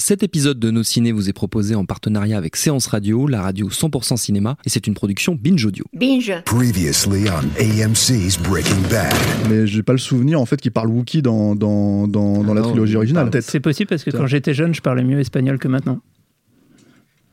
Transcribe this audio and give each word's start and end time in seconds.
Cet 0.00 0.22
épisode 0.22 0.60
de 0.60 0.70
Nos 0.70 0.84
Ciné 0.84 1.10
vous 1.10 1.28
est 1.28 1.32
proposé 1.32 1.74
en 1.74 1.84
partenariat 1.84 2.38
avec 2.38 2.54
Séance 2.54 2.86
Radio, 2.86 3.26
la 3.26 3.42
radio 3.42 3.68
100% 3.68 4.16
cinéma, 4.16 4.56
et 4.64 4.68
c'est 4.68 4.86
une 4.86 4.94
production 4.94 5.34
Binge 5.34 5.66
Audio. 5.66 5.84
Binge. 5.92 6.32
Previously 6.44 7.24
on 7.28 7.42
AMC's 7.60 8.38
Breaking 8.38 8.80
Bad. 8.88 9.12
Mais 9.50 9.66
j'ai 9.66 9.82
pas 9.82 9.90
le 9.92 9.98
souvenir 9.98 10.40
en 10.40 10.46
fait 10.46 10.60
qu'il 10.60 10.70
parle 10.70 10.88
Wookie 10.88 11.20
dans, 11.20 11.56
dans, 11.56 12.06
dans, 12.06 12.44
dans 12.44 12.54
la 12.54 12.60
Ah 12.60 12.64
non, 12.64 12.70
trilogie 12.70 12.92
il 12.92 12.96
originale. 12.96 13.30
C'est 13.42 13.58
possible 13.58 13.88
parce 13.88 14.04
que 14.04 14.10
quand 14.10 14.28
j'étais 14.28 14.54
jeune, 14.54 14.72
je 14.72 14.80
parlais 14.80 15.02
mieux 15.02 15.18
espagnol 15.18 15.58
que 15.58 15.66
maintenant. 15.66 16.00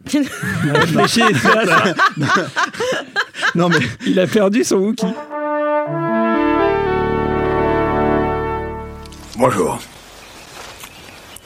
Réfléchis, 0.12 1.22
ça. 1.42 1.94
Non 3.54 3.70
mais 3.70 3.78
Il 4.08 4.20
a 4.20 4.26
perdu 4.26 4.64
son 4.64 4.78
Wookie. 4.78 5.06
Bonjour. 9.38 9.80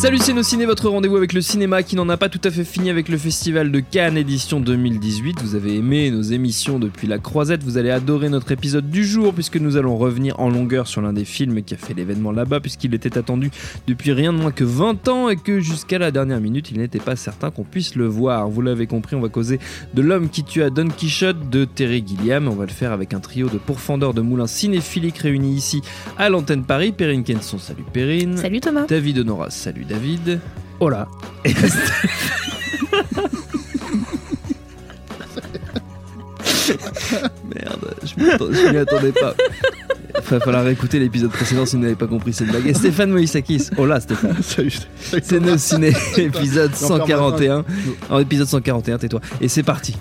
Salut 0.00 0.16
c'est 0.16 0.32
Nos 0.32 0.42
Ciné, 0.42 0.64
votre 0.64 0.88
rendez-vous 0.88 1.18
avec 1.18 1.34
le 1.34 1.42
cinéma 1.42 1.82
qui 1.82 1.94
n'en 1.94 2.08
a 2.08 2.16
pas 2.16 2.30
tout 2.30 2.40
à 2.44 2.50
fait 2.50 2.64
fini 2.64 2.88
avec 2.88 3.10
le 3.10 3.18
Festival 3.18 3.70
de 3.70 3.80
Cannes 3.80 4.16
édition 4.16 4.58
2018. 4.58 5.42
Vous 5.42 5.54
avez 5.54 5.76
aimé 5.76 6.10
nos 6.10 6.22
émissions 6.22 6.78
depuis 6.78 7.06
la 7.06 7.18
croisette, 7.18 7.62
vous 7.62 7.76
allez 7.76 7.90
adorer 7.90 8.30
notre 8.30 8.50
épisode 8.50 8.88
du 8.88 9.04
jour 9.04 9.34
puisque 9.34 9.58
nous 9.58 9.76
allons 9.76 9.98
revenir 9.98 10.40
en 10.40 10.48
longueur 10.48 10.86
sur 10.86 11.02
l'un 11.02 11.12
des 11.12 11.26
films 11.26 11.62
qui 11.62 11.74
a 11.74 11.76
fait 11.76 11.92
l'événement 11.92 12.32
là-bas 12.32 12.60
puisqu'il 12.60 12.94
était 12.94 13.18
attendu 13.18 13.50
depuis 13.86 14.12
rien 14.12 14.32
de 14.32 14.38
moins 14.38 14.52
que 14.52 14.64
20 14.64 15.06
ans 15.08 15.28
et 15.28 15.36
que 15.36 15.60
jusqu'à 15.60 15.98
la 15.98 16.10
dernière 16.10 16.40
minute 16.40 16.70
il 16.70 16.78
n'était 16.78 16.98
pas 16.98 17.14
certain 17.14 17.50
qu'on 17.50 17.64
puisse 17.64 17.94
le 17.94 18.06
voir. 18.06 18.48
Vous 18.48 18.62
l'avez 18.62 18.86
compris, 18.86 19.16
on 19.16 19.20
va 19.20 19.28
causer 19.28 19.60
de 19.92 20.00
l'homme 20.00 20.30
qui 20.30 20.44
tua 20.44 20.70
Don 20.70 20.88
Quichotte 20.88 21.50
de 21.50 21.66
Terry 21.66 22.02
Gilliam. 22.06 22.48
On 22.48 22.56
va 22.56 22.64
le 22.64 22.72
faire 22.72 22.92
avec 22.92 23.12
un 23.12 23.20
trio 23.20 23.50
de 23.50 23.58
pourfendeurs 23.58 24.14
de 24.14 24.22
moulins 24.22 24.46
cinéphiliques 24.46 25.18
réunis 25.18 25.56
ici 25.56 25.82
à 26.16 26.30
l'antenne 26.30 26.64
Paris. 26.64 26.92
Perrine 26.92 27.22
Kenson, 27.22 27.58
salut 27.58 27.84
Perrine. 27.92 28.38
Salut 28.38 28.60
Thomas. 28.60 28.86
David 28.86 29.18
Honoras, 29.18 29.50
salut 29.50 29.84
David. 29.90 30.40
Oh 30.78 30.88
là. 30.88 31.08
Merde, 37.52 37.94
je 38.04 38.70
m'y 38.70 38.76
attendais 38.78 39.10
pas. 39.10 39.34
Il 40.14 40.20
va 40.30 40.38
falloir 40.38 40.68
écouter 40.68 41.00
l'épisode 41.00 41.32
précédent 41.32 41.66
si 41.66 41.74
vous 41.74 41.82
n'avez 41.82 41.96
pas 41.96 42.06
compris 42.06 42.32
cette 42.32 42.46
blague. 42.48 42.68
Et 42.68 42.74
Stéphane 42.74 43.10
Moïsakis, 43.10 43.70
oh 43.76 43.86
là 43.86 43.98
Stéphane, 43.98 44.36
c'est 45.22 45.40
nos 45.40 45.58
ciné, 45.58 45.92
épisode 46.16 46.70
Non, 46.82 46.98
pardon, 46.98 47.06
141. 47.06 47.64
En 48.10 48.20
épisode 48.20 48.46
141, 48.46 48.98
tais-toi. 48.98 49.20
Et 49.40 49.48
c'est 49.48 49.64
parti. 49.64 49.96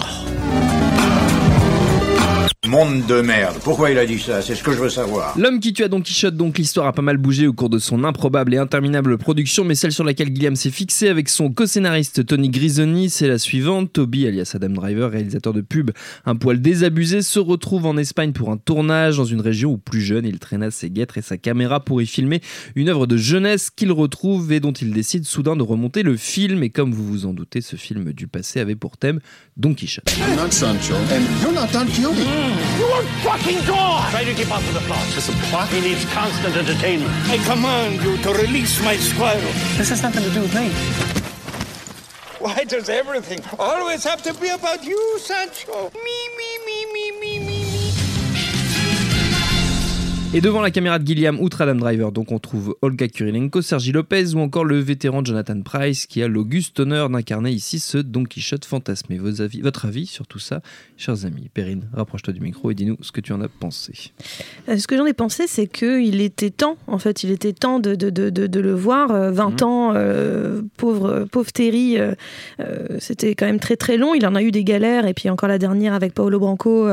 Monde 2.69 3.07
de 3.07 3.21
merde. 3.21 3.55
Pourquoi 3.63 3.89
il 3.89 3.97
a 3.97 4.05
dit 4.05 4.19
ça? 4.19 4.43
C'est 4.43 4.53
ce 4.53 4.61
que 4.61 4.71
je 4.71 4.77
veux 4.77 4.91
savoir. 4.91 5.35
L'homme 5.39 5.59
qui 5.59 5.73
tua 5.73 5.87
Don 5.87 6.01
Quichotte, 6.01 6.35
donc 6.35 6.59
l'histoire 6.59 6.85
a 6.85 6.93
pas 6.93 7.01
mal 7.01 7.17
bougé 7.17 7.47
au 7.47 7.53
cours 7.53 7.71
de 7.71 7.79
son 7.79 8.03
improbable 8.03 8.53
et 8.53 8.57
interminable 8.57 9.17
production, 9.17 9.63
mais 9.63 9.73
celle 9.73 9.91
sur 9.91 10.03
laquelle 10.03 10.29
Guillaume 10.29 10.55
s'est 10.55 10.69
fixé 10.69 11.09
avec 11.09 11.29
son 11.29 11.51
co-scénariste 11.51 12.27
Tony 12.27 12.49
Grisoni, 12.49 13.09
c'est 13.09 13.27
la 13.27 13.39
suivante. 13.39 13.91
Toby, 13.91 14.27
alias 14.27 14.51
Adam 14.53 14.69
Driver, 14.69 15.09
réalisateur 15.09 15.51
de 15.51 15.61
pub, 15.61 15.89
un 16.27 16.35
poil 16.35 16.61
désabusé, 16.61 17.23
se 17.23 17.39
retrouve 17.39 17.87
en 17.87 17.97
Espagne 17.97 18.33
pour 18.33 18.51
un 18.51 18.57
tournage 18.57 19.17
dans 19.17 19.25
une 19.25 19.41
région 19.41 19.71
où 19.71 19.77
plus 19.79 20.01
jeune, 20.01 20.27
il 20.27 20.37
traîna 20.37 20.69
ses 20.69 20.91
guêtres 20.91 21.17
et 21.17 21.23
sa 21.23 21.37
caméra 21.37 21.83
pour 21.83 22.03
y 22.03 22.05
filmer 22.05 22.39
une 22.75 22.89
œuvre 22.89 23.07
de 23.07 23.17
jeunesse 23.17 23.71
qu'il 23.71 23.91
retrouve 23.91 24.51
et 24.51 24.59
dont 24.59 24.73
il 24.73 24.93
décide 24.93 25.25
soudain 25.25 25.55
de 25.55 25.63
remonter 25.63 26.03
le 26.03 26.15
film. 26.17 26.61
Et 26.61 26.69
comme 26.69 26.93
vous 26.93 27.07
vous 27.07 27.25
en 27.25 27.33
doutez, 27.33 27.61
ce 27.61 27.77
film 27.77 28.13
du 28.13 28.27
passé 28.27 28.59
avait 28.59 28.75
pour 28.75 28.97
thème 28.97 29.21
Don 29.57 29.73
Quichotte. 29.73 30.15
I'm 30.19 30.35
not 30.35 30.51
Sancho, 30.51 30.93
and 30.93 31.41
you're 31.41 31.51
not 31.51 31.71
Don 31.73 31.87
Quixote. 31.87 32.58
You 32.79 32.85
are 32.85 33.03
fucking 33.23 33.65
gone! 33.65 34.09
Try 34.11 34.23
to 34.23 34.33
keep 34.33 34.51
up 34.51 34.61
with 34.61 34.73
the 34.73 34.81
plot. 34.81 35.05
There's 35.11 35.29
a 35.29 35.33
plot? 35.49 35.69
He 35.69 35.81
needs 35.81 36.05
constant 36.13 36.55
entertainment. 36.55 37.11
I 37.27 37.37
command 37.43 38.01
you 38.01 38.17
to 38.17 38.33
release 38.33 38.83
my 38.83 38.95
squirrel. 38.95 39.51
This 39.77 39.89
has 39.89 40.01
nothing 40.01 40.23
to 40.23 40.29
do 40.31 40.41
with 40.41 40.55
me. 40.55 40.69
Why 42.39 42.63
does 42.63 42.87
everything 42.87 43.41
always 43.59 44.03
have 44.05 44.21
to 44.23 44.33
be 44.33 44.49
about 44.49 44.83
you, 44.83 45.19
Sancho? 45.19 45.91
Me, 45.93 46.01
me, 46.37 46.49
me, 46.65 46.85
me, 46.93 47.11
me, 47.19 47.19
me, 47.19 47.39
me. 47.39 47.48
Et 50.31 50.41
devant 50.41 50.61
la 50.61 50.69
caméra 50.69 50.99
de 50.99 51.07
Gilliam, 51.07 51.39
outre 51.39 51.61
Adam 51.61 51.73
Driver, 51.73 52.11
donc 52.11 52.31
on 52.31 52.37
trouve 52.37 52.75
Olga 52.83 53.07
Kurilenko, 53.07 53.63
Sergi 53.63 53.91
Lopez 53.91 54.35
ou 54.35 54.39
encore 54.39 54.63
le 54.63 54.77
vétéran 54.77 55.25
Jonathan 55.25 55.59
Price 55.61 56.05
qui 56.05 56.21
a 56.21 56.27
l'auguste 56.27 56.79
honneur 56.79 57.09
d'incarner 57.09 57.49
ici 57.49 57.79
ce 57.79 57.97
Don 57.97 58.25
Quichotte 58.25 58.63
fantasmé. 58.63 59.17
Vos 59.17 59.41
avis, 59.41 59.61
votre 59.61 59.87
avis 59.87 60.05
sur 60.05 60.27
tout 60.27 60.37
ça, 60.37 60.61
chers 60.97 61.25
amis? 61.25 61.49
Perrine, 61.51 61.89
rapproche-toi 61.93 62.31
du 62.31 62.41
micro 62.41 62.69
et 62.69 62.75
dis-nous 62.75 62.97
ce 63.01 63.11
que 63.11 63.21
tu 63.21 63.33
en 63.33 63.41
as 63.41 63.47
pensé. 63.47 64.11
Euh, 64.69 64.77
Ce 64.77 64.85
que 64.85 64.95
j'en 64.95 65.07
ai 65.07 65.13
pensé, 65.13 65.45
c'est 65.47 65.65
qu'il 65.65 66.21
était 66.21 66.51
temps, 66.51 66.77
en 66.85 66.99
fait, 66.99 67.23
il 67.23 67.31
était 67.31 67.53
temps 67.53 67.79
de, 67.79 67.95
de, 67.95 68.11
de, 68.11 68.29
de, 68.29 68.45
de 68.45 68.59
le 68.59 68.75
voir. 68.75 69.09
Euh, 69.09 69.31
20 69.31 69.63
ans, 69.63 69.93
euh, 69.95 70.61
pauvre, 70.77 71.25
pauvre 71.31 71.51
Terry, 71.51 71.97
c'était 72.99 73.33
quand 73.33 73.47
même 73.47 73.59
très 73.59 73.77
très 73.77 73.97
long. 73.97 74.13
Il 74.13 74.27
en 74.27 74.35
a 74.35 74.43
eu 74.43 74.51
des 74.51 74.63
galères, 74.63 75.07
et 75.07 75.15
puis 75.15 75.27
encore 75.31 75.49
la 75.49 75.57
dernière 75.57 75.95
avec 75.95 76.13
Paolo 76.13 76.37
Branco 76.37 76.87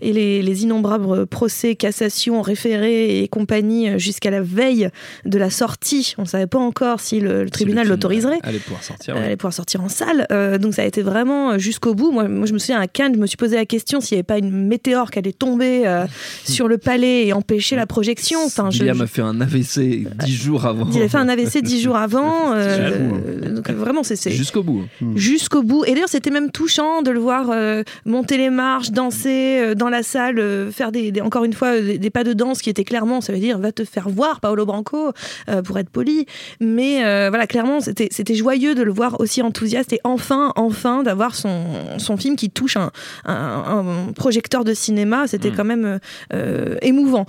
et 0.00 0.12
les, 0.14 0.40
les 0.42 0.62
innombrables 0.62 1.26
procès, 1.26 1.74
cassations, 1.76 2.40
et 2.74 3.28
compagnie 3.28 3.88
euh, 3.88 3.98
jusqu'à 3.98 4.30
la 4.30 4.40
veille 4.42 4.88
de 5.24 5.38
la 5.38 5.50
sortie. 5.50 6.14
On 6.18 6.22
ne 6.22 6.26
savait 6.26 6.46
pas 6.46 6.58
encore 6.58 7.00
si 7.00 7.20
le, 7.20 7.44
le 7.44 7.50
tribunal 7.50 7.84
Si 7.84 7.90
l'autoriserait. 7.90 8.38
Allait 8.42 8.58
pouvoir 8.58 8.82
sortir. 8.82 9.14
Elle 9.14 9.20
ouais. 9.20 9.26
allait 9.28 9.36
pouvoir 9.36 9.52
sortir 9.52 9.82
en 9.82 9.88
salle. 9.88 10.26
Euh, 10.32 10.58
donc 10.58 10.74
ça 10.74 10.82
a 10.82 10.84
été 10.84 11.02
vraiment 11.02 11.58
jusqu'au 11.58 11.94
bout. 11.94 12.10
Moi, 12.12 12.28
moi, 12.28 12.46
je 12.46 12.52
me 12.52 12.58
souviens 12.58 12.80
à 12.80 12.86
Cannes, 12.86 13.14
je 13.14 13.20
me 13.20 13.26
suis 13.26 13.36
posé 13.36 13.56
la 13.56 13.66
question 13.66 14.00
s'il 14.00 14.16
n'y 14.16 14.18
avait 14.20 14.24
pas 14.24 14.38
une 14.38 14.50
météore 14.66 15.10
qui 15.10 15.18
allait 15.18 15.32
tomber 15.32 15.86
euh, 15.86 16.06
sur 16.44 16.68
le 16.68 16.78
palais 16.78 17.26
et 17.26 17.32
empêcher 17.32 17.76
la 17.76 17.86
projection. 17.86 18.38
Enfin, 18.44 18.70
je- 18.70 18.84
a 18.84 19.06
fait 19.06 19.22
un 19.22 19.40
AVC 19.40 20.06
dix 20.24 20.34
jours 20.36 20.66
avant. 20.66 20.86
il 20.92 20.98
avait 20.98 21.08
fait 21.08 21.16
un 21.18 21.28
AVC 21.28 21.62
dix 21.62 21.80
jours 21.80 21.96
avant. 22.08 22.52
euh, 22.54 23.08
hein. 23.46 23.50
donc 23.54 23.70
vraiment, 23.70 24.02
c'est 24.02 24.30
Jusqu'au 24.30 24.62
bout. 24.62 24.84
jusqu'au 25.16 25.62
bout. 25.62 25.84
Et 25.84 25.92
d'ailleurs, 25.94 26.08
c'était 26.08 26.30
même 26.30 26.50
touchant 26.50 27.02
de 27.02 27.10
le 27.10 27.18
voir 27.20 27.48
euh, 27.50 27.82
monter 28.04 28.36
les 28.36 28.50
marches, 28.50 28.90
danser 28.90 29.58
euh, 29.60 29.74
dans 29.74 29.88
la 29.88 30.02
salle, 30.02 30.38
euh, 30.38 30.70
faire 30.70 30.92
des, 30.92 31.10
des- 31.12 31.20
encore 31.20 31.44
une 31.44 31.52
fois 31.52 31.68
euh, 31.68 31.82
des, 31.82 31.98
des 31.98 32.10
pas 32.10 32.24
de 32.24 32.32
danse 32.32 32.59
qui 32.62 32.70
étaient 32.70 32.84
clairement, 32.84 33.20
ça 33.20 33.32
veut 33.32 33.38
dire 33.38 33.58
va 33.58 33.72
te 33.72 33.84
faire 33.84 34.08
voir, 34.08 34.40
Paolo 34.40 34.66
Branco, 34.66 35.12
euh, 35.48 35.62
pour 35.62 35.78
être 35.78 35.90
poli. 35.90 36.26
Mais 36.60 37.04
euh, 37.04 37.28
voilà, 37.30 37.46
clairement, 37.46 37.80
c'était 37.80 38.08
c'était 38.10 38.34
joyeux 38.34 38.74
de 38.74 38.82
le 38.82 38.92
voir 38.92 39.20
aussi 39.20 39.42
enthousiaste 39.42 39.92
et 39.92 40.00
enfin, 40.04 40.52
enfin, 40.56 41.02
d'avoir 41.02 41.34
son, 41.34 41.64
son 41.98 42.16
film 42.16 42.36
qui 42.36 42.50
touche 42.50 42.76
un, 42.76 42.90
un- 43.24 43.34
un 44.08 44.12
projecteur 44.12 44.64
de 44.64 44.74
cinéma. 44.74 45.26
C'était 45.26 45.50
quand 45.50 45.64
même 45.64 45.98
euh, 46.32 46.76
émouvant. 46.82 47.26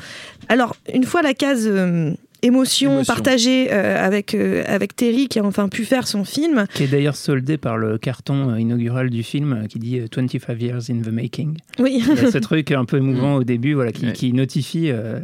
Alors, 0.50 0.76
une 0.94 1.04
fois 1.04 1.22
la 1.22 1.34
case. 1.34 1.70
Émotion, 2.44 2.94
Émotion. 2.94 3.14
partagée 3.14 3.68
euh, 3.72 4.04
avec, 4.04 4.34
euh, 4.34 4.64
avec 4.66 4.96
Terry 4.96 5.28
qui 5.28 5.38
a 5.40 5.44
enfin 5.44 5.70
pu 5.70 5.86
faire 5.86 6.08
son 6.08 6.24
film. 6.24 6.66
Qui 6.74 6.84
est 6.84 6.88
d'ailleurs 6.88 7.16
soldé 7.16 7.58
par 7.58 7.78
le 7.78 7.98
carton 7.98 8.50
euh, 8.52 8.60
inaugural 8.60 9.10
du 9.10 9.22
film 9.24 9.54
euh, 9.54 9.68
qui 9.68 9.78
dit 9.80 10.00
euh, 10.00 10.08
25 10.16 10.60
years 10.62 10.82
in 10.90 11.02
the 11.02 11.12
making. 11.12 11.58
Oui. 11.80 12.04
Il 12.08 12.16
y 12.22 12.26
a 12.26 12.32
ce 12.32 12.38
truc 12.40 12.72
un 12.72 12.86
peu 12.86 12.98
émouvant 13.04 13.36
au 13.36 13.44
début 13.44 13.74
voilà, 13.76 13.92
qui, 13.92 14.08
Ouais. 14.08 14.14
qui 14.14 14.34
notifie 14.34 14.90
euh, 14.90 15.20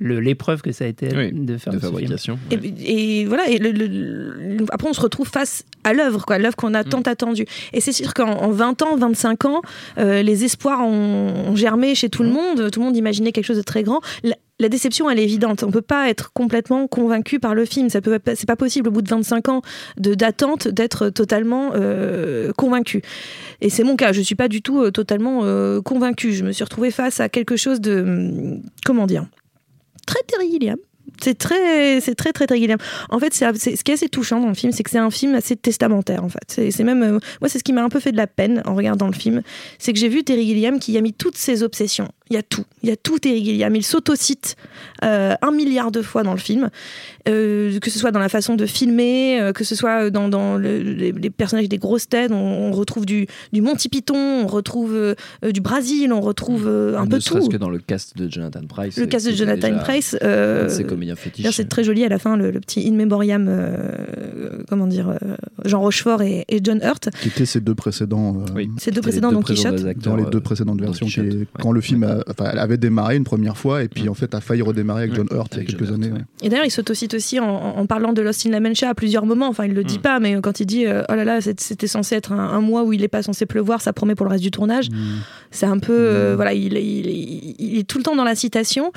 le- 0.00 0.18
l'épreuve 0.20 0.60
que 0.60 0.72
ça 0.72 0.84
a 0.84 0.88
été 0.88 1.08
Oui, 1.16 1.30
de 1.32 1.56
faire 1.56 1.72
De 1.72 1.78
ce 1.78 1.84
film. 1.86 1.92
fabrication. 1.94 2.38
Et, 2.50 2.56
ouais. 2.56 2.74
et 2.84 3.24
voilà, 3.26 3.48
et 3.48 3.58
le- 3.58 3.70
le- 3.70 3.86
le- 3.86 4.64
après 4.70 4.88
on 4.88 4.92
se 4.92 5.00
retrouve 5.00 5.28
face 5.28 5.64
à 5.84 5.92
l'œuvre, 5.92 6.24
quoi, 6.26 6.38
l'œuvre 6.38 6.56
qu'on 6.56 6.74
a 6.74 6.82
tant 6.84 7.00
attendue. 7.02 7.46
Et 7.72 7.80
c'est 7.80 7.92
sûr 7.92 8.12
qu'en 8.12 8.28
en 8.42 8.50
20 8.50 8.82
ans, 8.82 8.96
25 8.96 9.44
ans, 9.44 9.62
euh, 9.98 10.22
les 10.22 10.44
espoirs 10.44 10.80
ont, 10.82 11.32
ont 11.48 11.54
germé 11.56 11.94
chez 11.94 12.08
tout 12.10 12.24
le 12.24 12.30
monde, 12.30 12.70
tout 12.72 12.80
le 12.80 12.86
monde 12.86 12.96
imaginait 12.96 13.30
quelque 13.32 13.46
chose 13.46 13.56
de 13.56 13.62
très 13.62 13.84
grand. 13.84 14.00
La, 14.58 14.68
déception, 14.68 15.10
elle 15.10 15.18
est 15.18 15.24
évidente. 15.24 15.62
On 15.62 15.70
peut 15.70 15.82
pas 15.82 16.08
être 16.08 16.32
complètement 16.32 16.86
convaincu 16.86 17.38
par 17.38 17.54
le 17.54 17.64
film. 17.64 17.90
Ça 17.90 18.00
peut, 18.00 18.18
pas- 18.18 18.34
c'est 18.36 18.46
pas 18.46 18.56
possible 18.56 18.88
au 18.88 18.90
bout 18.90 19.02
de 19.02 19.08
25 19.08 19.48
ans 19.48 19.62
de 19.98 20.14
d'attente 20.14 20.68
d'être 20.68 21.10
totalement 21.10 21.72
euh, 21.74 22.52
convaincu. 22.56 23.02
Et 23.60 23.70
c'est 23.70 23.84
mon 23.84 23.96
cas. 23.96 24.12
Je 24.12 24.20
suis 24.22 24.34
pas 24.34 24.48
du 24.48 24.62
tout 24.62 24.80
euh, 24.80 24.90
totalement 24.90 25.40
euh, 25.44 25.80
convaincu. 25.82 26.32
Je 26.32 26.44
me 26.44 26.52
suis 26.52 26.64
retrouvée 26.64 26.90
face 26.90 27.20
à 27.20 27.28
quelque 27.28 27.56
chose 27.56 27.80
de, 27.80 28.00
hum, 28.00 28.62
comment 28.84 29.06
dire, 29.06 29.26
très 30.06 30.20
Terry 30.26 30.50
Gilliam 30.50 30.78
C'est 31.22 31.36
très, 31.36 32.00
c'est 32.00 32.14
très, 32.14 32.32
très, 32.32 32.46
très 32.46 32.58
Gilliam. 32.58 32.78
En 33.10 33.18
fait, 33.18 33.34
c'est, 33.34 33.52
ce 33.76 33.82
qui 33.84 33.90
est 33.90 33.94
assez 33.94 34.08
touchant 34.08 34.40
dans 34.40 34.48
le 34.48 34.54
film, 34.54 34.72
c'est 34.72 34.82
que 34.82 34.90
c'est 34.90 34.98
un 34.98 35.10
film 35.10 35.34
assez 35.34 35.56
testamentaire, 35.56 36.24
en 36.24 36.28
fait. 36.28 36.70
C'est, 36.70 36.84
même, 36.84 37.20
moi, 37.40 37.48
c'est 37.48 37.58
ce 37.58 37.64
qui 37.64 37.72
m'a 37.72 37.82
un 37.82 37.88
peu 37.88 38.00
fait 38.00 38.12
de 38.12 38.16
la 38.16 38.26
peine 38.26 38.62
en 38.64 38.74
regardant 38.74 39.06
le 39.06 39.12
film. 39.14 39.42
C'est 39.78 39.92
que 39.92 39.98
j'ai 39.98 40.08
vu 40.08 40.24
Terry 40.24 40.46
Gilliam 40.46 40.78
qui 40.78 40.92
y 40.92 40.98
a 40.98 41.00
mis 41.02 41.12
toutes 41.12 41.36
ses 41.36 41.62
obsessions. 41.62 42.08
Il 42.30 42.34
y 42.34 42.36
a 42.38 42.42
tout. 42.42 42.64
Il 42.82 42.88
y 42.88 42.92
a 42.92 42.96
tout 42.96 43.18
Terry 43.20 43.44
Gilliam. 43.44 43.74
Il 43.76 43.84
s'autocite 43.84 44.56
euh, 45.04 45.34
un 45.42 45.50
milliard 45.52 45.92
de 45.92 46.02
fois 46.02 46.22
dans 46.24 46.32
le 46.32 46.38
film. 46.40 46.70
Euh, 47.28 47.78
que 47.80 47.90
ce 47.90 47.98
soit 47.98 48.10
dans 48.12 48.18
la 48.20 48.28
façon 48.28 48.54
de 48.56 48.66
filmer, 48.66 49.40
euh, 49.40 49.52
que 49.52 49.64
ce 49.64 49.74
soit 49.74 50.10
dans, 50.10 50.28
dans 50.28 50.56
le- 50.56 50.78
les, 50.80 51.12
les 51.12 51.30
personnages 51.30 51.68
des 51.68 51.78
grosses 51.78 52.08
têtes. 52.08 52.30
On, 52.32 52.34
on 52.36 52.72
retrouve 52.72 53.06
du, 53.06 53.26
du 53.52 53.60
Monty 53.62 53.88
Python, 53.88 54.16
on 54.44 54.46
retrouve 54.46 54.92
euh, 54.94 55.14
du 55.52 55.60
Brésil, 55.60 56.12
on 56.12 56.20
retrouve 56.20 56.66
euh, 56.66 56.96
un 56.98 57.04
ne 57.04 57.10
peu 57.10 57.20
serait-ce 57.20 57.46
tout. 57.46 57.50
que 57.52 57.56
dans 57.56 57.70
le 57.70 57.78
cast 57.78 58.16
de 58.16 58.28
Jonathan 58.30 58.60
Price. 58.68 58.96
Le 58.96 59.06
cast 59.06 59.26
de 59.26 59.32
Jonathan 59.32 59.68
déjà 59.68 59.80
Price. 59.82 60.16
comédiens 60.88 61.16
fétiches. 61.16 61.42
D'ailleurs, 61.44 61.54
c'est 61.54 61.68
très 61.68 61.84
joli 61.84 62.04
à 62.04 62.08
la 62.08 62.18
fin, 62.18 62.36
le, 62.36 62.50
le 62.50 62.60
petit 62.60 62.86
in 62.88 62.92
memoriam, 62.94 63.46
euh, 63.48 64.62
comment 64.68 64.86
dire, 64.86 65.08
euh, 65.10 65.36
Jean 65.64 65.80
Rochefort 65.80 66.22
et, 66.22 66.44
et 66.48 66.60
John 66.62 66.80
Hurt. 66.82 67.08
Qui 67.22 67.28
étaient 67.28 67.46
ces 67.46 67.60
deux 67.60 67.74
précédents. 67.74 68.42
euh, 68.56 68.64
Ces 68.78 68.90
deux 68.90 69.00
précédents 69.00 69.32
Don 69.32 69.42
Quichotte. 69.42 69.82
dans 69.98 70.16
les 70.16 70.24
deux 70.24 70.40
précédentes 70.40 70.80
versions. 70.80 71.06
qui 71.06 71.46
quand 71.60 71.72
le 71.72 71.80
film 71.80 72.04
a- 72.04 72.15
enfin, 72.28 72.50
elle 72.52 72.58
avait 72.58 72.76
démarré 72.76 73.16
une 73.16 73.24
première 73.24 73.56
fois 73.56 73.82
et 73.82 73.88
puis 73.88 74.08
en 74.08 74.14
fait 74.14 74.34
a 74.34 74.40
failli 74.40 74.62
redémarrer 74.62 75.02
avec 75.04 75.14
John 75.14 75.26
Hurt 75.30 75.54
il 75.54 75.58
y 75.58 75.62
a 75.62 75.64
quelques 75.64 75.90
années. 75.92 76.10
ouais. 76.10 76.20
Et 76.42 76.48
d'ailleurs, 76.48 76.64
il 76.66 76.70
s'autocite 76.70 77.14
aussi 77.14 77.38
en, 77.40 77.86
parlant 77.86 78.12
de 78.12 78.22
Lost 78.22 78.46
in 78.46 78.50
La 78.50 78.60
Mancha 78.60 78.88
à 78.90 78.94
plusieurs 78.94 79.26
moments. 79.26 79.48
Enfin, 79.48 79.64
il 79.66 79.74
le 79.74 79.84
dit 79.84 79.98
pas, 79.98 80.20
mais 80.20 80.40
quand 80.40 80.60
il 80.60 80.66
dit 80.66 80.86
euh, 80.86 81.02
Oh 81.08 81.14
là 81.14 81.24
là, 81.24 81.40
c'était 81.40 81.86
censé 81.86 82.14
être 82.14 82.32
un, 82.32 82.38
un 82.38 82.60
mois 82.60 82.84
où 82.84 82.92
il 82.92 83.00
n'est 83.00 83.08
pas 83.08 83.22
censé 83.22 83.46
pleuvoir, 83.46 83.80
ça 83.80 83.92
promet 83.92 84.14
pour 84.14 84.26
le 84.26 84.30
reste 84.32 84.42
du 84.44 84.50
tournage. 84.50 84.88
C'est 85.50 85.66
un 85.66 85.78
peu. 85.78 85.92
euh, 85.96 86.34
voilà, 86.36 86.52
il, 86.54 86.72
il- 86.74 87.06
il- 87.06 87.56
il 87.58 87.78
est 87.78 87.84
tout 87.88 87.98
le 87.98 88.04
temps 88.04 88.16
dans 88.16 88.24
la 88.24 88.34
citation. 88.34 88.92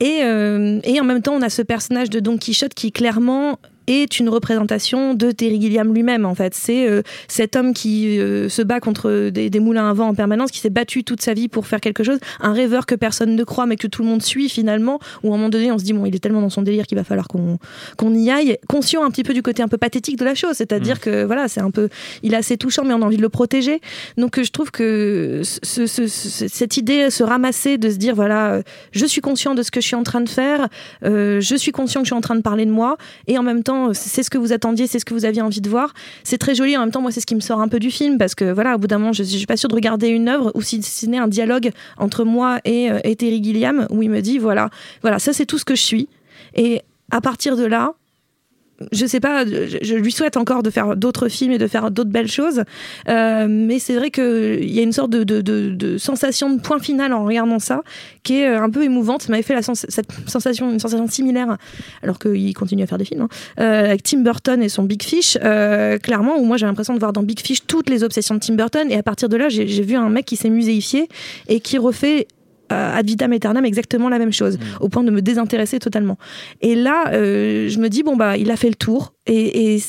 Et, 0.00 0.20
euh, 0.24 0.78
et 0.84 1.00
en 1.00 1.04
même 1.04 1.22
temps, 1.22 1.34
on 1.34 1.42
a 1.42 1.48
ce 1.48 1.62
personnage 1.62 2.10
de 2.10 2.20
Don 2.20 2.36
Quichotte 2.36 2.74
qui 2.74 2.92
clairement 2.92 3.58
est 3.86 4.18
une 4.18 4.28
représentation 4.28 5.14
de 5.14 5.30
Terry 5.30 5.60
Gilliam 5.60 5.92
lui-même 5.94 6.24
en 6.26 6.34
fait. 6.34 6.54
C'est 6.54 6.88
euh, 6.88 7.02
cet 7.28 7.56
homme 7.56 7.74
qui 7.74 8.18
euh, 8.18 8.48
se 8.48 8.62
bat 8.62 8.80
contre 8.80 9.30
des, 9.30 9.50
des 9.50 9.60
moulins 9.60 9.88
à 9.90 9.92
vent 9.92 10.08
en 10.08 10.14
permanence, 10.14 10.50
qui 10.50 10.58
s'est 10.60 10.70
battu 10.70 11.04
toute 11.04 11.20
sa 11.22 11.34
vie 11.34 11.48
pour 11.48 11.66
faire 11.66 11.80
quelque 11.80 12.02
chose, 12.04 12.18
un 12.40 12.52
rêveur 12.52 12.86
que 12.86 12.94
personne 12.94 13.34
ne 13.36 13.44
croit 13.44 13.66
mais 13.66 13.76
que 13.76 13.86
tout 13.86 14.02
le 14.02 14.08
monde 14.08 14.22
suit 14.22 14.48
finalement, 14.48 14.98
où 15.22 15.30
à 15.30 15.34
un 15.34 15.36
moment 15.38 15.48
donné 15.48 15.70
on 15.72 15.78
se 15.78 15.84
dit 15.84 15.92
bon 15.92 16.06
il 16.06 16.14
est 16.14 16.18
tellement 16.18 16.40
dans 16.40 16.50
son 16.50 16.62
délire 16.62 16.86
qu'il 16.86 16.98
va 16.98 17.04
falloir 17.04 17.28
qu'on 17.28 17.58
qu'on 17.96 18.14
y 18.14 18.30
aille, 18.30 18.56
conscient 18.68 19.04
un 19.04 19.10
petit 19.10 19.22
peu 19.24 19.34
du 19.34 19.42
côté 19.42 19.62
un 19.62 19.68
peu 19.68 19.78
pathétique 19.78 20.18
de 20.18 20.24
la 20.24 20.34
chose, 20.34 20.54
c'est-à-dire 20.54 21.00
que 21.00 21.24
voilà 21.24 21.48
c'est 21.48 21.60
un 21.60 21.70
peu, 21.70 21.88
il 22.22 22.34
est 22.34 22.36
assez 22.36 22.56
touchant 22.56 22.84
mais 22.84 22.94
on 22.94 23.02
a 23.02 23.04
envie 23.06 23.16
de 23.18 23.22
le 23.22 23.28
protéger. 23.28 23.80
Donc 24.16 24.38
euh, 24.38 24.42
je 24.44 24.50
trouve 24.50 24.70
que 24.70 25.42
ce- 25.44 25.86
ce- 25.86 26.06
ce- 26.06 26.48
cette 26.48 26.76
idée 26.76 27.10
se 27.10 27.22
ramasser 27.22 27.78
de 27.78 27.90
se 27.90 27.96
dire 27.96 28.14
voilà 28.14 28.60
je 28.92 29.06
suis 29.06 29.20
conscient 29.20 29.54
de 29.54 29.62
ce 29.62 29.70
que 29.70 29.80
je 29.80 29.86
suis 29.86 29.96
en 29.96 30.02
train 30.02 30.20
de 30.20 30.28
faire, 30.28 30.68
euh, 31.04 31.40
je 31.40 31.56
suis 31.56 31.72
conscient 31.72 32.00
que 32.00 32.06
je 32.06 32.10
suis 32.10 32.16
en 32.16 32.20
train 32.20 32.34
de 32.36 32.42
parler 32.42 32.66
de 32.66 32.70
moi 32.70 32.96
et 33.26 33.38
en 33.38 33.42
même 33.42 33.62
temps 33.62 33.75
c'est 33.92 34.22
ce 34.22 34.30
que 34.30 34.38
vous 34.38 34.52
attendiez, 34.52 34.86
c'est 34.86 34.98
ce 34.98 35.04
que 35.04 35.14
vous 35.14 35.24
aviez 35.24 35.42
envie 35.42 35.60
de 35.60 35.68
voir. 35.68 35.92
C'est 36.24 36.38
très 36.38 36.54
joli 36.54 36.76
en 36.76 36.80
même 36.80 36.90
temps 36.90 37.02
moi 37.02 37.10
c'est 37.10 37.20
ce 37.20 37.26
qui 37.26 37.34
me 37.34 37.40
sort 37.40 37.60
un 37.60 37.68
peu 37.68 37.78
du 37.78 37.90
film 37.90 38.18
parce 38.18 38.34
que 38.34 38.52
voilà 38.52 38.74
au 38.74 38.78
bout 38.78 38.86
d'un 38.86 38.98
moment 38.98 39.12
je, 39.12 39.22
je 39.22 39.36
suis 39.36 39.46
pas 39.46 39.56
sûre 39.56 39.68
de 39.68 39.74
regarder 39.74 40.08
une 40.08 40.28
œuvre 40.28 40.52
ou 40.54 40.62
si 40.62 40.82
ce 40.82 41.06
n'est 41.06 41.18
un 41.18 41.28
dialogue 41.28 41.70
entre 41.98 42.24
moi 42.24 42.60
et, 42.64 42.90
euh, 42.90 42.98
et 43.04 43.16
Terry 43.16 43.42
Gilliam 43.42 43.86
où 43.90 44.02
il 44.02 44.10
me 44.10 44.20
dit 44.20 44.38
voilà 44.38 44.70
voilà 45.02 45.18
ça 45.18 45.32
c'est 45.32 45.46
tout 45.46 45.58
ce 45.58 45.64
que 45.64 45.74
je 45.74 45.82
suis 45.82 46.08
et 46.54 46.82
à 47.10 47.20
partir 47.20 47.56
de 47.56 47.64
là 47.64 47.94
je 48.92 49.06
sais 49.06 49.20
pas, 49.20 49.46
je, 49.46 49.78
je 49.80 49.94
lui 49.94 50.12
souhaite 50.12 50.36
encore 50.36 50.62
de 50.62 50.70
faire 50.70 50.96
d'autres 50.96 51.28
films 51.28 51.52
et 51.52 51.58
de 51.58 51.66
faire 51.66 51.90
d'autres 51.90 52.10
belles 52.10 52.30
choses, 52.30 52.62
Euh, 53.08 53.46
mais 53.48 53.78
c'est 53.78 53.94
vrai 53.94 54.10
qu'il 54.10 54.70
y 54.70 54.78
a 54.78 54.82
une 54.82 54.92
sorte 54.92 55.10
de, 55.10 55.96
sensation 55.98 56.50
de 56.50 56.60
point 56.60 56.78
final 56.78 57.12
en 57.12 57.24
regardant 57.24 57.58
ça 57.58 57.82
qui 58.22 58.40
est 58.40 58.48
euh, 58.48 58.62
un 58.62 58.70
peu 58.70 58.82
émouvante. 58.82 59.22
Ça 59.22 59.30
m'avait 59.30 59.42
fait 59.42 59.56
cette 59.62 60.08
sensation, 60.26 60.70
une 60.70 60.80
sensation 60.80 61.06
similaire, 61.08 61.56
alors 62.02 62.18
qu'il 62.18 62.54
continue 62.54 62.82
à 62.82 62.86
faire 62.86 62.98
des 62.98 63.04
films, 63.04 63.22
hein, 63.22 63.28
euh, 63.60 63.84
avec 63.84 64.02
Tim 64.02 64.20
Burton 64.20 64.62
et 64.62 64.68
son 64.68 64.82
Big 64.82 65.02
Fish, 65.02 65.38
euh, 65.42 65.98
clairement, 65.98 66.38
où 66.38 66.44
moi 66.44 66.56
j'ai 66.56 66.66
l'impression 66.66 66.94
de 66.94 66.98
voir 66.98 67.12
dans 67.12 67.22
Big 67.22 67.40
Fish 67.40 67.66
toutes 67.66 67.88
les 67.88 68.02
obsessions 68.02 68.34
de 68.34 68.40
Tim 68.40 68.54
Burton, 68.54 68.90
et 68.90 68.96
à 68.96 69.02
partir 69.02 69.28
de 69.28 69.36
là, 69.36 69.48
j'ai 69.48 69.82
vu 69.82 69.96
un 69.96 70.08
mec 70.08 70.24
qui 70.26 70.36
s'est 70.36 70.50
muséifié 70.50 71.08
et 71.48 71.60
qui 71.60 71.78
refait 71.78 72.26
euh, 72.72 72.98
ad 72.98 73.06
vitam 73.06 73.32
aeternam 73.32 73.64
exactement 73.64 74.08
la 74.08 74.18
même 74.18 74.32
chose, 74.32 74.58
au 74.80 74.88
point 74.88 75.04
de 75.04 75.10
me 75.10 75.22
désintéresser 75.22 75.78
totalement. 75.78 76.18
Et 76.60 76.74
là, 76.74 77.12
euh, 77.12 77.68
je 77.68 77.78
me 77.78 77.88
dis, 77.88 78.02
bon, 78.02 78.16
bah, 78.16 78.36
il 78.36 78.50
a 78.50 78.56
fait 78.56 78.68
le 78.68 78.74
tour, 78.74 79.14
et, 79.26 79.74
et 79.74 79.82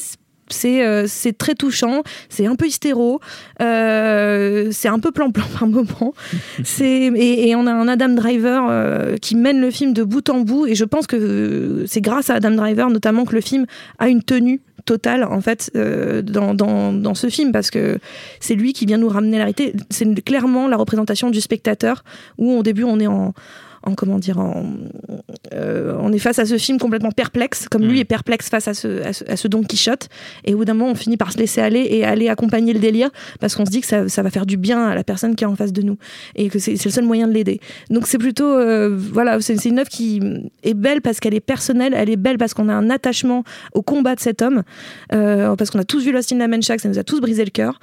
c'est 0.50 0.86
euh, 0.86 1.08
c'est 1.08 1.38
très 1.38 1.56
touchant, 1.56 2.04
c'est 2.30 2.46
un 2.46 2.56
peu 2.56 2.68
hystéro, 2.68 3.20
c'est 3.60 4.88
un 4.88 5.00
peu 5.00 5.12
plan-plan 5.12 5.46
par 5.58 5.68
moment. 5.68 6.14
Et, 6.80 7.50
et 7.50 7.56
on 7.56 7.68
a 7.68 7.72
un 7.72 7.88
Adam 7.88 8.10
Driver 8.10 9.18
qui 9.20 9.36
mène 9.36 9.60
le 9.60 9.72
film 9.72 9.94
de 9.94 10.04
bout 10.04 10.30
en 10.30 10.42
bout, 10.42 10.68
et 10.68 10.76
je 10.76 10.86
pense 10.86 11.08
que 11.08 11.84
c'est 11.88 12.02
grâce 12.02 12.30
à 12.30 12.36
Adam 12.36 12.52
Driver 12.52 12.90
notamment 12.90 13.26
que 13.26 13.36
le 13.36 13.42
film 13.42 13.66
a 14.00 14.08
une 14.08 14.24
tenue 14.24 14.62
totale 14.88 15.26
en 15.26 15.42
fait 15.42 15.70
euh, 15.76 16.24
dans, 16.24 16.56
dans, 16.56 16.94
dans 16.94 17.14
ce 17.14 17.30
film 17.30 17.52
parce 17.52 17.70
que 17.70 18.00
c'est 18.40 18.56
lui 18.56 18.74
qui 18.74 18.86
vient 18.86 18.98
nous 18.98 19.10
ramener 19.10 19.38
la 19.38 19.44
réalité. 19.44 19.74
C'est 19.92 20.24
clairement 20.24 20.68
la 20.68 20.78
représentation 20.78 21.30
du 21.30 21.42
spectateur 21.42 22.04
où 22.38 22.58
au 22.58 22.64
début 22.64 22.84
on 22.84 23.00
est 23.00 23.08
en 23.08 23.34
en 23.88 23.96
comment 23.96 24.20
dire 24.20 24.40
en, 24.40 24.66
euh, 25.54 25.96
on 26.00 26.12
est 26.12 26.20
face 26.20 26.40
à 26.40 26.46
ce 26.46 26.58
film 26.58 26.78
complètement 26.78 27.12
perplexe 27.12 27.68
comme 27.70 27.84
lui 27.84 28.00
est 28.00 28.06
perplexe 28.06 28.50
face 28.50 28.68
à 28.68 28.74
ce, 28.74 29.02
à 29.04 29.14
ce, 29.14 29.24
à 29.26 29.38
ce 29.38 29.48
Don 29.48 29.64
Quichotte. 29.64 30.10
Et 30.46 30.54
au 30.54 30.58
bout 30.58 30.66
d'un 30.66 30.74
moment 30.74 30.92
on 30.92 30.96
finit 30.96 31.18
par 31.18 31.32
se 31.32 31.38
laisser 31.38 31.62
aller 31.62 31.88
et 31.90 32.06
aller 32.06 32.30
accompagner 32.30 32.74
le 32.74 32.80
délire 32.80 33.10
parce 33.40 33.56
qu'on 33.56 33.66
se 33.66 33.72
dit 33.72 33.82
que 33.82 33.88
ça, 33.88 34.08
ça 34.10 34.22
va 34.22 34.30
faire 34.30 34.46
du 34.46 34.58
bien 34.58 34.86
à 34.86 34.96
la 34.96 35.04
personne 35.04 35.36
qui 35.36 35.44
est 35.44 35.48
en 35.48 35.56
face 35.56 35.74
de 35.74 35.82
nous 35.82 35.98
et 36.36 36.50
que 36.50 36.60
c'est 36.60 36.84
le 36.84 36.92
seul 36.92 37.06
moyen 37.06 37.28
de 37.28 37.34
l'aider. 37.34 37.60
Donc 37.90 38.08
c'est 38.08 38.18
plutôt 38.18 38.46
euh, 38.46 38.96
voilà 38.96 39.40
c'est 39.42 39.66
une 39.66 39.80
œuvre 39.80 39.90
qui 39.90 40.22
est 40.64 40.74
belle 40.74 41.02
parce 41.02 41.20
qu'elle 41.20 41.34
est 41.34 41.40
personnelle 41.40 41.94
elle 41.96 42.10
est 42.10 42.18
belle 42.18 42.38
parce 42.38 42.54
qu'on 42.54 42.70
a 42.70 42.74
un 42.74 42.90
attachement 42.90 43.44
au 43.74 43.82
combat 43.82 44.16
de 44.16 44.20
cet 44.20 44.42
homme 44.42 44.64
euh, 45.14 45.56
parce 45.56 45.72
qu'on 45.72 45.80
a 45.80 45.86
tous 45.86 46.04
vu 46.04 46.12
Lost 46.12 46.32
in 46.32 46.38
La 46.38 46.48
Mancha 46.48 46.76
que 46.76 46.82
ça 46.82 46.90
nous 46.90 47.00
a 47.00 47.04
tous 47.04 47.20
brisé 47.20 47.44
le 47.46 47.52
cœur 47.52 47.80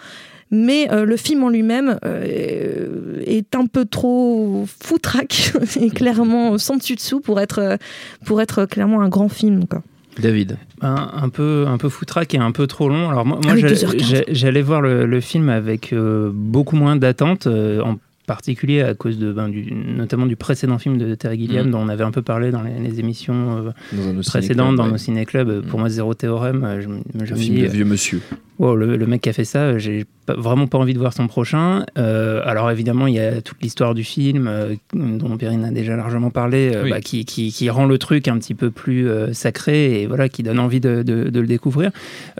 mais 0.50 0.90
euh, 0.92 1.04
le 1.04 1.16
film 1.16 1.42
en 1.44 1.48
lui-même 1.48 1.98
euh, 2.04 3.22
est 3.26 3.54
un 3.54 3.66
peu 3.66 3.84
trop 3.84 4.64
foutraque 4.82 5.52
et 5.80 5.90
clairement 5.90 6.58
sans 6.58 6.76
dessus 6.76 6.94
dessous 6.96 7.20
pour 7.20 7.40
être 7.40 7.58
euh, 7.60 7.76
pour 8.24 8.40
être 8.40 8.64
clairement 8.66 9.00
un 9.00 9.08
grand 9.08 9.28
film 9.28 9.66
quoi. 9.66 9.82
David. 10.18 10.58
un, 10.80 11.10
un 11.12 11.28
peu 11.28 11.64
un 11.66 11.76
peu 11.76 11.88
foutraque 11.88 12.34
et 12.34 12.38
un 12.38 12.52
peu 12.52 12.68
trop 12.68 12.88
long. 12.88 13.10
Alors 13.10 13.26
moi, 13.26 13.40
moi, 13.42 13.54
Ah 13.54 13.58
j'allais- 13.58 13.74
2h15. 13.74 14.04
j'ai- 14.04 14.24
j'allais 14.28 14.62
voir 14.62 14.80
le, 14.80 15.06
le 15.06 15.20
film 15.20 15.48
avec 15.48 15.92
euh, 15.92 16.30
beaucoup 16.32 16.76
moins 16.76 16.94
d'attente, 16.94 17.48
euh, 17.48 17.80
en 17.80 17.96
particulier 18.26 18.82
à 18.82 18.94
cause 18.94 19.18
de 19.18 19.32
ben, 19.32 19.48
du, 19.48 19.72
notamment 19.72 20.26
du 20.26 20.36
précédent 20.36 20.78
film 20.78 20.98
de 20.98 21.14
Terry 21.14 21.38
Gilliam 21.38 21.66
Mhm. 21.66 21.72
dont 21.72 21.78
on 21.80 21.88
avait 21.88 22.04
un 22.04 22.10
peu 22.10 22.22
parlé 22.22 22.50
dans 22.50 22.62
les, 22.62 22.72
les 22.78 23.00
émissions 23.00 23.58
euh, 23.58 23.70
Dans 24.14 24.20
précédentes 24.22 24.76
dans 24.76 24.86
ouais. 24.86 24.92
nos 24.92 24.98
ciné-clubs. 24.98 25.66
Pour 25.66 25.78
moi, 25.80 25.88
Zéro 25.88 26.14
Théorème, 26.14 26.64
euh, 26.64 26.80
je, 26.80 26.88
me 26.88 27.24
film 27.36 27.56
dis, 27.56 27.62
de 27.62 27.68
vieux 27.68 27.84
monsieur. 27.84 28.20
Wow, 28.60 28.76
le, 28.76 28.96
le 28.96 29.06
mec 29.06 29.20
qui 29.22 29.28
a 29.28 29.32
fait 29.32 29.44
ça, 29.44 29.58
euh, 29.58 29.78
j'ai 29.78 30.04
vraiment 30.28 30.68
pas 30.68 30.78
envie 30.78 30.94
de 30.94 30.98
voir 31.00 31.12
son 31.12 31.26
prochain. 31.26 31.84
Euh, 31.98 32.40
alors 32.44 32.70
évidemment, 32.70 33.08
il 33.08 33.14
y 33.14 33.18
a 33.18 33.42
toute 33.42 33.60
l'histoire 33.60 33.94
du 33.94 34.04
film, 34.04 34.46
euh, 34.48 34.74
dont 34.94 35.36
Perrine 35.36 35.64
a 35.64 35.72
déjà 35.72 35.96
largement 35.96 36.30
parlé, 36.30 36.70
euh, 36.72 36.84
Oui. 36.84 36.90
bah, 36.90 37.00
qui, 37.00 37.24
qui- 37.24 37.50
qui 37.50 37.68
rend 37.68 37.86
le 37.86 37.98
truc 37.98 38.28
un 38.28 38.38
petit 38.38 38.54
peu 38.54 38.70
plus 38.70 39.08
euh, 39.08 39.32
sacré 39.32 40.00
et 40.02 40.06
voilà, 40.06 40.28
qui 40.28 40.44
donne 40.44 40.60
envie 40.60 40.78
de, 40.80 41.02
de- 41.02 41.30
de 41.30 41.40
le 41.40 41.46
découvrir. 41.48 41.90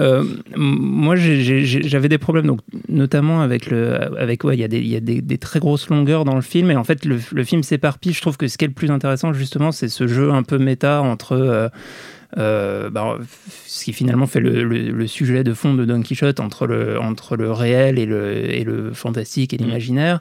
Euh, 0.00 0.22
moi, 0.56 1.16
j'avais 1.16 2.08
des 2.08 2.18
problèmes, 2.18 2.46
donc 2.46 2.60
notamment 2.88 3.40
avec 3.42 3.68
le, 3.70 3.98
avec 4.16 4.44
ouais, 4.44 4.56
il 4.56 4.60
y 4.60 4.64
a 4.64 4.68
des, 4.68 4.78
il 4.78 4.88
y 4.88 4.96
a 4.96 5.00
des, 5.00 5.20
des 5.20 5.38
très 5.38 5.58
grosses 5.74 5.88
longueurs 5.88 6.24
dans 6.24 6.36
le 6.36 6.42
film 6.42 6.70
et 6.70 6.76
en 6.76 6.84
fait, 6.84 7.04
le, 7.04 7.18
le 7.32 7.44
film 7.44 7.62
s'éparpille. 7.62 8.12
Je 8.12 8.20
trouve 8.20 8.36
que 8.36 8.46
ce 8.46 8.56
qui 8.56 8.64
est 8.64 8.68
le 8.68 8.74
plus 8.74 8.90
intéressant 8.90 9.32
justement, 9.32 9.72
c'est 9.72 9.88
ce 9.88 10.06
jeu 10.06 10.32
un 10.32 10.42
peu 10.42 10.58
méta 10.58 11.02
entre 11.02 11.70
euh, 12.38 12.90
bah, 12.90 13.18
ce 13.66 13.84
qui 13.84 13.92
finalement 13.92 14.26
fait 14.26 14.40
le, 14.40 14.64
le- 14.64 14.90
le 14.90 15.06
sujet 15.06 15.44
de 15.44 15.54
fond 15.54 15.74
de 15.74 15.84
Don 15.84 16.02
Quichotte 16.02 16.40
entre 16.40 16.66
le, 16.66 16.98
entre 17.00 17.36
le 17.36 17.52
réel 17.52 17.98
et 17.98 18.06
le, 18.06 18.50
et 18.54 18.64
le 18.64 18.92
fantastique 18.92 19.52
et 19.54 19.56
l'imaginaire, 19.56 20.20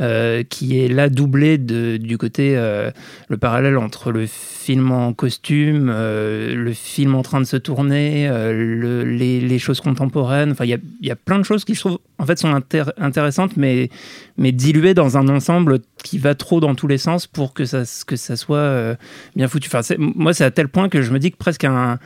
euh, 0.00 0.42
qui 0.42 0.80
est 0.80 0.88
là 0.88 1.08
doublé 1.08 1.58
de, 1.58 1.96
du 1.96 2.18
côté, 2.18 2.56
euh, 2.56 2.90
le 3.28 3.36
parallèle 3.36 3.76
entre 3.78 4.12
le 4.12 4.26
film 4.26 4.90
en 4.92 5.12
costume, 5.12 5.86
le 5.90 6.72
film 6.74 7.14
en 7.14 7.22
train 7.22 7.40
de 7.40 7.46
se 7.46 7.56
tourner, 7.56 8.28
le- 8.28 9.04
les, 9.04 9.40
les 9.40 9.58
choses 9.58 9.80
contemporaines. 9.80 10.52
Enfin, 10.52 10.64
il 10.64 10.70
y 10.70 10.74
a, 10.74 10.78
il 11.00 11.06
y 11.06 11.10
a 11.10 11.16
plein 11.16 11.38
de 11.38 11.44
choses 11.44 11.64
qui, 11.64 11.74
je 11.74 11.80
trouve, 11.80 11.98
en 12.18 12.26
fait, 12.26 12.38
sont 12.38 12.48
intér- 12.52 12.92
intéressantes, 12.98 13.56
mais, 13.56 13.90
mais 14.38 14.52
diluées 14.52 14.94
dans 14.94 15.16
un 15.18 15.28
ensemble 15.28 15.80
qui 16.04 16.18
va 16.18 16.36
trop 16.36 16.60
dans 16.60 16.76
tous 16.76 16.86
les 16.86 16.98
sens 16.98 17.26
pour 17.26 17.54
que 17.54 17.64
ça, 17.64 17.82
que 18.06 18.14
ça 18.14 18.36
soit 18.36 18.58
euh, 18.58 18.94
bien 19.34 19.48
foutu. 19.48 19.68
Enfin, 19.72 19.80
moi, 19.98 20.32
c'est 20.32 20.44
à 20.44 20.52
tel 20.52 20.68
point 20.68 20.88
que 20.88 21.02
je 21.02 21.10
me 21.12 21.18
dis 21.18 21.32
que 21.32 21.36
presque 21.36 21.64
un, 21.64 21.98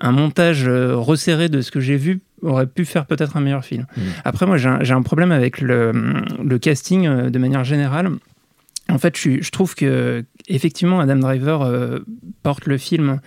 un 0.00 0.12
montage 0.12 0.66
euh, 0.66 0.96
resserré 0.96 1.48
de 1.48 1.60
ce 1.60 1.70
que 1.70 1.78
j'ai 1.78 1.96
vu 1.96 2.20
aurait 2.42 2.66
pu 2.66 2.84
faire 2.84 3.06
peut-être 3.06 3.36
un 3.36 3.40
meilleur 3.40 3.64
film. 3.64 3.86
Après, 4.24 4.46
moi, 4.46 4.56
j'ai 4.56 4.92
un, 4.92 5.02
problème 5.02 5.30
avec 5.30 5.60
le, 5.60 5.92
le 6.42 6.58
casting 6.58 7.06
euh, 7.06 7.30
de 7.30 7.38
manière 7.38 7.64
générale. 7.64 8.10
En 8.90 8.98
fait, 8.98 9.16
je, 9.16 9.50
trouve 9.50 9.74
que 9.74 10.24
effectivement, 10.48 11.00
Adam 11.00 11.16
Driver 11.16 11.62
euh, 11.62 12.00
porte 12.42 12.66
le 12.66 12.76
film 12.76 13.20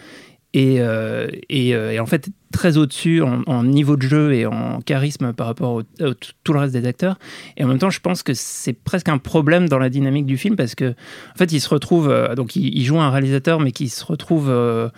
et, 0.53 0.77
euh, 0.79 1.27
et, 1.49 1.75
euh, 1.75 1.91
et 1.91 1.99
en 1.99 2.05
fait 2.05 2.29
très 2.51 2.77
au-dessus 2.77 3.21
en, 3.21 3.63
niveau 3.63 3.95
de 3.97 4.03
jeu 4.03 4.33
et 4.33 4.45
en 4.45 4.81
charisme 4.81 5.33
par 5.33 5.47
rapport 5.47 5.73
au, 5.73 5.83
tout 5.83 6.53
le 6.53 6.59
reste 6.59 6.73
des 6.73 6.85
acteurs. 6.85 7.17
Et 7.57 7.63
en 7.63 7.67
même 7.67 7.79
temps, 7.79 7.89
je 7.89 7.99
pense 7.99 8.23
que 8.23 8.33
c'est 8.33 8.73
presque 8.73 9.09
un 9.09 9.17
problème 9.17 9.67
dans 9.67 9.79
la 9.79 9.89
dynamique 9.89 10.25
du 10.25 10.37
film 10.37 10.55
parce 10.55 10.75
que, 10.75 10.91
en 10.91 11.37
fait, 11.37 11.51
il 11.51 11.59
se 11.59 11.69
retrouve, 11.69 12.09
euh, 12.09 12.35
donc 12.35 12.55
il, 12.55 12.83
joue 12.83 12.99
un 12.99 13.09
réalisateur, 13.09 13.59
mais 13.59 13.71
qui 13.71 13.89
se 13.89 14.05
retrouve 14.05 14.49
euh, 14.49 14.89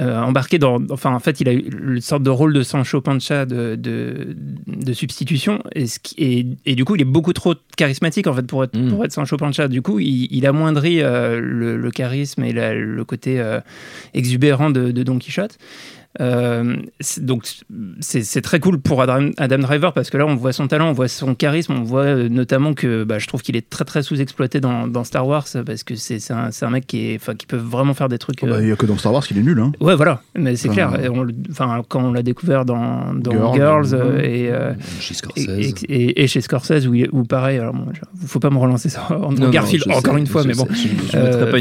euh, 0.00 0.20
embarqué 0.20 0.58
dans. 0.58 0.80
Enfin, 0.90 1.12
en 1.14 1.20
fait, 1.20 1.40
il 1.40 1.48
a 1.48 1.52
eu 1.52 1.58
une 1.58 2.00
sorte 2.00 2.22
de 2.22 2.30
rôle 2.30 2.52
de 2.52 2.62
Sancho 2.62 3.00
Pancha 3.00 3.46
de, 3.46 3.76
de, 3.76 4.36
de 4.66 4.92
substitution. 4.92 5.62
Et, 5.74 5.86
et, 6.18 6.46
et, 6.66 6.74
du 6.74 6.84
coup, 6.84 6.96
il 6.96 7.02
est 7.02 7.06
beaucoup 7.06 7.32
trop 7.32 7.54
charismatique, 7.76 8.26
en 8.26 8.34
fait, 8.34 8.46
pour 8.46 8.64
être, 8.64 8.76
mm. 8.76 8.88
pour 8.88 9.04
être 9.04 9.12
Sancho 9.12 9.36
Pancha. 9.36 9.68
Du 9.68 9.80
coup, 9.82 10.00
il, 10.00 10.26
il 10.30 10.46
amoindrit 10.46 11.00
le, 11.00 11.76
le, 11.76 11.90
charisme 11.90 12.42
et 12.42 12.52
le 12.52 13.04
côté 13.04 13.42
exubérant 14.12 14.70
de, 14.70 14.90
de 14.90 15.02
Don 15.02 15.18
Quichotte. 15.18 15.58
Euh, 16.20 16.76
donc 17.18 17.48
c'est 18.00 18.42
très 18.42 18.60
cool 18.60 18.78
pour 18.78 19.00
Adam, 19.00 19.30
Driver 19.38 19.94
parce 19.94 20.10
que 20.10 20.18
là 20.18 20.26
on 20.26 20.34
voit 20.34 20.52
son 20.52 20.68
talent, 20.68 20.90
on 20.90 20.92
voit 20.92 21.08
son 21.08 21.34
charisme, 21.34 21.72
on 21.72 21.82
voit 21.82 22.02
euh, 22.02 22.28
notamment 22.28 22.74
que 22.74 23.04
bah, 23.04 23.18
je 23.18 23.26
trouve 23.26 23.40
qu'il 23.40 23.56
est 23.56 23.70
très 23.70 23.86
très 23.86 24.02
sous-exploité 24.02 24.60
dans, 24.60 24.86
dans, 24.86 25.04
Star 25.04 25.26
Wars 25.26 25.46
parce 25.64 25.84
que 25.84 25.94
c'est 25.94 26.18
un, 26.30 26.50
un, 26.60 26.70
mec 26.70 26.86
qui, 26.86 27.12
est, 27.12 27.36
qui 27.36 27.46
peut 27.46 27.56
vraiment 27.56 27.94
faire 27.94 28.10
des 28.10 28.18
trucs. 28.18 28.40
Oh, 28.42 28.46
bah, 28.46 28.60
il 28.60 28.66
n'y 28.66 28.72
a 28.72 28.76
que 28.76 28.84
dans 28.84 28.98
Star 28.98 29.12
Wars 29.12 29.26
qu'il 29.26 29.38
est 29.38 29.42
nul. 29.42 29.58
Hein. 29.58 29.72
Ouais 29.80 29.96
voilà, 29.96 30.22
mais 30.36 30.56
c'est 30.56 30.68
clair. 30.68 30.92
enfin, 31.50 31.82
quand 31.88 32.04
on 32.04 32.12
l'a 32.12 32.22
découvert 32.22 32.66
dans, 32.66 33.14
dans 33.14 33.54
Girls, 33.54 33.94
euh, 33.94 34.20
et, 34.20 34.52
chez 35.00 35.14
Scorsese. 35.14 35.84
Et, 35.88 36.26
chez 36.26 36.40
Scorsese 36.42 36.86
où, 36.86 37.24
pareil, 37.24 37.58
alors 37.58 37.74
il 38.20 38.28
faut 38.28 38.40
pas 38.40 38.50
me 38.50 38.58
relancer 38.58 38.90
ça 38.90 39.08
en 39.10 39.32
Garfield 39.32 39.90
encore 39.90 40.18
une 40.18 40.26
fois, 40.26 40.44
mais 40.44 40.54
bon. 40.54 40.66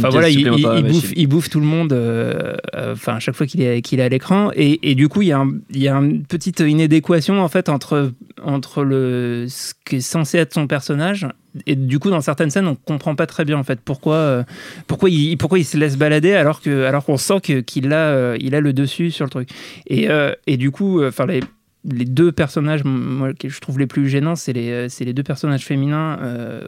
voilà, 0.10 0.29
il, 0.29 0.50
bouffe, 0.89 1.13
il, 1.15 1.27
bouffe, 1.27 1.50
tout 1.50 1.62
le 1.62 1.65
monde. 1.65 1.93
Enfin, 2.75 3.15
à 3.15 3.20
chaque 3.20 3.36
fois 3.36 3.48
qu'il 3.48 3.62
est, 3.62 3.81
qu'il 3.81 4.01
est 4.01 4.03
à 4.03 4.10
l'écran 4.10 4.40
et, 4.55 4.95
du 4.95 5.07
coup, 5.10 5.21
il 5.21 5.27
y, 5.27 5.88
a 5.88 5.93
une 5.93 6.24
petite 6.24 6.60
inadéquation 6.62 7.41
en 7.41 7.48
fait 7.48 7.69
entre, 7.69 8.12
entre 8.43 8.83
le, 8.83 9.45
ce 9.48 9.74
qui 9.86 9.98
est 9.98 10.01
censé 10.01 10.38
être 10.38 10.53
son 10.53 10.67
personnage. 10.67 11.27
Et 11.65 11.75
du 11.75 12.00
coup, 12.00 12.10
dans 12.10 12.21
certaines 12.21 12.50
scènes, 12.50 12.67
on 12.67 12.75
comprend 12.75 13.15
pas 13.15 13.27
très 13.27 13.45
bien 13.45 13.57
en 13.57 13.63
fait 13.63 13.79
pourquoi, 13.81 14.15
euh, 14.15 14.43
pourquoi, 14.88 15.10
il, 15.10 15.38
pourquoi 15.38 15.60
il 15.60 15.65
se 15.65 15.77
laisse 15.77 15.98
balader 15.98 16.33
alors 16.33 16.62
que 16.62 16.86
alors 16.86 17.03
qu'on 17.03 17.17
sent 17.17 17.41
qu'il 17.41 17.93
a, 17.93 18.07
euh, 18.07 18.38
il 18.39 18.55
a 18.55 18.62
le 18.62 18.74
dessus 18.74 19.12
sur 19.12 19.25
le 19.25 19.31
truc. 19.31 19.50
Et, 19.88 20.10
euh, 20.10 20.33
et 20.48 20.55
du 20.55 20.71
coup, 20.71 21.03
enfin 21.03 21.25
les, 21.25 21.41
les 21.83 22.05
deux 22.05 22.31
personnages 22.31 22.83
que 23.38 23.50
je 23.50 23.60
trouve 23.60 23.79
les 23.79 23.88
plus 23.88 24.07
gênants, 24.07 24.36
c'est 24.36 24.53
les, 24.53 24.88
les 24.88 25.13
deux 25.13 25.24
personnages 25.24 25.65
féminins. 25.65 26.19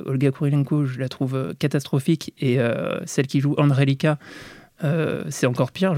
Olga 0.06 0.32
Kurilenko, 0.32 0.86
je 0.86 1.00
la 1.00 1.08
trouve 1.08 1.54
catastrophique, 1.60 2.34
et 2.42 2.58
celle 3.06 3.28
qui 3.28 3.40
joue 3.40 3.56
Andrelika, 3.58 4.18
euh, 4.84 5.24
c'est 5.30 5.46
encore 5.46 5.72
pire. 5.72 5.96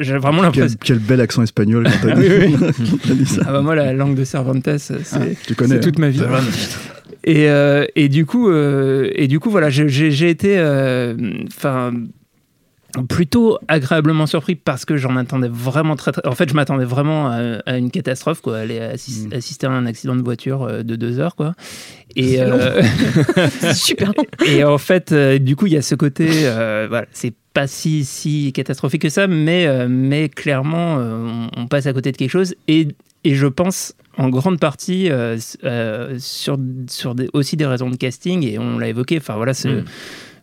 J'ai 0.00 0.18
vraiment 0.18 0.42
l'impression. 0.42 0.78
Quel, 0.82 0.98
bel 0.98 1.20
accent 1.20 1.42
espagnol 1.42 1.86
quand 2.02 2.08
t'as 2.08 3.14
dit, 3.14 3.26
ça. 3.26 3.42
Ah 3.46 3.52
bah 3.52 3.62
moi, 3.62 3.74
la 3.74 3.92
langue 3.92 4.14
de 4.14 4.24
Cervantes, 4.24 4.68
c'est 4.78 4.94
ah, 5.12 5.78
toute 5.80 5.98
ma 5.98 6.08
vie. 6.08 6.22
Et, 7.24 7.48
euh, 7.48 7.84
et, 7.96 8.08
du 8.08 8.24
coup, 8.24 8.48
euh, 8.48 9.10
et 9.14 9.26
du 9.26 9.40
coup, 9.40 9.50
voilà, 9.50 9.70
j'ai 9.70 10.30
été, 10.30 10.60
enfin, 11.48 11.92
plutôt 13.02 13.58
agréablement 13.68 14.26
surpris 14.26 14.54
parce 14.54 14.84
que 14.84 14.96
j'en 14.96 15.16
attendais 15.16 15.48
vraiment 15.48 15.96
très, 15.96 16.12
très, 16.12 16.26
En 16.26 16.34
fait, 16.34 16.48
je 16.48 16.54
m'attendais 16.54 16.84
vraiment 16.84 17.30
à, 17.30 17.76
une 17.78 17.90
catastrophe, 17.90 18.40
quoi, 18.40 18.58
aller 18.58 18.80
mm. 18.80 19.32
assister 19.32 19.66
à 19.66 19.70
un 19.70 19.86
accident 19.86 20.16
de 20.16 20.22
voiture 20.22 20.84
de 20.84 20.96
deux 20.96 21.18
heures, 21.18 21.36
quoi. 21.36 21.54
Et 22.14 22.38
super. 23.74 24.12
Et 24.46 24.64
en 24.64 24.78
fait, 24.78 25.12
du 25.12 25.56
coup, 25.56 25.66
il 25.66 25.72
y 25.72 25.76
a 25.76 25.82
ce 25.82 25.94
côté, 25.94 26.26
voilà, 26.88 27.06
c'est 27.12 27.34
pas 27.56 27.66
si, 27.66 28.04
si 28.04 28.52
catastrophique 28.52 29.00
que 29.00 29.08
ça, 29.08 29.26
mais, 29.26 29.66
euh, 29.66 29.86
mais 29.88 30.28
clairement, 30.28 30.98
euh, 30.98 31.46
on, 31.56 31.66
passe 31.68 31.86
à 31.86 31.94
côté 31.94 32.12
de 32.12 32.18
quelque 32.18 32.30
chose. 32.30 32.54
Et, 32.68 32.88
et 33.24 33.34
je 33.34 33.46
pense 33.46 33.94
en 34.18 34.28
grande 34.28 34.60
partie 34.60 35.10
euh, 35.10 35.38
sur, 36.18 36.58
sur 36.86 37.14
des, 37.14 37.30
aussi 37.32 37.56
des 37.56 37.64
raisons 37.64 37.88
de 37.88 37.96
casting, 37.96 38.46
et 38.46 38.58
on 38.58 38.78
l'a 38.78 38.88
évoqué. 38.88 39.16
Enfin, 39.16 39.36
voilà, 39.36 39.54
c'est. 39.54 39.70
Mm. 39.70 39.84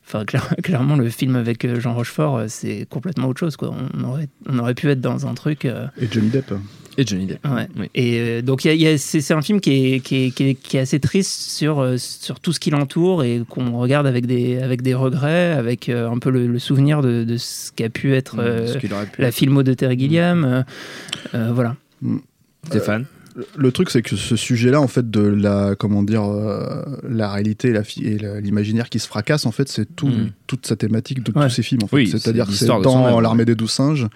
Enfin, 0.06 0.26
clairement, 0.64 0.96
le 0.96 1.10
film 1.10 1.36
avec 1.36 1.68
Jean 1.80 1.94
Rochefort, 1.94 2.44
c'est 2.48 2.86
complètement 2.90 3.28
autre 3.28 3.40
chose. 3.40 3.56
Quoi. 3.56 3.74
On, 3.98 4.04
aurait, 4.04 4.28
on 4.48 4.60
aurait 4.60 4.76
pu 4.76 4.90
être 4.90 5.02
dans 5.02 5.28
un 5.28 5.34
truc. 5.34 5.66
Et 5.66 6.08
Johnny 6.12 6.30
Depp. 6.30 6.54
Et 6.98 7.06
Johnny 7.06 7.26
Depp. 7.26 7.46
Ouais. 7.46 7.68
Et 7.96 8.20
euh, 8.20 8.42
donc, 8.42 8.66
y 8.66 8.88
a, 8.88 8.98
c'est, 8.98 9.32
un 9.32 9.42
film 9.42 9.60
qui 9.60 9.96
est, 9.96 10.00
qui, 10.00 10.26
est, 10.26 10.32
qui, 10.32 10.78
est, 10.78 10.80
assez 10.80 11.00
triste 11.00 11.32
sur, 11.32 11.80
euh, 11.80 11.98
sur 11.98 12.40
tout 12.40 12.54
ce 12.54 12.60
qui 12.60 12.70
l'entoure 12.70 13.24
et 13.24 13.42
qu'on 13.50 13.78
regarde 13.78 14.06
avec 14.06 14.26
des, 14.26 14.60
avec 14.60 14.82
des 14.82 14.94
regrets, 14.94 15.52
avec 15.52 15.90
euh, 15.90 16.10
un 16.10 16.20
peu 16.20 16.30
le, 16.30 16.60
souvenir 16.60 17.02
de, 17.02 17.24
de, 17.24 17.38
ce 17.38 17.72
qu'a 17.72 17.90
pu 17.90 18.14
être 18.14 18.38
la 19.18 19.32
filmo 19.32 19.64
de 19.64 19.74
Terry 19.74 19.98
Gilliam. 19.98 20.64
voilà. 21.34 21.76
Mm. 22.02 22.18
Stéphane? 22.68 23.06
Le 23.56 23.72
truc, 23.72 23.90
c'est 23.90 24.02
que 24.02 24.16
ce 24.16 24.36
sujet-là, 24.36 24.80
en 24.80 24.88
fait, 24.88 25.10
de 25.10 25.22
la, 25.22 25.76
comment 25.78 26.04
dire, 26.04 26.24
euh, 26.24 26.84
la 27.08 27.32
réalité 27.32 27.74
et 28.02 28.18
l'imaginaire 28.42 28.90
qui 28.90 29.00
se 29.00 29.08
fracasse, 29.08 29.46
en 29.46 29.52
fait, 29.52 29.70
c'est 29.70 29.96
tout, 29.96 30.08
mm. 30.08 30.32
toute 30.48 30.66
sa 30.66 30.76
thématique 30.76 31.24
de 31.24 31.32
tous 31.32 31.50
ces 31.50 31.64
films. 31.64 31.84
En 31.84 31.88
fait. 31.88 32.06
C'est-à-dire 32.06 32.46
que 32.46 32.54
c'est 32.54 32.68
dans 32.68 33.20
L'armée 33.20 33.46
des 33.46 33.56
douze 33.56 33.72
singes, 33.72 34.08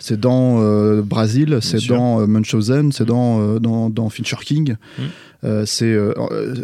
c'est 0.00 0.18
dans 0.18 0.60
euh, 0.60 1.02
Brasil, 1.02 1.58
c'est 1.60 1.86
dans 1.86 2.20
euh, 2.20 2.26
Munchausen, 2.26 2.90
c'est 2.90 3.04
dans, 3.04 3.60
dans, 3.60 3.90
dans, 3.90 4.08
Fincher 4.08 4.36
King. 4.42 4.76
Mm. 4.98 5.02
Euh, 5.42 5.64
c'est 5.64 5.90
euh, 5.90 6.12
euh, 6.18 6.54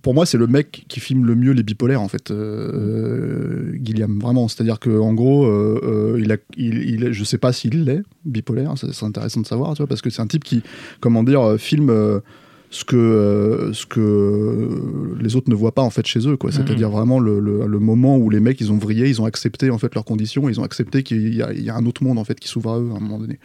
pour 0.00 0.14
moi 0.14 0.24
c'est 0.24 0.38
le 0.38 0.46
mec 0.46 0.86
qui 0.88 1.00
filme 1.00 1.26
le 1.26 1.34
mieux 1.34 1.52
les 1.52 1.62
bipolaires 1.62 2.00
en 2.00 2.08
fait 2.08 2.32
Gilliam 3.84 4.18
vraiment 4.18 4.48
c'est 4.48 4.62
à 4.62 4.64
dire 4.64 4.78
que 4.78 4.98
en 4.98 5.12
gros 5.12 5.46
il 6.16 6.32
a 6.32 6.36
il, 6.56 7.12
je 7.12 7.24
sais 7.24 7.36
pas 7.36 7.52
s'il 7.52 7.84
l'est 7.84 8.02
bipolaire 8.24 8.72
c'est 8.76 9.04
intéressant 9.04 9.42
de 9.42 9.46
savoir 9.46 9.74
tu 9.74 9.78
vois 9.78 9.86
parce 9.86 10.00
que 10.00 10.08
c'est 10.08 10.22
un 10.22 10.26
type 10.26 10.44
qui 10.44 10.62
comment 11.00 11.22
dire 11.24 11.56
filme 11.58 12.22
ce 12.76 12.84
que 12.84 13.70
ce 13.72 13.86
que 13.86 15.16
les 15.20 15.36
autres 15.36 15.50
ne 15.50 15.54
voient 15.54 15.74
pas 15.74 15.82
en 15.82 15.90
fait 15.90 16.06
chez 16.06 16.26
eux 16.28 16.36
quoi 16.36 16.52
c'est-à-dire 16.52 16.90
vraiment 16.90 17.18
le, 17.20 17.40
le, 17.40 17.78
moment 17.78 18.16
où 18.16 18.28
les 18.30 18.40
mecs 18.40 18.60
ils 18.60 18.70
ont 18.70 18.78
vrillé 18.78 19.08
ils 19.08 19.20
ont 19.20 19.24
accepté 19.24 19.70
en 19.70 19.78
fait 19.78 19.94
leurs 19.94 20.04
conditions 20.04 20.48
ils 20.48 20.60
ont 20.60 20.64
accepté 20.64 21.02
qu'il 21.02 21.34
y, 21.34 21.38
y, 21.38 21.70
a 21.70 21.74
un 21.74 21.86
autre 21.86 22.02
monde 22.02 22.18
en 22.18 22.24
fait 22.24 22.38
qui 22.38 22.48
s'ouvre 22.48 22.72
à 22.72 22.78
eux 22.78 22.90
à 22.92 22.96
un 22.96 23.00
moment 23.00 23.18
donné 23.18 23.38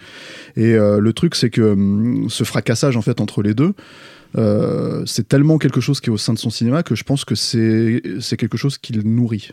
et 0.55 0.73
le 0.73 1.11
truc 1.13 1.35
c'est 1.35 1.49
que 1.49 1.73
hum, 1.73 2.29
ce 2.29 2.43
fracassage 2.43 2.97
en 2.97 3.01
fait 3.01 3.21
entre 3.21 3.41
les 3.41 3.53
deux 3.53 3.73
euh, 4.37 5.03
c'est 5.05 5.27
tellement 5.27 5.57
quelque 5.57 5.81
chose 5.81 5.99
qui 5.99 6.09
est 6.09 6.13
au 6.13 6.17
sein 6.17 6.33
de 6.33 6.39
son 6.39 6.49
cinéma 6.49 6.83
que 6.83 6.95
je 6.95 7.03
pense 7.03 7.25
que 7.25 7.35
c'est 7.35 8.01
quelque 8.37 8.57
chose 8.57 8.77
qui 8.77 8.93
le 8.93 9.03
nourrit. 9.03 9.51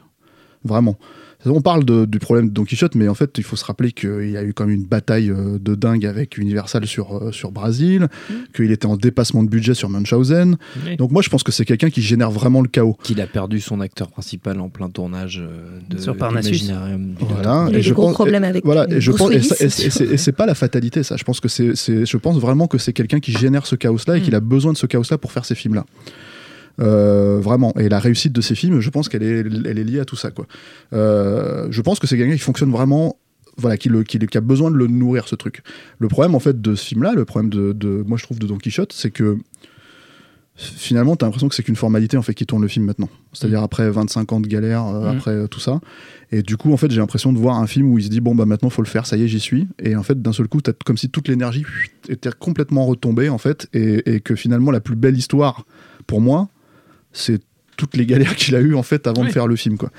Vraiment. 0.65 0.99
On 1.47 1.61
parle 1.61 1.85
du 1.85 2.19
problème 2.19 2.49
de 2.49 2.53
Don 2.53 2.65
Quichotte, 2.65 2.97
mais 2.97 3.07
en 3.07 3.15
fait, 3.15 3.39
il 3.39 3.45
faut 3.45 3.55
se 3.55 3.65
rappeler 3.65 3.93
qu'il 3.93 4.31
y 4.31 4.37
a 4.37 4.43
eu 4.43 4.53
quand 4.53 4.67
même 4.67 4.75
une 4.75 4.87
bataille 4.87 5.31
euh, 5.31 5.59
de 5.61 5.77
dingue 5.77 6.05
avec 6.05 6.37
Universal 6.37 6.85
sur, 6.87 7.17
euh, 7.17 7.33
sur 7.33 7.53
Brasil, 7.53 8.09
mmh. 8.29 8.35
qu'il 8.55 8.73
était 8.73 8.87
en 8.87 8.97
dépassement 8.97 9.45
de 9.45 9.49
budget 9.49 9.75
sur 9.75 9.89
Munchausen. 9.89 10.57
Donc 10.99 11.13
moi, 11.13 11.23
je 11.23 11.29
pense 11.29 11.45
que 11.45 11.53
c'est 11.53 11.65
quelqu'un 11.65 11.91
qui 11.91 12.03
génère 12.03 12.33
vraiment 12.33 12.61
le 12.61 12.69
chaos. 12.69 12.97
Qu'il 13.05 13.21
a 13.21 13.29
perdu 13.29 13.61
son 13.61 13.81
acteur 13.81 14.09
principal 14.09 14.61
en 14.61 14.69
plein 14.69 14.91
tournage 14.91 15.41
euh, 15.41 15.79
de 15.89 15.99
sur 15.99 16.17
Parnassus. 16.17 16.73
Voilà. 17.21 17.69
Et, 17.73 17.83
je 17.83 17.95
gros 17.95 18.07
pense, 18.07 18.15
problème 18.15 18.43
avec 18.43 18.65
voilà, 18.65 18.87
et 18.91 19.01
je 19.01 19.13
pense, 19.13 19.31
et 19.31 20.17
c'est 20.17 20.33
pas 20.33 20.47
la 20.47 20.55
fatalité, 20.55 21.05
ça. 21.05 21.17
Je 21.17 21.25
pense 21.25 21.39
que 21.39 21.49
c'est, 21.49 21.75
je 21.77 22.17
pense 22.17 22.39
vraiment 22.39 22.67
que 22.67 22.79
c'est 22.79 22.93
quelqu'un 22.93 23.21
qui 23.21 23.31
génère 23.31 23.67
ce 23.67 23.77
chaos-là 23.77 24.17
et 24.17 24.21
mmh. 24.21 24.23
qu'il 24.25 24.35
a 24.35 24.41
besoin 24.41 24.73
de 24.73 24.79
ce 24.79 24.87
chaos-là 24.87 25.19
pour 25.19 25.31
faire 25.31 25.45
ces 25.45 25.55
films-là. 25.55 25.85
Euh, 26.81 27.41
vraiment. 27.41 27.75
Et 27.79 27.89
la 27.89 27.99
réussite 27.99 28.33
de 28.33 28.41
ces 28.41 28.55
films, 28.55 28.81
je 28.81 28.91
pense 28.91 29.09
qu'elle 29.09 29.23
est, 29.23 29.41
elle 29.41 29.79
est 29.79 29.85
liée 29.85 30.01
à 30.01 30.05
tout 30.05 30.17
ça. 30.17 30.31
Quoi. 30.31 30.47
Euh, 30.93 31.67
je 31.71 31.83
pense 31.83 31.99
que 31.99 32.07
c'est 32.07 32.17
quelqu'un 32.17 32.35
qui 32.35 32.41
fonctionne 32.41 32.71
vraiment 32.71 33.17
voilà, 33.57 33.77
qui, 33.77 33.89
le, 33.89 34.05
qui, 34.05 34.19
a 34.37 34.41
besoin 34.41 34.71
de 34.71 34.77
le 34.77 34.87
nourrir, 34.87 35.27
ce 35.27 35.35
truc. 35.35 35.63
Le 35.99 36.07
problème, 36.07 36.37
en 36.37 36.39
fait, 36.39 36.61
de 36.61 36.77
ce 36.77 36.85
film-là, 36.87 37.13
le 37.15 37.25
problème 37.25 37.51
de, 37.51 37.73
de, 37.73 38.05
moi, 38.07 38.17
je 38.17 38.23
trouve, 38.23 38.39
de 38.39 38.47
Don 38.47 38.57
Quichotte, 38.57 38.93
c'est 38.93 39.11
que 39.11 39.37
finalement, 40.55 41.17
tu 41.17 41.25
as 41.25 41.27
l'impression 41.27 41.49
que 41.49 41.57
c'est 41.57 41.65
qu'une 41.65 41.75
formalité, 41.75 42.17
en 42.17 42.23
fait, 42.23 42.35
qui 42.35 42.47
tourne 42.47 42.63
le 42.63 42.69
film 42.69 42.85
maintenant. 42.85 43.09
C'est-à-dire 43.33 43.61
après 43.63 43.91
25 43.91 44.33
ans 44.33 44.41
de 44.41 44.47
galère, 44.47 44.87
euh, 44.87 45.13
mmh. 45.13 45.17
après 45.17 45.49
tout 45.49 45.59
ça. 45.59 45.81
Et 46.31 46.43
du 46.43 46.57
coup, 46.57 46.73
en 46.73 46.77
fait, 46.77 46.89
j'ai 46.93 47.01
l'impression 47.01 47.33
de 47.33 47.39
voir 47.39 47.59
un 47.59 47.67
film 47.67 47.93
où 47.93 47.99
il 47.99 48.05
se 48.05 48.09
dit, 48.09 48.21
bon, 48.21 48.37
bah 48.37 48.47
maintenant, 48.47 48.71
faut 48.71 48.83
le 48.83 48.89
faire, 48.89 49.07
ça 49.07 49.17
y 49.17 49.25
est, 49.25 49.29
j'y 49.29 49.41
suis. 49.41 49.67
Et 49.83 49.97
en 49.97 50.05
fait, 50.05 50.23
d'un 50.23 50.33
seul 50.33 50.47
coup, 50.47 50.61
as 50.65 50.73
comme 50.85 50.97
si 50.97 51.11
toute 51.11 51.27
l'énergie 51.27 51.65
était 52.09 52.31
complètement 52.39 52.87
retombée, 52.87 53.29
en 53.29 53.39
fait, 53.39 53.67
et, 53.73 54.15
et, 54.15 54.21
que 54.21 54.37
finalement, 54.37 54.71
la 54.71 54.81
plus 54.81 54.95
belle 54.95 55.17
histoire, 55.17 55.65
pour 56.07 56.21
moi, 56.21 56.49
c'est 57.19 57.41
toutes 57.79 57.97
les 57.97 58.05
galères 58.05 58.35
qu'il 58.37 58.57
a 58.57 58.61
eues 58.61 58.75
en 58.75 58.83
fait 58.83 59.07
avant 59.07 59.25
de 59.25 59.31
faire 59.31 59.47
le 59.47 59.57
film 59.57 59.79
quoi. 59.79 59.91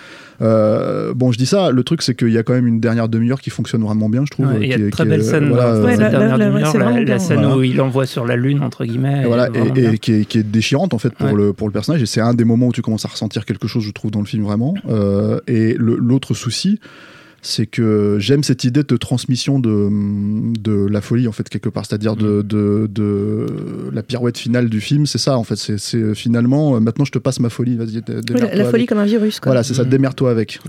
Euh, 0.42 1.14
bon 1.16 1.32
je 1.32 1.38
dis 1.38 1.46
ça, 1.46 1.72
le 1.72 1.84
truc 1.84 2.02
c'est 2.02 2.14
qu'il 2.14 2.30
y 2.30 2.38
a 2.38 2.44
quand 2.44 2.54
même 2.54 2.68
une 2.68 2.80
dernière 2.80 3.10
demi-heure 3.10 3.42
qui 3.42 3.50
fonctionne 3.50 3.82
vraiment 3.82 4.10
bien 4.10 4.24
je 4.26 4.32
trouve. 4.32 4.48
Il 4.62 4.68
y 4.68 4.74
a 4.74 4.78
une 4.78 4.92
très 4.92 5.06
belle 5.06 5.24
scène 5.24 5.50
la, 5.50 7.20
scène 7.20 7.46
où 7.46 7.64
il 7.64 7.82
envoie 7.82 8.06
sur 8.06 8.26
la 8.26 8.36
lune 8.36 8.62
entre 8.62 8.86
guillemets. 8.86 9.24
Et, 9.24 9.26
voilà, 9.26 9.48
et, 9.76 9.98
qui, 9.98 10.12
est, 10.14 10.44
déchirante 10.44 10.94
en 10.94 11.00
fait 11.00 11.14
pour, 11.16 11.36
le, 11.36 11.54
pour 11.54 11.68
le 11.68 11.74
personnage 11.74 12.02
et 12.02 12.06
c'est 12.06 12.22
un 12.22 12.34
des 12.34 12.44
moments 12.44 12.68
où 12.68 12.74
tu 12.74 12.82
commences 12.82 13.06
à 13.06 13.10
ressentir 13.10 13.46
quelque 13.46 13.68
chose 13.68 13.84
je 13.84 13.92
trouve 13.92 14.12
dans 14.12 14.20
le 14.20 14.26
film 14.26 14.44
vraiment. 14.44 14.76
Euh, 14.90 15.40
et 15.48 15.76
l'autre 15.78 16.34
souci 16.34 16.80
c'est 17.42 17.66
que 17.66 18.18
j'aime 18.20 18.44
cette 18.44 18.64
idée 18.64 18.84
de 18.84 18.98
transmission 18.98 19.60
de, 19.60 19.90
de 20.60 20.88
la 20.88 21.02
folie 21.02 21.28
en 21.28 21.32
fait 21.32 21.48
quelque 21.50 21.70
part. 21.70 21.86
C'est-à-dire 21.86 22.16
de, 22.16 22.42
mm. 22.42 22.88
de, 22.88 23.46
la 23.92 24.04
pirouette 24.04 24.38
finale 24.38 24.70
du 24.70 24.82
film 24.82 25.06
c'est 25.06 25.18
ça 25.18 25.38
en 25.38 25.44
fait. 25.44 25.56
C'est 25.56 26.16
finalement 26.16 26.76
euh, 26.76 26.80
maintenant 26.80 27.06
je 27.06 27.12
te 27.12 27.20
passe 27.20 27.40
ma 27.40 27.50
folie 27.50 27.76
vas-y 27.76 28.02
la, 28.30 28.66
folie 28.66 28.86
comme 28.86 29.00
un 29.00 29.06
virus 29.06 29.40
quoi. 29.40 29.50
voilà 29.50 29.64
c'est 29.64 29.74
ça 29.74 29.84
mm. 29.84 29.90
démerde-toi 29.90 30.32
avec. 30.32 30.60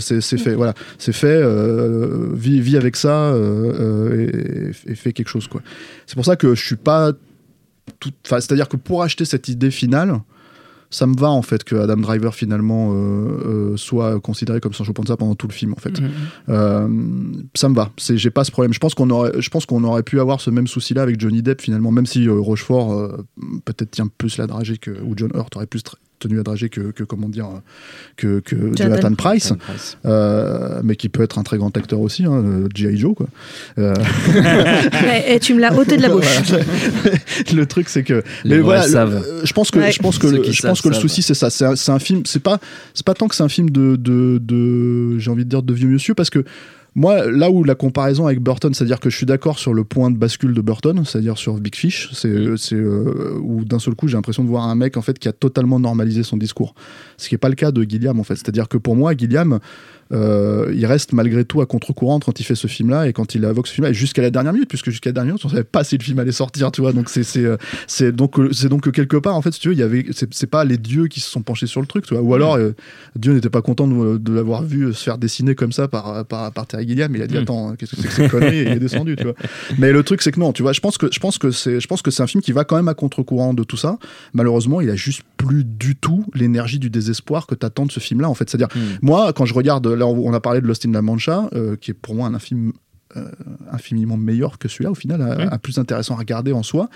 C'est 0.00 0.38
fait 0.38 0.54
voilà. 0.54 0.74
C'est 0.98 1.12
fait 1.12 1.28
euh, 1.28 2.30
vis, 2.34 2.76
avec 2.76 2.96
ça 2.96 3.32
euh, 3.32 4.28
et, 4.86 4.90
et, 4.92 4.94
fais 4.94 5.12
quelque 5.12 5.28
chose 5.28 5.48
quoi. 5.48 5.62
C'est 6.06 6.14
pour 6.14 6.24
ça 6.24 6.36
que 6.36 6.54
je 6.54 6.64
suis 6.64 6.76
pas 6.76 7.12
tout 7.98 8.12
c'est-à-dire 8.24 8.68
que 8.68 8.76
pour 8.76 9.02
acheter 9.02 9.24
cette 9.24 9.48
idée 9.48 9.70
finale 9.70 10.20
ça 10.90 11.06
me 11.06 11.16
va 11.16 11.30
en 11.30 11.42
fait 11.42 11.62
que 11.64 11.76
Adam 11.76 11.96
Driver 11.96 12.34
finalement 12.34 12.92
euh, 12.92 12.94
euh, 12.94 13.76
soit 13.76 14.20
considéré 14.20 14.60
comme 14.60 14.72
Sancho 14.72 14.92
Panza 14.92 15.16
pendant 15.16 15.36
tout 15.36 15.46
le 15.46 15.52
film 15.52 15.72
en 15.72 15.80
fait. 15.80 16.00
Mm-hmm. 16.00 16.10
Euh, 16.48 16.88
ça 17.54 17.68
me 17.68 17.74
va. 17.74 17.90
C'est 17.96 18.16
j'ai 18.16 18.30
pas 18.30 18.44
ce 18.44 18.50
problème. 18.50 18.72
Je 18.72 18.80
pense 18.80 18.94
qu'on 18.94 19.08
aurait, 19.10 19.40
je 19.40 19.50
pense 19.50 19.66
qu'on 19.66 19.84
aurait 19.84 20.02
pu 20.02 20.20
avoir 20.20 20.40
ce 20.40 20.50
même 20.50 20.66
souci 20.66 20.94
là 20.94 21.02
avec 21.02 21.20
Johnny 21.20 21.42
Depp 21.42 21.62
finalement, 21.62 21.92
même 21.92 22.06
si 22.06 22.28
Rochefort 22.28 23.18
peut-être 23.64 23.92
tient 23.92 24.08
plus 24.08 24.36
la 24.36 24.46
dragée 24.46 24.78
que 24.78 24.90
ou 25.02 25.14
John 25.16 25.30
Hurt 25.34 25.54
aurait 25.56 25.66
plus 25.66 25.82
tenu 26.20 26.38
à 26.38 26.42
drager 26.42 26.68
que, 26.68 26.92
comment 27.02 27.28
dire 27.28 27.48
que, 28.16 28.40
que 28.40 28.76
Jonathan, 28.76 29.14
Price, 29.14 29.52
euh, 30.04 30.80
mais 30.84 30.94
qui 30.94 31.08
peut 31.08 31.22
être 31.22 31.38
un 31.38 31.42
très 31.42 31.56
grand 31.56 31.76
acteur 31.76 31.98
aussi, 32.00 32.24
hein, 32.24 32.68
G.I. 32.74 32.96
Joe 32.98 33.14
quoi. 33.16 33.26
Euh, 33.78 33.94
et, 35.26 35.40
tu 35.40 35.54
me 35.54 35.60
l'as 35.60 35.74
ôté 35.74 35.96
de 35.96 36.02
la 36.02 36.10
bouche. 36.10 36.26
le 37.54 37.66
truc 37.66 37.88
c'est 37.88 38.04
que 38.04 38.22
mais 38.44 38.58
voilà, 38.58 38.86
je 38.86 39.52
pense 39.52 39.70
que 39.70 39.90
je 39.90 39.98
pense 39.98 40.18
que 40.18 40.26
le, 40.26 40.44
je 40.44 40.62
pense 40.62 40.79
que 40.82 40.88
le 40.88 40.94
souci 40.94 41.22
c'est 41.22 41.34
ça, 41.34 41.50
c'est 41.50 41.64
un, 41.64 41.98
film, 41.98 42.22
c'est 42.24 42.42
pas 42.42 42.58
c'est 42.94 43.04
pas 43.04 43.14
tant 43.14 43.28
que 43.28 43.34
c'est 43.34 43.42
un 43.42 43.48
film 43.48 43.70
de, 43.70 43.96
de, 43.96 44.38
de 44.42 45.18
j'ai 45.18 45.30
envie 45.30 45.44
de 45.44 45.50
dire 45.50 45.62
de 45.62 45.74
vieux 45.74 45.88
monsieur 45.88 46.14
parce 46.14 46.30
que 46.30 46.44
moi, 46.94 47.30
là 47.30 47.50
où 47.50 47.62
la 47.62 47.74
comparaison 47.74 48.26
avec 48.26 48.40
Burton, 48.40 48.74
c'est-à-dire 48.74 48.98
que 48.98 49.10
je 49.10 49.16
suis 49.16 49.26
d'accord 49.26 49.58
sur 49.58 49.72
le 49.72 49.84
point 49.84 50.10
de 50.10 50.16
bascule 50.16 50.54
de 50.54 50.60
Burton, 50.60 51.04
c'est-à-dire 51.04 51.38
sur 51.38 51.54
Big 51.54 51.74
Fish, 51.76 52.10
c'est 52.12 52.28
mm. 52.28 52.56
euh, 52.72 53.38
où 53.40 53.64
d'un 53.64 53.78
seul 53.78 53.94
coup 53.94 54.08
j'ai 54.08 54.16
l'impression 54.16 54.42
de 54.42 54.48
voir 54.48 54.64
un 54.64 54.74
mec 54.74 54.96
en 54.96 55.02
fait 55.02 55.18
qui 55.18 55.28
a 55.28 55.32
totalement 55.32 55.78
normalisé 55.78 56.22
son 56.22 56.36
discours, 56.36 56.74
ce 57.16 57.28
qui 57.28 57.34
n'est 57.34 57.38
pas 57.38 57.48
le 57.48 57.54
cas 57.54 57.70
de 57.70 57.82
Gilliam 57.82 58.18
en 58.18 58.24
fait. 58.24 58.34
C'est-à-dire 58.34 58.68
que 58.68 58.76
pour 58.76 58.96
moi, 58.96 59.14
Gilliam, 59.16 59.60
euh, 60.12 60.72
il 60.74 60.84
reste 60.86 61.12
malgré 61.12 61.44
tout 61.44 61.60
à 61.60 61.66
contre-courant 61.66 62.18
quand 62.20 62.40
il 62.40 62.44
fait 62.44 62.54
ce 62.54 62.66
film-là 62.66 63.08
et 63.08 63.12
quand 63.12 63.34
il 63.34 63.44
évoque 63.44 63.68
ce 63.68 63.74
film-là, 63.74 63.92
jusqu'à 63.92 64.22
la 64.22 64.30
dernière 64.30 64.52
minute, 64.52 64.68
puisque 64.68 64.90
jusqu'à 64.90 65.10
la 65.10 65.14
dernière 65.14 65.34
minute, 65.34 65.44
on 65.44 65.48
savait 65.48 65.64
pas 65.64 65.84
si 65.84 65.96
le 65.96 66.02
film 66.02 66.18
allait 66.18 66.32
sortir, 66.32 66.72
tu 66.72 66.80
vois. 66.80 66.92
Donc 66.92 67.08
c'est 67.08 67.22
c'est 67.22 67.44
euh, 67.44 68.12
donc 68.12 68.36
c'est 68.52 68.68
donc 68.68 68.82
que 68.82 68.90
quelque 68.90 69.16
part 69.16 69.36
en 69.36 69.42
fait, 69.42 69.52
si 69.52 69.60
tu 69.60 69.68
veux, 69.68 69.74
il 69.74 69.80
y 69.80 69.82
avait 69.82 70.06
c'est 70.30 70.46
pas 70.46 70.64
les 70.64 70.78
dieux 70.78 71.06
qui 71.06 71.20
se 71.20 71.30
sont 71.30 71.42
penchés 71.42 71.66
sur 71.66 71.80
le 71.80 71.86
truc, 71.86 72.06
tu 72.06 72.14
vois. 72.14 72.22
Ou 72.22 72.34
alors 72.34 72.56
euh, 72.56 72.72
Dieu 73.16 73.32
n'était 73.32 73.50
pas 73.50 73.62
content 73.62 73.86
de, 73.86 74.32
l'avoir 74.32 74.62
vu 74.62 74.92
se 74.92 75.02
faire 75.02 75.18
dessiner 75.18 75.54
comme 75.54 75.72
ça 75.72 75.88
par 75.88 76.24
par, 76.26 76.52
par 76.52 76.66
Terry 76.66 76.88
Gilliam, 76.88 77.14
il 77.14 77.22
a 77.22 77.26
dit 77.26 77.36
mm. 77.36 77.42
attends, 77.42 77.74
qu'est-ce 77.76 77.96
que 77.96 78.02
c'est 78.02 78.08
que 78.08 78.14
cette 78.14 78.30
connerie? 78.30 78.58
Et 78.58 78.62
il 78.62 78.68
est 78.68 78.78
descendu, 78.80 79.16
tu 79.16 79.24
vois. 79.24 79.34
Mais 79.78 79.92
le 79.92 80.02
truc 80.02 80.22
c'est 80.22 80.32
que 80.32 80.40
non, 80.40 80.52
tu 80.52 80.62
vois, 80.62 80.72
je 80.72 80.80
pense 80.80 80.98
que 80.98 81.06
je 81.12 81.20
pense 81.20 81.38
que 81.38 81.50
c'est 81.50 81.80
je 81.80 81.86
pense 81.86 82.02
que 82.02 82.10
c'est 82.10 82.22
un 82.22 82.26
film 82.26 82.42
qui 82.42 82.52
va 82.52 82.64
quand 82.64 82.76
même 82.76 82.88
à 82.88 82.94
contre-courant 82.94 83.54
de 83.54 83.62
tout 83.62 83.76
ça. 83.76 83.98
Malheureusement, 84.34 84.80
il 84.80 84.90
a 84.90 84.96
juste 84.96 85.22
plus 85.40 85.64
du 85.64 85.96
tout 85.96 86.24
l'énergie 86.34 86.78
du 86.78 86.90
désespoir 86.90 87.46
que 87.46 87.54
t'attends 87.54 87.86
de 87.86 87.92
ce 87.92 88.00
film-là 88.00 88.28
en 88.28 88.34
fait. 88.34 88.48
C'est-à-dire 88.50 88.68
mm. 88.74 88.98
moi 89.02 89.32
quand 89.32 89.46
je 89.46 89.54
regarde 89.54 89.86
là 89.86 90.06
on 90.06 90.32
a 90.32 90.40
parlé 90.40 90.60
de 90.60 90.66
Lost 90.66 90.84
in 90.86 90.92
La 90.92 91.02
Mancha, 91.02 91.48
euh, 91.54 91.76
qui 91.76 91.90
est 91.90 91.94
pour 91.94 92.14
moi 92.14 92.28
un 92.28 92.38
film 92.38 92.72
euh, 93.16 93.24
infiniment 93.72 94.16
meilleur 94.16 94.58
que 94.58 94.68
celui-là, 94.68 94.92
au 94.92 94.94
final, 94.94 95.20
un, 95.20 95.58
plus 95.58 95.78
intéressant 95.78 96.14
à 96.14 96.18
regarder 96.18 96.52
en 96.52 96.62
soi. 96.62 96.88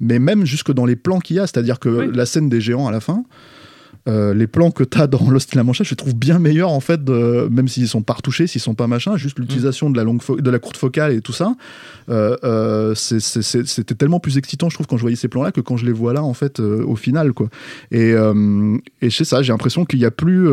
Mais 0.00 0.18
même 0.18 0.46
jusque 0.46 0.72
dans 0.72 0.86
les 0.86 0.96
plans 0.96 1.18
qu'il 1.18 1.36
y 1.36 1.38
a, 1.38 1.46
c'est-à-dire 1.46 1.78
que 1.78 1.88
la 1.88 2.24
scène 2.24 2.48
des 2.48 2.60
géants 2.60 2.86
à 2.86 2.90
la 2.90 3.00
fin, 3.00 3.24
euh, 4.08 4.34
les 4.34 4.46
plans 4.46 4.70
que 4.70 4.84
tu 4.84 4.98
as 4.98 5.06
dans 5.06 5.30
Lost 5.30 5.54
in 5.54 5.58
La 5.58 5.64
Mancha, 5.64 5.84
je 5.84 5.90
les 5.90 5.96
trouve 5.96 6.14
bien 6.14 6.38
meilleurs 6.38 6.70
en 6.70 6.80
fait, 6.80 7.00
même 7.08 7.68
s'ils 7.68 7.88
sont 7.88 8.02
pas 8.02 8.14
retouchés, 8.14 8.46
s'ils 8.46 8.60
sont 8.60 8.74
pas 8.74 8.86
machin, 8.86 9.16
juste 9.16 9.38
l'utilisation 9.38 9.90
de 9.90 9.96
la 9.96 10.04
longue 10.04 10.20
de 10.38 10.50
la 10.50 10.58
courte 10.58 10.76
focale 10.76 11.12
et 11.12 11.20
tout 11.20 11.32
ça, 11.32 11.54
c'était 12.94 13.94
tellement 13.94 14.20
plus 14.20 14.38
excitant, 14.38 14.68
je 14.68 14.74
trouve, 14.74 14.86
quand 14.86 14.96
je 14.96 15.02
voyais 15.02 15.16
ces 15.16 15.28
plans-là 15.28 15.52
que 15.52 15.60
quand 15.60 15.76
je 15.76 15.86
les 15.86 15.92
vois 15.92 16.12
là 16.12 16.22
en 16.22 16.34
fait 16.34 16.60
au 16.60 16.96
final 16.96 17.32
quoi. 17.32 17.48
Et, 17.90 18.14
et 19.02 19.10
c'est 19.10 19.24
ça, 19.24 19.42
j'ai 19.42 19.52
l'impression 19.52 19.84
qu'il 19.84 20.00
y 20.00 20.04
a 20.04 20.10
plus 20.10 20.48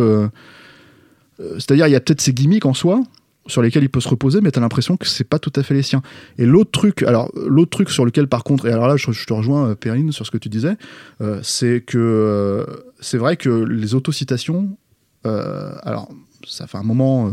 euh, 1.39 1.53
c'est-à-dire, 1.53 1.87
il 1.87 1.91
y 1.91 1.95
a 1.95 1.99
peut-être 1.99 2.21
ces 2.21 2.33
gimmicks 2.33 2.65
en 2.65 2.73
soi, 2.73 3.03
sur 3.47 3.61
lesquels 3.61 3.83
il 3.83 3.89
peut 3.89 3.99
se 3.99 4.09
reposer, 4.09 4.41
mais 4.41 4.51
tu 4.51 4.59
as 4.59 4.61
l'impression 4.61 4.97
que 4.97 5.07
c'est 5.07 5.23
pas 5.23 5.39
tout 5.39 5.53
à 5.55 5.63
fait 5.63 5.73
les 5.73 5.83
siens. 5.83 6.01
Et 6.37 6.45
l'autre 6.45 6.71
truc, 6.71 7.03
alors 7.03 7.31
l'autre 7.35 7.71
truc 7.71 7.89
sur 7.89 8.05
lequel 8.05 8.27
par 8.27 8.43
contre, 8.43 8.65
et 8.67 8.71
alors 8.71 8.87
là 8.87 8.97
je, 8.97 9.25
te 9.25 9.33
rejoins 9.33 9.69
euh, 9.69 9.75
Perrine 9.75 10.11
sur 10.11 10.25
ce 10.25 10.31
que 10.31 10.37
tu 10.37 10.49
disais, 10.49 10.75
euh, 11.21 11.39
c'est 11.43 11.81
que 11.81 12.65
c'est 12.99 13.17
vrai 13.17 13.37
que 13.37 13.49
les 13.49 13.95
autocitations, 13.95 14.77
alors 15.23 16.09
ça 16.47 16.67
fait 16.67 16.77
un 16.77 16.83
moment 16.83 17.31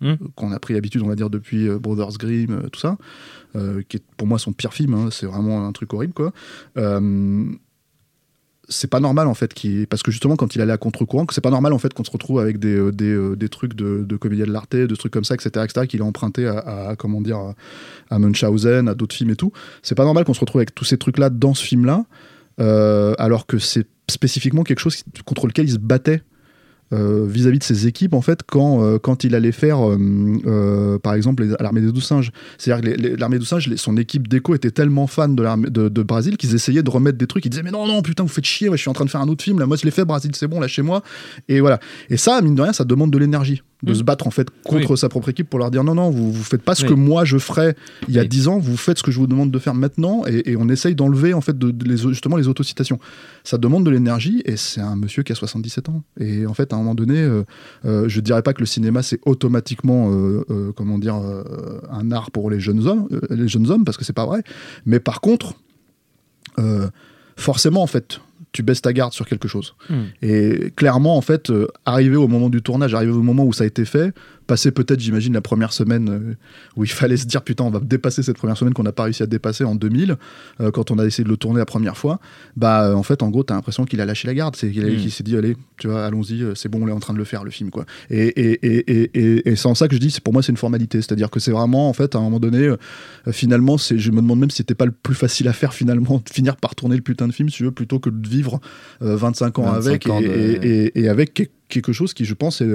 hmm. 0.00 0.14
qu'on 0.36 0.52
a 0.52 0.58
pris 0.60 0.74
l'habitude, 0.74 1.02
on 1.02 1.08
va 1.08 1.16
dire 1.16 1.30
depuis 1.30 1.68
Brothers 1.68 2.16
Grimm, 2.18 2.68
tout 2.70 2.78
ça, 2.80 2.96
qui 3.88 3.96
est 3.96 4.02
pour 4.16 4.28
moi 4.28 4.38
son 4.38 4.52
pire 4.52 4.72
film, 4.72 4.94
hein, 4.94 5.08
c'est 5.10 5.26
vraiment 5.26 5.66
un 5.66 5.72
truc 5.72 5.92
horrible 5.92 6.14
quoi 6.14 6.32
c'est 8.68 8.88
pas 8.88 9.00
normal 9.00 9.28
en 9.28 9.34
fait 9.34 9.54
parce 9.88 10.02
que 10.02 10.10
justement 10.10 10.36
quand 10.36 10.54
il 10.54 10.60
allait 10.60 10.72
à 10.72 10.76
contre-courant 10.76 11.26
c'est 11.30 11.40
pas 11.40 11.50
normal 11.50 11.72
en 11.72 11.78
fait 11.78 11.92
qu'on 11.92 12.04
se 12.04 12.10
retrouve 12.10 12.40
avec 12.40 12.58
des, 12.58 12.74
euh, 12.74 12.92
des, 12.92 13.12
euh, 13.12 13.36
des 13.36 13.48
trucs 13.48 13.74
de, 13.74 14.04
de 14.04 14.16
comédien 14.16 14.46
de 14.46 14.52
l'arte 14.52 14.74
de 14.74 14.94
trucs 14.94 15.12
comme 15.12 15.24
ça 15.24 15.34
etc 15.34 15.64
etc 15.64 15.86
qu'il 15.86 16.02
a 16.02 16.04
emprunté 16.04 16.46
à, 16.46 16.94
comment 16.98 17.20
dire 17.20 17.54
à 18.10 18.18
Munchausen 18.18 18.88
à 18.88 18.94
d'autres 18.94 19.14
films 19.14 19.30
et 19.30 19.36
tout. 19.36 19.52
C'est 19.82 19.94
pas 19.94 20.04
normal 20.04 20.24
qu'on 20.24 20.34
se 20.34 20.40
retrouve 20.40 20.60
avec 20.60 20.74
tous 20.74 20.84
ces 20.84 20.98
trucs 20.98 21.18
là 21.18 21.30
dans 21.30 21.54
ce 21.54 21.64
film 21.64 21.84
là 21.84 22.04
euh, 22.60 23.14
alors 23.18 23.46
que 23.46 23.58
c'est 23.58 23.86
spécifiquement 24.08 24.62
quelque 24.62 24.78
chose 24.80 25.02
contre 25.24 25.46
lequel 25.46 25.66
il 25.66 25.72
se 25.72 25.78
battait 25.78 26.22
euh, 26.94 27.26
vis-à-vis 27.26 27.58
de 27.58 27.64
ses 27.64 27.86
équipes 27.86 28.14
en 28.14 28.20
fait 28.20 28.40
quand, 28.46 28.82
euh, 28.82 28.98
quand 28.98 29.24
il 29.24 29.34
allait 29.34 29.52
faire 29.52 29.78
euh, 29.80 30.98
par 30.98 31.14
exemple 31.14 31.44
l'armée 31.60 31.80
des 31.80 31.92
douze 31.92 32.04
singes. 32.04 32.30
C'est-à-dire 32.58 32.92
que 32.92 33.16
l'armée 33.18 33.36
des 33.36 33.40
douze 33.40 33.48
singes 33.48 33.74
son 33.76 33.96
équipe 33.96 34.28
d'écho 34.28 34.54
était 34.54 34.70
tellement 34.70 35.06
fan 35.06 35.34
de 35.34 35.44
de, 35.70 35.88
de, 35.88 36.02
Brésil 36.02 36.36
qu'ils 36.36 36.54
essayaient 36.54 36.82
de 36.82 36.90
remettre 36.90 37.18
des 37.18 37.26
trucs. 37.26 37.44
Ils 37.44 37.50
disaient 37.50 37.62
mais 37.62 37.70
non 37.70 37.86
non 37.86 38.02
putain 38.02 38.22
vous 38.22 38.28
faites 38.28 38.44
chier 38.44 38.68
je 38.72 38.76
suis 38.76 38.88
en 38.88 38.94
train 38.94 39.04
de 39.04 39.10
faire 39.10 39.20
un 39.20 39.28
autre 39.28 39.42
film 39.42 39.58
là. 39.58 39.66
Moi 39.66 39.76
je 39.76 39.84
l'ai 39.84 39.90
fait 39.90 40.04
Brésil 40.04 40.30
c'est 40.34 40.48
bon 40.48 40.60
lâchez-moi. 40.60 41.02
Et 41.48 41.60
voilà. 41.60 41.80
Et 42.10 42.16
ça 42.16 42.40
mine 42.40 42.54
de 42.54 42.62
rien 42.62 42.72
ça 42.72 42.84
demande 42.84 43.10
de 43.10 43.18
l'énergie 43.18 43.62
de 43.82 43.92
mm. 43.92 43.94
se 43.94 44.02
battre 44.02 44.26
en 44.26 44.30
fait 44.30 44.48
contre 44.64 44.96
sa 44.96 45.08
propre 45.08 45.28
équipe 45.28 45.48
pour 45.48 45.58
leur 45.58 45.70
dire 45.70 45.84
non 45.84 45.94
non 45.94 46.10
vous, 46.10 46.32
vous 46.32 46.42
faites 46.42 46.62
pas 46.62 46.74
ce 46.74 46.84
que 46.84 46.94
moi 46.94 47.24
je 47.24 47.38
ferais 47.38 47.76
il 48.08 48.14
y 48.14 48.18
a 48.18 48.24
dix 48.24 48.48
ans 48.48 48.58
vous 48.58 48.76
faites 48.76 48.98
ce 48.98 49.02
que 49.02 49.10
je 49.10 49.18
vous 49.18 49.26
demande 49.26 49.50
de 49.50 49.58
faire 49.58 49.74
maintenant 49.74 50.24
et, 50.26 50.56
on 50.56 50.68
essaye 50.68 50.94
d'enlever 50.94 51.34
en 51.34 51.40
fait 51.40 51.58
de, 51.58 51.74
les, 51.84 51.96
justement 51.96 52.36
les 52.36 52.48
autocitations. 52.48 52.98
Ça 53.42 53.58
demande 53.58 53.84
de 53.84 53.90
l'énergie 53.90 54.42
et 54.44 54.56
c'est 54.56 54.80
un 54.80 54.96
monsieur 54.96 55.22
qui 55.22 55.32
a 55.32 55.34
77 55.34 55.88
ans. 55.88 56.02
Et 56.18 56.46
en 56.46 56.54
fait 56.54 56.72
à 56.72 56.76
un 56.76 56.78
moment 56.78 56.94
donné 56.94 57.18
euh, 57.18 57.44
euh, 57.84 58.08
je 58.08 58.20
dirais 58.20 58.42
pas 58.42 58.52
que 58.52 58.60
le 58.60 58.66
cinéma 58.66 59.02
c'est 59.02 59.20
automatiquement 59.26 60.10
euh, 60.10 60.72
comment 60.76 60.98
dire 60.98 61.20
un 61.90 62.12
art 62.12 62.30
pour 62.30 62.50
les 62.50 62.60
jeunes 62.60 62.86
hommes 62.86 63.08
les 63.30 63.48
jeunes 63.48 63.70
hommes 63.70 63.84
parce 63.84 63.96
que 63.96 64.04
c'est 64.04 64.12
pas 64.12 64.26
vrai. 64.26 64.42
Mais 64.86 65.00
par 65.00 65.20
contre 65.20 65.54
forcément 67.36 67.82
en 67.82 67.88
fait 67.88 68.20
tu 68.54 68.62
baisses 68.62 68.80
ta 68.80 68.92
garde 68.92 69.12
sur 69.12 69.26
quelque 69.26 69.48
chose. 69.48 69.74
Hmm. 69.90 70.04
Et 70.22 70.72
clairement, 70.76 71.16
en 71.16 71.20
fait, 71.20 71.50
euh, 71.50 71.66
arrivé 71.84 72.16
au 72.16 72.28
moment 72.28 72.48
du 72.48 72.62
tournage, 72.62 72.94
arrivé 72.94 73.12
au 73.12 73.22
moment 73.22 73.44
où 73.44 73.52
ça 73.52 73.64
a 73.64 73.66
été 73.66 73.84
fait, 73.84 74.14
passer 74.46 74.70
peut-être, 74.70 75.00
j'imagine, 75.00 75.32
la 75.32 75.40
première 75.40 75.72
semaine 75.72 76.08
euh, 76.08 76.34
où 76.76 76.84
il 76.84 76.90
fallait 76.90 77.16
se 77.16 77.26
dire 77.26 77.42
putain, 77.42 77.64
on 77.64 77.70
va 77.70 77.80
dépasser 77.80 78.22
cette 78.22 78.36
première 78.36 78.56
semaine 78.56 78.74
qu'on 78.74 78.82
n'a 78.82 78.92
pas 78.92 79.04
réussi 79.04 79.22
à 79.22 79.26
dépasser 79.26 79.64
en 79.64 79.74
2000, 79.74 80.16
euh, 80.60 80.70
quand 80.70 80.90
on 80.90 80.98
a 80.98 81.04
essayé 81.04 81.24
de 81.24 81.28
le 81.28 81.36
tourner 81.36 81.58
la 81.58 81.66
première 81.66 81.96
fois, 81.96 82.20
bah 82.56 82.84
euh, 82.84 82.94
en 82.94 83.02
fait, 83.02 83.22
en 83.22 83.30
gros, 83.30 83.42
t'as 83.42 83.54
l'impression 83.54 83.84
qu'il 83.84 84.00
a 84.00 84.04
lâché 84.04 84.28
la 84.28 84.34
garde, 84.34 84.56
c'est 84.56 84.70
qu'il 84.70 84.84
mm. 84.84 85.08
s'est 85.10 85.24
dit 85.24 85.36
allez, 85.36 85.56
tu 85.78 85.88
vois, 85.88 86.04
allons-y, 86.04 86.44
c'est 86.54 86.68
bon, 86.68 86.82
on 86.82 86.88
est 86.88 86.92
en 86.92 87.00
train 87.00 87.12
de 87.12 87.18
le 87.18 87.24
faire 87.24 87.44
le 87.44 87.50
film 87.50 87.70
quoi. 87.70 87.84
Et, 88.10 88.26
et, 88.26 88.60
et, 88.62 89.48
et 89.48 89.56
c'est 89.56 89.66
en 89.66 89.74
ça 89.74 89.88
que 89.88 89.94
je 89.94 90.00
dis, 90.00 90.16
pour 90.22 90.32
moi, 90.32 90.42
c'est 90.42 90.52
une 90.52 90.58
formalité, 90.58 91.00
c'est-à-dire 91.00 91.30
que 91.30 91.40
c'est 91.40 91.52
vraiment 91.52 91.88
en 91.88 91.92
fait 91.92 92.14
à 92.14 92.18
un 92.18 92.22
moment 92.22 92.40
donné, 92.40 92.72
finalement, 93.30 93.78
c'est, 93.78 93.98
je 93.98 94.10
me 94.10 94.20
demande 94.20 94.40
même 94.40 94.50
si 94.50 94.58
c'était 94.58 94.74
pas 94.74 94.86
le 94.86 94.92
plus 94.92 95.14
facile 95.14 95.48
à 95.48 95.52
faire 95.52 95.74
finalement, 95.74 96.22
de 96.24 96.30
finir 96.30 96.56
par 96.56 96.74
tourner 96.74 96.96
le 96.96 97.02
putain 97.02 97.28
de 97.28 97.32
film, 97.32 97.48
si 97.48 97.56
tu 97.56 97.64
veux, 97.64 97.72
plutôt 97.72 97.98
que 97.98 98.10
de 98.10 98.28
vivre 98.28 98.60
25 99.00 99.58
ans 99.58 99.72
avec 99.72 100.06
et, 100.06 101.08
avec 101.08 101.50
quelque 101.68 101.92
chose 101.92 102.14
qui, 102.14 102.24
je 102.24 102.34
pense, 102.34 102.60
est 102.60 102.68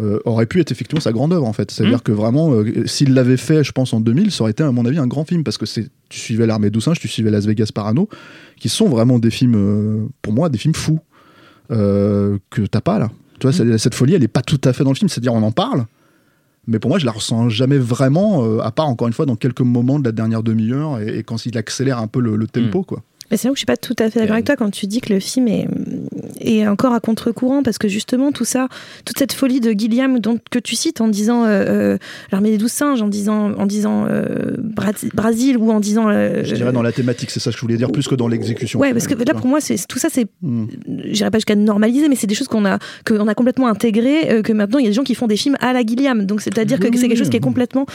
euh, 0.00 0.18
aurait 0.24 0.46
pu 0.46 0.60
être 0.60 0.72
effectivement 0.72 1.00
sa 1.00 1.12
grande 1.12 1.32
œuvre 1.32 1.46
en 1.46 1.52
fait. 1.52 1.70
C'est-à-dire 1.70 1.98
mmh. 1.98 2.02
que 2.02 2.12
vraiment, 2.12 2.52
euh, 2.52 2.86
s'il 2.86 3.12
l'avait 3.12 3.36
fait, 3.36 3.62
je 3.62 3.72
pense 3.72 3.92
en 3.92 4.00
2000, 4.00 4.30
ça 4.30 4.42
aurait 4.42 4.52
été 4.52 4.62
à 4.62 4.72
mon 4.72 4.86
avis 4.86 4.98
un 4.98 5.06
grand 5.06 5.24
film 5.24 5.44
parce 5.44 5.58
que 5.58 5.66
c'est, 5.66 5.88
tu 6.08 6.18
suivais 6.18 6.46
l'armée 6.46 6.70
singes, 6.80 6.98
tu 6.98 7.08
suivais 7.08 7.30
Las 7.30 7.44
Vegas 7.44 7.70
Parano, 7.74 8.08
qui 8.58 8.68
sont 8.68 8.88
vraiment 8.88 9.18
des 9.18 9.30
films, 9.30 9.56
euh, 9.56 10.06
pour 10.22 10.32
moi, 10.32 10.48
des 10.48 10.58
films 10.58 10.74
fous 10.74 11.00
que 11.68 12.66
t'as 12.68 12.80
pas 12.80 12.98
là. 12.98 13.10
Tu 13.38 13.46
vois, 13.48 13.64
mmh. 13.64 13.78
cette 13.78 13.94
folie, 13.94 14.14
elle 14.14 14.24
est 14.24 14.28
pas 14.28 14.42
tout 14.42 14.60
à 14.64 14.72
fait 14.72 14.82
dans 14.82 14.90
le 14.90 14.96
film. 14.96 15.08
C'est-à-dire, 15.08 15.34
on 15.34 15.42
en 15.42 15.52
parle, 15.52 15.84
mais 16.66 16.80
pour 16.80 16.88
moi, 16.88 16.98
je 16.98 17.06
la 17.06 17.12
ressens 17.12 17.48
jamais 17.48 17.78
vraiment, 17.78 18.58
à 18.58 18.72
part 18.72 18.88
encore 18.88 19.06
une 19.06 19.14
fois 19.14 19.24
dans 19.24 19.36
quelques 19.36 19.60
moments 19.60 20.00
de 20.00 20.04
la 20.04 20.10
dernière 20.10 20.42
demi-heure 20.42 20.98
et, 21.00 21.22
quand 21.22 21.46
il 21.46 21.56
accélère 21.56 21.98
un 21.98 22.08
peu 22.08 22.20
le, 22.20 22.46
tempo, 22.48 22.80
mmh. 22.80 22.84
quoi. 22.84 23.02
Mais 23.30 23.36
c'est 23.36 23.48
là 23.48 23.52
où 23.52 23.54
je 23.54 23.60
suis 23.60 23.66
pas 23.66 23.76
tout 23.76 23.94
à 23.98 24.10
fait 24.10 24.20
d'accord 24.20 24.34
avec 24.34 24.46
toi 24.46 24.56
quand 24.56 24.70
tu 24.70 24.86
dis 24.86 25.00
que 25.00 25.12
le 25.12 25.20
film 25.20 25.48
est, 25.48 26.66
encore 26.66 26.92
à 26.92 27.00
contre-courant 27.00 27.62
parce 27.62 27.78
que 27.78 27.88
justement 27.88 28.32
tout 28.32 28.44
ça, 28.44 28.68
toute 29.04 29.18
cette 29.18 29.32
folie 29.32 29.60
de 29.60 29.72
Gilliam 29.72 30.18
dont, 30.18 30.38
que 30.50 30.58
tu 30.58 30.74
cites 30.74 31.00
en 31.00 31.08
disant 31.08 31.46
l'armée 32.32 32.50
des 32.50 32.58
douze 32.58 32.72
singes, 32.72 33.02
en 33.02 33.08
disant, 33.08 33.52
en 33.52 33.66
disant 33.66 34.06
Brésil 35.14 35.56
ou 35.58 35.70
en 35.70 35.80
disant. 35.80 36.10
je 36.10 36.54
dirais 36.54 36.72
dans 36.72 36.82
la 36.82 36.92
thématique, 36.92 37.30
c'est 37.30 37.40
ça 37.40 37.50
que 37.50 37.56
je 37.56 37.60
voulais 37.60 37.76
dire, 37.76 37.92
plus 37.92 38.08
que 38.08 38.14
dans 38.14 38.28
l'exécution. 38.28 38.80
Ouais, 38.80 38.92
parce 38.92 39.06
que 39.06 39.14
là 39.14 39.34
pour 39.34 39.46
moi, 39.46 39.60
c'est 39.60 39.76
tout 39.86 39.98
ça, 39.98 40.08
c'est, 40.10 40.26
mm. 40.42 40.66
j'irai 41.06 41.30
pas 41.30 41.38
jusqu'à 41.38 41.56
normaliser, 41.56 42.08
mais 42.08 42.16
c'est 42.16 42.26
des 42.26 42.34
choses 42.34 42.48
qu'on 42.48 42.64
a, 42.64 42.74
a 42.76 43.34
complètement 43.34 43.68
intégrées, 43.68 44.42
que 44.42 44.52
maintenant 44.52 44.78
il 44.78 44.84
y 44.84 44.86
a 44.86 44.90
des 44.90 44.94
gens 44.94 45.04
qui 45.04 45.14
font 45.14 45.26
des 45.26 45.36
films 45.36 45.56
à 45.60 45.72
la 45.72 45.82
Gilliam, 45.84 46.26
donc 46.26 46.40
c'est-à-dire 46.40 46.78
que 46.78 46.86
c'est 46.96 47.08
quelque 47.08 47.18
chose 47.18 47.30
qui 47.30 47.36
est 47.36 47.40
complètement 47.40 47.86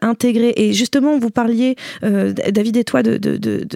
intégré. 0.00 0.52
Et 0.56 0.72
justement, 0.72 1.18
vous 1.18 1.30
parliez, 1.30 1.76
David 2.02 2.76
et 2.76 2.84
toi, 2.84 3.02
de, 3.02 3.16
de, 3.16 3.36
de, 3.36 3.66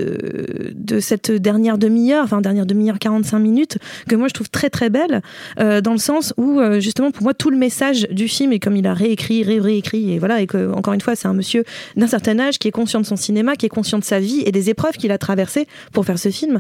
de 0.75 1.01
cette 1.07 1.31
dernière 1.31 1.79
demi-heure, 1.79 2.25
enfin 2.25 2.41
dernière 2.41 2.67
demi-heure, 2.67 2.99
45 2.99 3.39
minutes, 3.39 3.79
que 4.09 4.17
moi 4.17 4.29
je 4.29 4.35
trouve 4.35 4.51
très 4.51 4.71
très 4.71 4.91
belle, 4.91 5.23
euh, 5.61 5.81
dans 5.81 5.93
le 5.93 5.99
sens 5.99 6.35
où 6.37 6.61
euh, 6.61 6.81
justement 6.81 7.11
pour 7.11 7.23
moi 7.23 7.35
tout 7.35 7.51
le 7.51 7.57
message 7.57 8.09
du 8.11 8.29
film, 8.29 8.53
et 8.53 8.59
comme 8.59 8.77
il 8.77 8.87
a 8.87 8.95
réécrit, 8.95 9.43
ré 9.43 9.61
réécrit, 9.61 10.13
et 10.13 10.19
voilà, 10.19 10.41
et 10.41 10.47
que 10.47 10.73
encore 10.73 10.95
une 10.95 11.01
fois 11.01 11.15
c'est 11.17 11.29
un 11.29 11.35
monsieur 11.35 11.65
d'un 11.97 12.09
certain 12.09 12.39
âge 12.39 12.59
qui 12.59 12.69
est 12.69 12.73
conscient 12.73 13.01
de 13.01 13.07
son 13.07 13.17
cinéma, 13.17 13.57
qui 13.57 13.67
est 13.67 13.71
conscient 13.71 13.99
de 13.99 14.05
sa 14.05 14.19
vie 14.19 14.43
et 14.45 14.53
des 14.53 14.69
épreuves 14.69 14.97
qu'il 14.97 15.13
a 15.13 15.19
traversées 15.19 15.67
pour 15.93 16.05
faire 16.05 16.19
ce 16.19 16.31
film. 16.31 16.59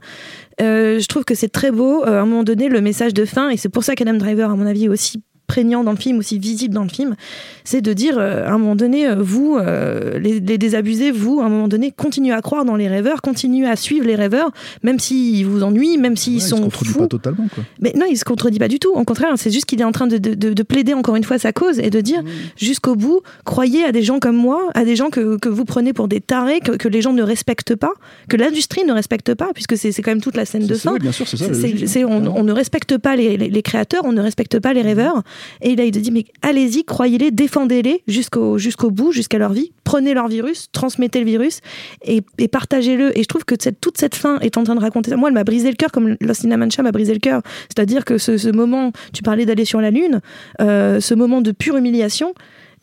Euh, 0.60 1.00
je 1.00 1.06
trouve 1.06 1.24
que 1.24 1.34
c'est 1.34 1.48
très 1.48 1.70
beau, 1.70 2.04
à 2.04 2.20
un 2.20 2.26
moment 2.26 2.44
donné, 2.44 2.68
le 2.68 2.80
message 2.80 3.12
de 3.12 3.24
fin, 3.24 3.50
et 3.50 3.56
c'est 3.56 3.68
pour 3.68 3.84
ça 3.84 3.94
qu'Adam 3.94 4.14
Driver, 4.14 4.50
à 4.50 4.56
mon 4.56 4.66
avis, 4.66 4.84
est 4.84 4.88
aussi 4.88 5.22
prégnant 5.46 5.84
dans 5.84 5.92
le 5.92 5.96
film, 5.96 6.18
aussi 6.18 6.38
visible 6.38 6.74
dans 6.74 6.82
le 6.82 6.88
film, 6.88 7.16
c'est 7.64 7.80
de 7.80 7.92
dire 7.92 8.18
euh, 8.18 8.46
à 8.46 8.52
un 8.52 8.58
moment 8.58 8.76
donné, 8.76 9.06
euh, 9.06 9.16
vous, 9.18 9.56
euh, 9.56 10.18
les, 10.18 10.40
désabusés, 10.40 11.10
vous, 11.10 11.40
à 11.40 11.44
un 11.44 11.48
moment 11.48 11.68
donné, 11.68 11.92
continuez 11.92 12.32
à 12.32 12.42
croire 12.42 12.64
dans 12.64 12.76
les 12.76 12.88
rêveurs, 12.88 13.22
continuez 13.22 13.68
à 13.68 13.76
suivre 13.76 14.06
les 14.06 14.14
rêveurs, 14.14 14.50
même 14.82 14.98
s'ils 14.98 15.46
vous 15.46 15.62
ennuient, 15.62 15.98
même 15.98 16.16
s'ils 16.16 16.42
sont. 16.42 16.56
Il 16.56 16.58
se 16.58 16.64
contredit 16.64 16.98
pas 16.98 17.06
totalement, 17.06 17.48
quoi. 17.54 17.64
Mais 17.80 17.92
non, 17.96 18.06
il 18.08 18.16
se 18.16 18.24
contredit 18.24 18.58
pas 18.58 18.68
du 18.68 18.78
tout. 18.78 18.90
Au 18.90 19.04
contraire, 19.04 19.32
c'est 19.36 19.50
juste 19.50 19.66
qu'il 19.66 19.80
est 19.80 19.84
en 19.84 19.92
train 19.92 20.06
de, 20.06 20.18
de, 20.18 20.34
de, 20.34 20.62
plaider 20.62 20.94
encore 20.94 21.16
une 21.16 21.24
fois 21.24 21.38
sa 21.38 21.52
cause 21.52 21.78
et 21.78 21.90
de 21.90 22.00
dire 22.00 22.22
jusqu'au 22.56 22.96
bout, 22.96 23.20
croyez 23.44 23.84
à 23.84 23.92
des 23.92 24.02
gens 24.02 24.18
comme 24.18 24.36
moi, 24.36 24.70
à 24.74 24.84
des 24.84 24.96
gens 24.96 25.10
que, 25.10 25.38
que 25.38 25.48
vous 25.48 25.64
prenez 25.64 25.92
pour 25.92 26.08
des 26.08 26.20
tarés, 26.20 26.60
que, 26.60 26.72
que, 26.72 26.88
les 26.88 27.02
gens 27.02 27.12
ne 27.12 27.22
respectent 27.22 27.76
pas, 27.76 27.92
que 28.28 28.36
l'industrie 28.36 28.84
ne 28.84 28.92
respecte 28.92 29.34
pas, 29.34 29.50
puisque 29.54 29.76
c'est 29.76 29.92
quand 30.02 30.10
même 30.10 30.20
toute 30.20 30.36
la 30.36 30.44
scène 30.44 30.66
de 30.66 30.74
fin. 30.74 30.92
Oui, 30.92 30.98
bien 30.98 31.12
sûr, 31.12 31.26
c'est 31.28 31.36
ça. 31.36 32.00
on, 32.00 32.26
on, 32.26 32.42
ne 32.42 32.52
respecte 32.52 32.98
pas 32.98 33.16
les, 33.16 33.36
les, 33.36 33.48
les, 33.48 33.62
créateurs, 33.62 34.02
on 34.04 34.12
ne 34.12 34.20
respecte 34.20 34.58
pas 34.60 34.72
les 34.72 34.82
rêveurs. 34.82 35.22
Et 35.60 35.76
là, 35.76 35.84
il 35.84 35.92
te 35.92 35.98
dit, 35.98 36.10
mais 36.10 36.24
allez-y, 36.42 36.84
croyez-les, 36.84 37.30
défendez-les 37.30 38.02
jusqu'au 38.06 38.90
bout, 38.90 39.12
jusqu'à 39.12 39.38
leur 39.38 39.52
vie. 39.52 39.72
Prenez 39.84 40.14
leur 40.14 40.28
virus, 40.28 40.68
transmettez 40.72 41.20
le 41.20 41.26
virus 41.26 41.60
et, 42.04 42.22
partagez-le. 42.48 43.16
Et 43.18 43.22
je 43.22 43.28
trouve 43.28 43.44
que 43.44 43.54
cette, 43.58 43.80
toute 43.80 43.98
cette 43.98 44.14
fin 44.14 44.38
est 44.40 44.56
en 44.56 44.64
train 44.64 44.74
de 44.74 44.80
raconter 44.80 45.10
ça. 45.10 45.16
Moi, 45.16 45.28
elle 45.28 45.34
m'a 45.34 45.44
brisé 45.44 45.68
le 45.70 45.76
cœur 45.76 45.92
comme 45.92 46.16
Lost 46.20 46.44
in 46.44 46.56
Mancha 46.56 46.82
m'a 46.82 46.92
brisé 46.92 47.12
le 47.12 47.20
cœur. 47.20 47.42
C'est-à-dire 47.68 48.04
que 48.04 48.18
ce, 48.18 48.50
moment, 48.50 48.92
tu 49.12 49.22
parlais 49.22 49.46
d'aller 49.46 49.64
sur 49.64 49.80
la 49.80 49.90
Lune, 49.90 50.20
euh, 50.60 51.00
ce 51.00 51.14
moment 51.14 51.40
de 51.40 51.52
pure 51.52 51.76
humiliation, 51.76 52.34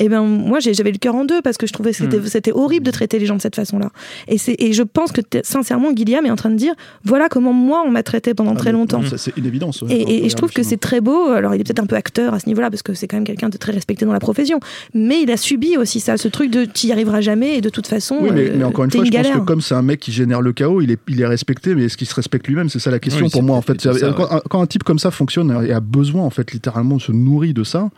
et 0.04 0.08
eh 0.08 0.10
ben 0.10 0.22
moi 0.24 0.60
j'avais 0.60 0.92
le 0.92 0.98
cœur 0.98 1.16
en 1.16 1.24
deux 1.24 1.42
parce 1.42 1.56
que 1.56 1.66
je 1.66 1.72
trouvais 1.72 1.92
que 1.94 2.28
c'était 2.28 2.52
hmm. 2.52 2.58
horrible 2.58 2.86
de 2.86 2.92
traiter 2.92 3.20
les 3.20 3.26
gens 3.26 3.38
de 3.38 3.42
cette 3.42 3.56
façon-là. 3.56 3.90
Et, 4.28 4.36
et 4.58 4.74
je 4.74 4.84
pense 4.84 5.14
que 5.14 5.22
sincèrement, 5.44 5.94
Guillaume 5.94 6.26
est 6.26 6.30
en 6.30 6.36
train 6.36 6.50
de 6.50 6.58
dire 6.58 6.74
voilà 7.06 7.30
comment 7.30 7.54
moi 7.54 7.86
on 7.88 7.90
m'a 7.90 8.04
traité 8.04 8.34
pendant 8.34 8.52
ah, 8.52 8.58
très 8.58 8.74
longtemps. 8.74 9.02
C'est 9.16 9.38
une 9.38 9.46
évidence. 9.46 9.82
et, 9.90 10.28
je 10.28 10.36
trouve 10.36 10.52
que 10.52 10.62
c'est 10.62 10.76
très 10.76 11.00
beau. 11.00 11.30
Alors 11.30 11.56
il 11.56 11.62
est 11.62 11.64
peut-être 11.64 11.80
un 11.80 11.86
peu 11.86 11.96
acteur 11.96 12.34
à 12.34 12.42
ce 12.42 12.48
niveau-là 12.48 12.70
parce 12.70 12.82
que 12.82 12.94
c'est 12.94 13.08
quand 13.08 13.16
même 13.16 13.24
quelqu'un 13.24 13.48
de 13.48 13.56
très 13.56 13.72
respecté 13.72 14.06
dans 14.06 14.12
la 14.12 14.20
profession. 14.20 14.60
Mais 14.94 15.22
il 15.22 15.32
a 15.32 15.38
subi 15.38 15.78
aussi 15.78 16.02
ça, 16.02 16.18
ce 16.18 16.28
truc 16.28 16.52
de 16.52 16.66
tu 16.66 16.88
y 16.88 16.92
arriveras 16.92 17.22
jamais 17.22 17.56
et 17.60 17.62
de 17.62 17.70
toute 17.70 17.88
façon. 17.88 18.18
Oui, 18.20 18.32
mais, 18.34 18.50
euh, 18.50 18.66
encore 18.66 18.84
une 18.84 18.92
fois, 18.92 19.06
je 19.06 19.10
pense 19.10 19.28
que 19.30 19.38
comme 19.40 19.62
c'est 19.62 19.76
un 19.76 19.84
mec 19.84 20.02
qui 20.02 20.12
génère 20.12 20.42
le 20.42 20.52
chaos, 20.52 20.82
il 20.82 20.92
est, 20.92 21.00
il 21.08 21.22
est 21.22 21.26
respecté, 21.26 21.76
mais 21.76 21.86
est-ce 21.86 21.96
qu'il 21.96 22.08
se 22.08 22.16
respecte 22.16 22.46
lui-même? 22.46 22.68
C'est 22.68 22.80
ça 22.80 22.92
la 22.92 23.00
question 23.00 23.30
pour 23.30 23.42
moi 23.42 23.56
en 23.56 23.62
fait. 23.62 23.88
quand, 24.50 24.62
un 24.62 24.68
type 24.68 24.84
comme 24.84 25.00
ça 25.00 25.12
fonctionne 25.12 25.66
et 25.66 25.72
a 25.72 25.80
besoin 25.80 26.24
en 26.24 26.30
fait 26.30 26.52
littéralement 26.52 27.00
se 27.00 27.14
nourrit 27.14 27.54
de 27.54 27.64
ça 27.64 27.90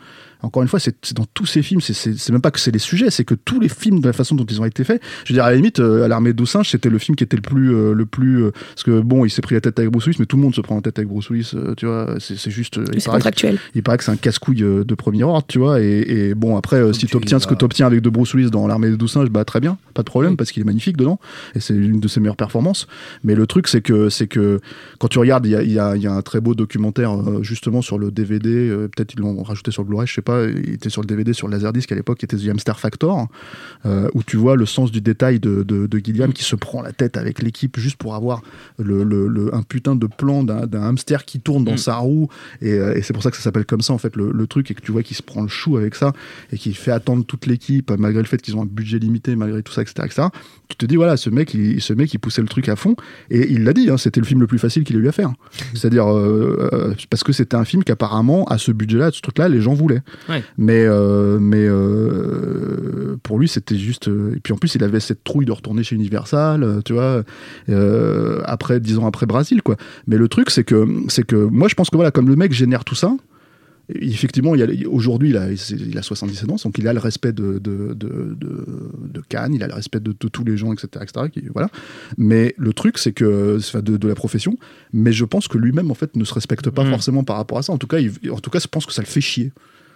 encore 0.42 0.62
une 0.62 0.68
fois, 0.68 0.78
c'est 0.78 1.14
dans 1.14 1.24
tous 1.34 1.46
ces 1.46 1.62
films, 1.62 1.80
c'est 1.80 2.30
même 2.30 2.40
pas 2.40 2.50
que 2.50 2.60
c'est 2.60 2.70
les 2.70 2.78
sujets, 2.78 3.10
c'est 3.10 3.24
que 3.24 3.34
tous 3.34 3.60
les 3.60 3.68
films, 3.68 4.00
de 4.00 4.06
la 4.06 4.12
façon 4.12 4.34
dont 4.34 4.44
ils 4.44 4.60
ont 4.60 4.64
été 4.64 4.84
faits, 4.84 5.00
je 5.24 5.32
veux 5.32 5.36
dire, 5.36 5.44
à 5.44 5.50
la 5.50 5.56
limite, 5.56 5.80
euh, 5.80 6.04
à 6.04 6.08
l'armée 6.08 6.32
de 6.32 6.44
singes, 6.44 6.70
c'était 6.70 6.90
le 6.90 6.98
film 6.98 7.16
qui 7.16 7.24
était 7.24 7.36
le 7.36 7.42
plus. 7.42 7.74
Euh, 7.74 7.94
le 7.94 8.06
plus 8.06 8.44
euh, 8.44 8.50
parce 8.50 8.84
que 8.84 9.00
bon, 9.00 9.24
il 9.24 9.30
s'est 9.30 9.42
pris 9.42 9.54
la 9.54 9.60
tête 9.60 9.78
avec 9.78 9.90
Bruce 9.90 10.06
Willis, 10.06 10.18
mais 10.20 10.26
tout 10.26 10.36
le 10.36 10.42
monde 10.42 10.54
se 10.54 10.60
prend 10.60 10.76
la 10.76 10.82
tête 10.82 10.98
avec 10.98 11.08
Bruce 11.08 11.30
Willis, 11.30 11.52
tu 11.76 11.86
vois, 11.86 12.16
c'est 12.18 12.50
juste. 12.50 12.78
C'est 12.98 13.10
contractuel. 13.10 13.58
il 13.74 13.82
paraît 13.82 13.98
que 13.98 14.04
c'est 14.04 14.10
un 14.10 14.16
casse-couille 14.16 14.56
de 14.56 14.94
premier 14.94 15.24
ordre, 15.24 15.46
tu 15.48 15.58
vois, 15.58 15.80
et, 15.80 16.34
bon, 16.34 16.56
après, 16.56 16.92
si 16.92 17.06
tu 17.06 17.16
obtiens 17.16 17.38
ce 17.38 17.46
que 17.46 17.54
tu 17.54 17.64
obtiens 17.64 17.86
avec 17.86 18.00
de 18.00 18.10
Bruce 18.10 18.34
Willis 18.34 18.50
dans 18.50 18.66
l'armée 18.66 18.90
des 18.90 19.08
singes, 19.08 19.30
bah 19.30 19.44
très 19.44 19.60
bien, 19.60 19.78
pas 19.94 20.02
de 20.02 20.06
problème, 20.08 20.36
parce 20.36 20.52
qu'il 20.52 20.62
est 20.62 20.66
magnifique 20.66 20.96
dedans, 20.96 21.18
et 21.54 21.60
c'est 21.60 21.74
une 21.74 22.00
de 22.00 22.08
ses 22.08 22.20
meilleures 22.20 22.36
performances. 22.36 22.86
Mais 23.24 23.34
le 23.34 23.46
truc, 23.46 23.68
c'est 23.68 23.80
que, 23.80 24.08
c'est 24.08 24.26
que 24.26 24.60
quand 24.98 25.08
tu 25.08 25.18
regardes, 25.18 25.46
il 25.46 25.52
y 25.52 25.56
a, 25.56 25.62
y, 25.62 25.78
a, 25.78 25.96
y 25.96 26.06
a, 26.06 26.12
un 26.12 26.22
très 26.22 26.40
beau 26.40 26.54
documentaire 26.54 27.42
justement 27.42 27.82
sur 27.82 27.98
le 27.98 28.10
DVD, 28.10 28.68
peut-être 28.94 29.14
ils 29.14 29.20
l'ont 29.20 29.42
rajouté 29.42 29.70
sur 29.70 29.82
le 29.82 29.88
Blu-ray, 29.88 30.06
je 30.06 30.14
sais 30.14 30.22
pas, 30.26 30.44
il 30.44 30.74
était 30.74 30.90
sur 30.90 31.00
le 31.00 31.06
DVD 31.06 31.32
sur 31.32 31.48
Laserdisc 31.48 31.90
à 31.92 31.94
l'époque, 31.94 32.18
qui 32.18 32.24
était 32.26 32.36
The 32.36 32.48
Hamster 32.48 32.78
Factor, 32.78 33.28
euh, 33.86 34.08
où 34.14 34.22
tu 34.22 34.36
vois 34.36 34.56
le 34.56 34.66
sens 34.66 34.90
du 34.90 35.00
détail 35.00 35.40
de, 35.40 35.62
de, 35.62 35.98
Gilliam 35.98 36.32
qui 36.32 36.44
se 36.44 36.56
prend 36.56 36.82
la 36.82 36.92
tête 36.92 37.16
avec 37.16 37.40
l'équipe 37.42 37.78
juste 37.78 37.96
pour 37.96 38.14
avoir 38.14 38.42
le, 38.78 39.50
un 39.54 39.62
putain 39.62 39.96
de 39.96 40.06
plan 40.06 40.44
d'un 40.44 40.82
hamster 40.82 41.24
qui 41.24 41.40
tourne 41.40 41.64
dans 41.64 41.74
mm. 41.74 41.78
sa 41.78 41.96
roue. 41.96 42.28
Euh, 42.62 42.94
et, 42.94 43.02
c'est 43.02 43.12
pour 43.12 43.22
ça 43.22 43.30
que 43.30 43.36
ça 43.36 43.42
s'appelle 43.42 43.64
comme 43.64 43.80
ça, 43.80 43.92
en 43.92 43.98
fait, 43.98 44.14
le, 44.16 44.46
truc, 44.46 44.70
et 44.70 44.74
que 44.74 44.82
tu 44.82 44.92
vois 44.92 45.02
qu'il 45.02 45.16
se 45.16 45.22
prend 45.22 45.42
le 45.42 45.48
chou 45.48 45.76
avec 45.76 45.94
ça, 45.94 46.12
et 46.52 46.58
qui 46.58 46.74
fait 46.74 46.92
attendre 46.92 47.24
toute 47.24 47.46
l'équipe, 47.46 47.90
malgré 47.98 48.22
le 48.22 48.28
fait 48.28 48.40
qu'ils 48.42 48.56
ont 48.56 48.62
un 48.62 48.66
budget 48.66 48.98
limité, 48.98 49.34
malgré 49.36 49.62
tout 49.62 49.72
ça, 49.72 49.82
etc. 49.82 49.94
etc. 50.04 50.28
Tu 50.68 50.76
te 50.76 50.86
dis, 50.86 50.96
voilà, 50.96 51.16
ce 51.16 51.30
mec, 51.30 51.54
il, 51.54 51.80
ce 51.80 51.92
mec, 51.92 52.12
il 52.12 52.18
poussait 52.18 52.42
le 52.42 52.48
truc 52.48 52.68
à 52.68 52.76
fond, 52.76 52.96
et 53.30 53.50
il 53.52 53.64
l'a 53.64 53.72
dit, 53.72 53.88
hein, 53.88 53.96
c'était 53.96 54.20
le 54.20 54.26
film 54.26 54.40
le 54.40 54.46
plus 54.46 54.58
facile 54.58 54.84
qu'il 54.84 54.96
ait 54.96 55.00
eu 55.00 55.08
à 55.08 55.12
faire. 55.12 55.32
C'est-à-dire, 55.74 56.12
euh, 56.12 56.94
parce 57.10 57.24
que 57.24 57.32
c'était 57.32 57.56
un 57.56 57.64
film 57.64 57.84
qu'apparemment, 57.84 58.44
à 58.44 58.58
ce 58.58 58.72
budget-là, 58.72 59.10
ce 59.12 59.20
truc-là, 59.20 59.48
les 59.48 59.60
gens 59.60 59.74
voulaient. 59.74 60.02
Mais, 60.58 60.84
euh, 60.84 61.38
mais 61.40 61.64
euh, 61.66 63.16
pour 63.22 63.38
lui, 63.38 63.48
c'était 63.48 63.76
juste. 63.76 64.08
Euh, 64.08 64.34
et 64.36 64.40
puis 64.40 64.52
en 64.52 64.56
plus, 64.56 64.74
il 64.74 64.84
avait 64.84 65.00
cette 65.00 65.24
trouille 65.24 65.46
de 65.46 65.52
retourner 65.52 65.82
chez 65.82 65.94
Universal, 65.94 66.82
tu 66.84 66.92
vois, 66.92 67.22
après, 68.44 68.80
dix 68.80 68.98
ans 68.98 69.06
après 69.06 69.26
Brésil, 69.26 69.62
quoi. 69.62 69.76
Mais 70.06 70.16
le 70.16 70.28
truc, 70.28 70.50
c'est 70.50 70.64
que, 70.64 70.86
c'est 71.08 71.26
que 71.26 71.36
moi, 71.36 71.68
je 71.68 71.74
pense 71.74 71.90
que 71.90 71.96
voilà, 71.96 72.10
comme 72.10 72.28
le 72.28 72.36
mec 72.36 72.52
génère 72.52 72.84
tout 72.84 72.94
ça, 72.94 73.12
effectivement, 73.88 74.54
aujourd'hui, 74.90 75.30
il 75.30 75.36
a, 75.36 75.48
il 75.50 75.98
a 75.98 76.02
77 76.02 76.50
ans, 76.50 76.56
donc 76.64 76.78
il 76.78 76.88
a 76.88 76.92
le 76.92 76.98
respect 76.98 77.32
de, 77.32 77.58
de, 77.58 77.94
de, 77.94 78.36
de, 78.36 79.22
Cannes, 79.28 79.54
il 79.54 79.62
a 79.62 79.68
le 79.68 79.74
respect 79.74 80.00
de, 80.00 80.12
tous 80.12 80.44
les 80.44 80.56
gens, 80.56 80.72
etc. 80.72 80.88
etc. 81.02 81.28
Qui, 81.32 81.44
voilà. 81.52 81.68
Mais 82.18 82.54
le 82.58 82.72
truc, 82.72 82.98
c'est 82.98 83.12
que, 83.12 83.58
de, 83.80 84.08
la 84.08 84.14
profession, 84.14 84.56
mais 84.92 85.12
je 85.12 85.24
pense 85.24 85.48
que 85.48 85.58
lui-même, 85.58 85.90
en 85.90 85.94
fait, 85.94 86.16
ne 86.16 86.24
se 86.24 86.34
respecte 86.34 86.70
pas 86.70 86.84
mmh. 86.84 86.90
forcément 86.90 87.24
par 87.24 87.36
rapport 87.36 87.58
à 87.58 87.62
ça. 87.62 87.72
En 87.72 87.78
tout 87.78 87.86
cas, 87.86 87.98
il, 87.98 88.12
en 88.30 88.38
tout 88.38 88.50
cas, 88.50 88.58
je 88.58 88.68
pense 88.68 88.86
que 88.86 88.92
ça 88.92 89.02
le 89.02 89.06
fait 89.06 89.20
chier 89.20 89.52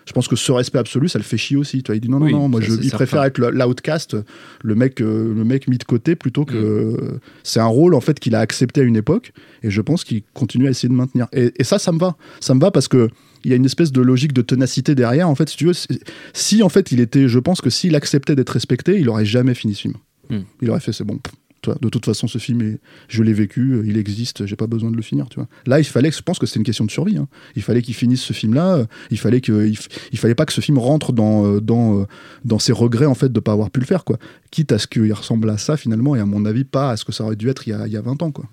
je 0.06 0.12
pense 0.12 0.28
que 0.28 0.36
ce 0.36 0.52
respect 0.52 0.78
absolu, 0.78 1.08
ça 1.08 1.18
le 1.18 1.24
fait 1.24 1.36
chier 1.36 1.56
aussi. 1.56 1.82
Tu 1.82 1.88
vois, 1.88 1.96
il 1.96 2.00
dit 2.00 2.08
non, 2.08 2.20
non, 2.20 2.30
non, 2.30 2.48
moi, 2.48 2.60
je, 2.60 2.72
il 2.72 2.90
préfère 2.90 3.22
être 3.24 3.38
l'outcast, 3.38 4.16
le 4.62 4.74
mec, 4.74 5.00
euh, 5.00 5.34
le 5.34 5.44
mec 5.44 5.68
mis 5.68 5.78
de 5.78 5.84
côté, 5.84 6.16
plutôt 6.16 6.44
que. 6.44 6.56
Mm. 6.56 7.18
C'est 7.42 7.60
un 7.60 7.66
rôle, 7.66 7.94
en 7.94 8.00
fait, 8.00 8.18
qu'il 8.20 8.34
a 8.34 8.40
accepté 8.40 8.80
à 8.80 8.84
une 8.84 8.96
époque, 8.96 9.32
et 9.62 9.70
je 9.70 9.80
pense 9.80 10.04
qu'il 10.04 10.22
continue 10.34 10.66
à 10.66 10.70
essayer 10.70 10.88
de 10.88 10.94
maintenir. 10.94 11.28
Et, 11.32 11.52
ça, 11.64 11.78
ça 11.78 11.92
me 11.92 11.98
va. 11.98 12.16
Ça 12.40 12.54
me 12.54 12.60
va 12.60 12.70
parce 12.70 12.88
que. 12.88 13.08
Il 13.42 13.50
y 13.50 13.54
a 13.54 13.56
une 13.56 13.64
espèce 13.64 13.90
de 13.90 14.02
logique 14.02 14.34
de 14.34 14.42
ténacité 14.42 14.94
derrière. 14.94 15.26
En 15.26 15.34
fait, 15.34 15.48
si 15.48 15.56
tu 15.56 15.64
veux, 15.64 15.72
si 16.34 16.62
en 16.62 16.68
fait 16.68 16.92
il 16.92 17.00
était, 17.00 17.26
je 17.26 17.38
pense 17.38 17.62
que 17.62 17.70
s'il 17.70 17.94
acceptait 17.94 18.36
d'être 18.36 18.50
respecté, 18.50 19.00
il 19.00 19.08
aurait 19.08 19.24
jamais 19.24 19.54
fini 19.54 19.74
ce 19.74 19.80
film. 19.80 19.94
Mm. 20.28 20.40
Il 20.60 20.68
aurait 20.68 20.80
fait, 20.80 20.92
c'est 20.92 21.04
bon, 21.04 21.18
de 21.68 21.88
toute 21.88 22.06
façon, 22.06 22.26
ce 22.26 22.38
film, 22.38 22.78
je 23.08 23.22
l'ai 23.22 23.32
vécu, 23.32 23.82
il 23.84 23.96
existe, 23.96 24.46
j'ai 24.46 24.56
pas 24.56 24.66
besoin 24.66 24.90
de 24.90 24.96
le 24.96 25.02
finir. 25.02 25.28
Tu. 25.28 25.40
Là, 25.66 25.78
il 25.78 25.84
fallait, 25.84 26.10
je 26.10 26.22
pense 26.22 26.38
que 26.38 26.46
c'est 26.46 26.58
une 26.58 26.64
question 26.64 26.84
de 26.84 26.90
survie. 26.90 27.18
Hein. 27.18 27.28
Il 27.56 27.62
fallait 27.62 27.82
qu'il 27.82 27.94
finisse 27.94 28.22
ce 28.22 28.32
film-là. 28.32 28.86
Il 29.10 29.18
fallait 29.18 29.40
que, 29.40 29.70
fallait 30.14 30.34
pas 30.34 30.46
que 30.46 30.52
ce 30.52 30.60
film 30.60 30.78
rentre 30.78 31.12
dans 31.12 31.46
euh, 31.46 31.60
dans 31.60 32.00
euh, 32.00 32.06
dans 32.44 32.58
ses 32.58 32.72
regrets 32.72 33.06
en 33.06 33.14
fait 33.14 33.32
de 33.32 33.40
pas 33.40 33.52
avoir 33.52 33.70
pu 33.70 33.80
le 33.80 33.86
faire, 33.86 34.04
quoi. 34.04 34.18
Quitte 34.50 34.72
à 34.72 34.78
ce 34.78 34.86
qu'il 34.86 35.12
ressemble 35.12 35.48
à 35.50 35.58
ça 35.58 35.76
finalement, 35.76 36.16
et 36.16 36.20
à 36.20 36.26
mon 36.26 36.44
avis 36.44 36.64
pas 36.64 36.90
à 36.90 36.96
ce 36.96 37.04
que 37.04 37.12
ça 37.12 37.24
aurait 37.24 37.36
dû 37.36 37.48
être 37.48 37.66
il 37.66 37.70
y 37.70 37.74
a, 37.74 37.86
il 37.86 37.92
y 37.92 37.96
a 37.96 38.02
20 38.02 38.22
ans, 38.22 38.30
quoi. 38.30 38.46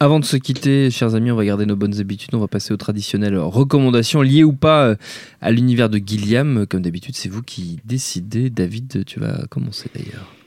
Avant 0.00 0.18
de 0.18 0.24
se 0.24 0.36
quitter, 0.36 0.90
chers 0.90 1.14
amis, 1.14 1.30
on 1.30 1.36
va 1.36 1.44
garder 1.44 1.64
nos 1.64 1.76
bonnes 1.76 2.00
habitudes. 2.00 2.34
On 2.34 2.40
va 2.40 2.48
passer 2.48 2.74
aux 2.74 2.76
traditionnelles 2.76 3.38
recommandations 3.38 4.20
liées 4.20 4.42
ou 4.42 4.52
pas 4.52 4.86
euh, 4.86 4.96
à 5.40 5.52
l'univers 5.52 5.88
de 5.88 5.98
Gilliam. 6.04 6.66
Comme 6.66 6.82
d'habitude, 6.82 7.14
c'est 7.14 7.28
vous 7.28 7.42
qui 7.42 7.78
décidez. 7.84 8.50
David, 8.50 9.04
tu 9.04 9.20
vas 9.20 9.44
commencer 9.48 9.88
d'ailleurs. 9.94 10.41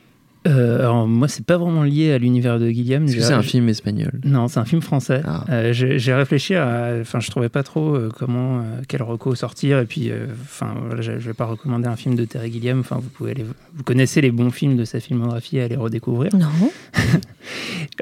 Euh, 0.48 0.80
alors 0.80 1.08
moi, 1.08 1.28
c'est 1.28 1.46
pas 1.46 1.58
vraiment 1.58 1.84
lié 1.84 2.12
à 2.12 2.18
l'univers 2.18 2.60
de 2.60 2.70
Guillaume. 2.70 3.06
Est-ce 3.06 3.16
que 3.16 3.22
c'est 3.22 3.34
un 3.34 3.42
film 3.42 3.70
espagnol? 3.70 4.20
Non, 4.24 4.48
c'est 4.48 4.60
un 4.60 4.66
film 4.66 4.82
français. 4.82 5.22
Ah. 5.26 5.46
Euh, 5.50 5.74
j'ai 5.74 6.14
réfléchi 6.14 6.56
à, 6.56 6.94
enfin, 7.02 7.20
je 7.20 7.30
trouvais 7.32 7.50
pas 7.50 7.64
trop 7.64 7.96
euh, 7.96 8.10
comment, 8.16 8.64
quel 8.88 9.02
reco 9.04 9.36
sortir, 9.36 9.80
et 9.80 9.86
puis, 9.86 10.12
enfin, 10.44 10.74
je, 11.00 11.12
vais 11.12 11.34
pas 11.34 11.46
recommander 11.46 11.88
un 11.88 11.96
film 11.96 12.16
de 12.16 12.26
Terry 12.26 12.52
Gilliam. 12.52 12.80
Enfin, 12.80 12.98
vous 13.02 13.10
pouvez 13.10 13.32
aller, 13.32 13.46
vous 13.76 13.84
connaissez 13.84 14.22
les 14.22 14.32
bons 14.32 14.52
films 14.52 14.78
de 14.78 14.86
sa 14.86 15.00
filmographie, 15.00 15.60
à 15.60 15.68
les 15.68 15.76
redécouvrir. 15.76 16.36
Non. 16.36 16.48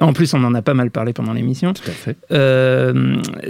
en 0.01 0.13
plus, 0.13 0.33
on 0.33 0.43
en 0.43 0.53
a 0.53 0.61
pas 0.61 0.73
mal 0.73 0.91
parlé 0.91 1.13
pendant 1.13 1.33
l'émission. 1.33 1.73
Tout 1.73 1.83
à 1.87 1.91
fait. 1.91 2.17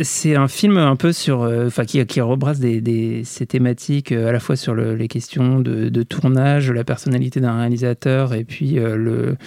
c'est 0.02 0.36
un 0.36 0.48
film 0.48 0.78
un 0.78 0.96
peu 0.96 1.12
sur, 1.12 1.42
enfin, 1.42 1.86
qui, 1.86 2.04
qui 2.06 2.22
rebrasse 2.22 2.60
des, 2.60 2.82
des, 2.82 3.24
ces 3.24 3.46
thématiques 3.46 4.12
à 4.12 4.32
la 4.32 4.40
fois 4.40 4.56
sur 4.56 4.74
le, 4.74 4.96
les 4.96 5.08
questions 5.08 5.60
de, 5.60 5.90
de 5.90 6.04
tournage, 6.04 6.72
la 6.72 6.84
personnalité 6.84 7.40
d'un 7.40 7.58
réalisateur, 7.58 8.34
et 8.34 8.44
puis 8.44 8.80
euh, 8.80 8.96
le, 8.96 9.38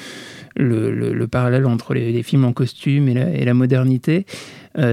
le, 0.57 1.27
parallèle 1.27 1.67
entre 1.67 1.95
les, 1.95 2.23
films 2.23 2.45
en 2.45 2.53
costume 2.53 3.09
et 3.09 3.45
la, 3.45 3.55
modernité. 3.55 4.27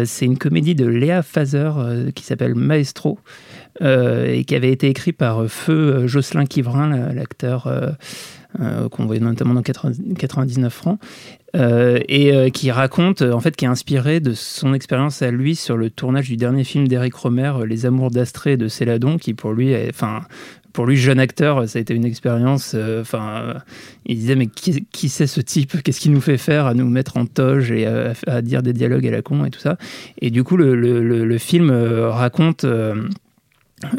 c'est 0.05 0.25
une 0.25 0.37
comédie 0.37 0.75
de 0.75 0.85
Léa 0.85 1.21
Fazer 1.21 1.71
qui 2.15 2.23
s'appelle 2.23 2.55
Maestro. 2.55 3.19
et 3.81 4.43
qui 4.45 4.55
avait 4.55 4.71
été 4.71 4.87
écrit 4.87 5.13
par 5.13 5.45
Feu 5.47 6.07
Jocelyn 6.07 6.45
Quivrin, 6.45 7.13
l'acteur 7.13 7.67
qu'on 8.91 9.05
voyait 9.05 9.21
notamment 9.21 9.53
dans 9.53 9.61
99 9.61 10.73
francs, 10.73 10.99
et 11.55 12.51
qui 12.53 12.71
raconte, 12.71 13.21
en 13.21 13.39
fait, 13.39 13.55
qui 13.55 13.65
est 13.65 13.67
inspiré 13.67 14.19
de 14.19 14.33
son 14.33 14.73
expérience 14.73 15.21
à 15.21 15.31
lui 15.31 15.55
sur 15.55 15.77
le 15.77 15.89
tournage 15.89 16.27
du 16.29 16.37
dernier 16.37 16.63
film 16.63 16.87
d'Éric 16.87 17.13
Romer, 17.15 17.53
Les 17.67 17.85
Amours 17.85 18.11
d'Astrée 18.11 18.57
de 18.57 18.67
Céladon, 18.67 19.17
qui 19.17 19.33
pour 19.33 19.53
lui, 19.53 19.75
enfin, 19.89 20.21
pour 20.71 20.87
lui, 20.87 20.97
jeune 20.97 21.19
acteur, 21.19 21.69
ça 21.69 21.77
a 21.77 21.81
été 21.83 21.93
une 21.93 22.05
expérience. 22.05 22.71
euh, 22.73 23.01
Enfin, 23.01 23.43
euh, 23.43 23.53
il 24.07 24.17
disait 24.17 24.35
mais 24.35 24.47
qui, 24.47 24.87
qui 24.91 25.07
c'est 25.07 25.27
ce 25.27 25.39
type? 25.39 25.83
Qu'est-ce 25.83 25.99
qu'il 25.99 26.11
nous 26.11 26.21
fait 26.21 26.39
faire 26.39 26.65
à 26.65 26.73
nous 26.73 26.89
mettre 26.89 27.17
en 27.17 27.27
toge 27.27 27.69
et 27.71 27.85
à, 27.85 28.41
dire 28.41 28.63
des 28.63 28.73
dialogues 28.73 29.05
à 29.05 29.11
la 29.11 29.21
con 29.21 29.45
et 29.45 29.51
tout 29.51 29.59
ça? 29.59 29.77
Et 30.19 30.31
du 30.31 30.43
coup, 30.43 30.57
le, 30.57 30.73
le- 30.75 31.37
film 31.37 31.69
euh, 31.69 32.09
raconte. 32.09 32.63
euh, 32.63 32.95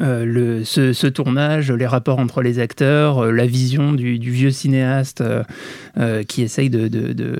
euh, 0.00 0.24
le, 0.24 0.64
ce, 0.64 0.92
ce 0.92 1.06
tournage, 1.06 1.70
les 1.72 1.86
rapports 1.86 2.18
entre 2.18 2.42
les 2.42 2.58
acteurs, 2.58 3.18
euh, 3.24 3.30
la 3.32 3.46
vision 3.46 3.92
du, 3.92 4.18
du 4.18 4.30
vieux 4.30 4.50
cinéaste 4.50 5.20
euh, 5.20 5.42
euh, 5.98 6.22
qui 6.22 6.42
essaye 6.42 6.70
de, 6.70 6.88
de, 6.88 7.12
de, 7.12 7.38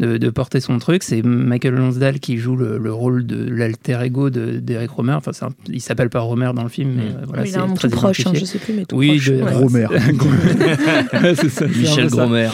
de- 0.00 0.16
de 0.18 0.30
porter 0.30 0.60
son 0.60 0.78
truc. 0.78 1.02
C'est 1.02 1.22
Michael 1.22 1.74
Lonsdale 1.74 2.18
qui 2.20 2.36
joue 2.38 2.56
le, 2.56 2.78
le 2.78 2.92
rôle 2.92 3.26
de 3.26 3.48
l'alter 3.48 3.98
ego 4.04 4.30
de- 4.30 4.58
d'Eric 4.58 4.90
Romer. 4.90 5.12
Enfin, 5.14 5.32
c'est 5.32 5.44
un- 5.44 5.50
il 5.68 5.80
s'appelle 5.80 6.10
pas 6.10 6.20
Romer 6.20 6.50
dans 6.54 6.62
le 6.64 6.68
film, 6.68 6.92
mais 6.96 7.02
euh, 7.02 7.24
voilà, 7.26 7.46
c'est 7.46 7.56
a 7.56 7.62
un 7.62 7.66
nom 7.68 7.74
très 7.74 7.88
proche, 7.88 8.26
hein, 8.26 8.32
je 8.34 8.44
sais 8.44 8.58
plus, 8.58 8.72
mais 8.74 8.84
tout 8.84 8.96
oui, 8.96 9.08
proche. 9.18 9.28
Ouais. 9.28 9.52
Romer. 9.52 9.86
Michel. 11.78 12.08
Gromer. 12.08 12.48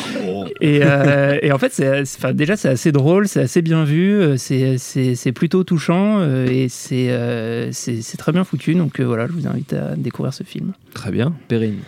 Et, 0.60 0.80
euh, 0.82 1.38
et 1.42 1.52
en 1.52 1.58
fait, 1.58 1.72
c'est, 1.72 2.32
déjà, 2.34 2.56
c'est 2.56 2.68
assez 2.68 2.92
drôle, 2.92 3.28
c'est 3.28 3.40
assez 3.40 3.62
bien 3.62 3.84
vu, 3.84 4.12
euh, 4.12 4.36
c'est, 4.36 5.32
plutôt 5.32 5.64
touchant 5.64 6.18
euh, 6.20 6.46
et 6.46 6.68
c'est, 6.68 8.16
très 8.18 8.32
bien 8.32 8.44
foutu. 8.44 8.74
Donc 8.74 9.00
voilà, 9.00 9.26
je 9.26 9.32
vous 9.32 9.46
invite 9.46 9.72
à 9.72 9.96
découvrir 9.96 10.34
ce 10.34 10.44
film. 10.44 10.72
Très 10.94 11.10
bien. 11.10 11.34
Perrine. 11.48 11.78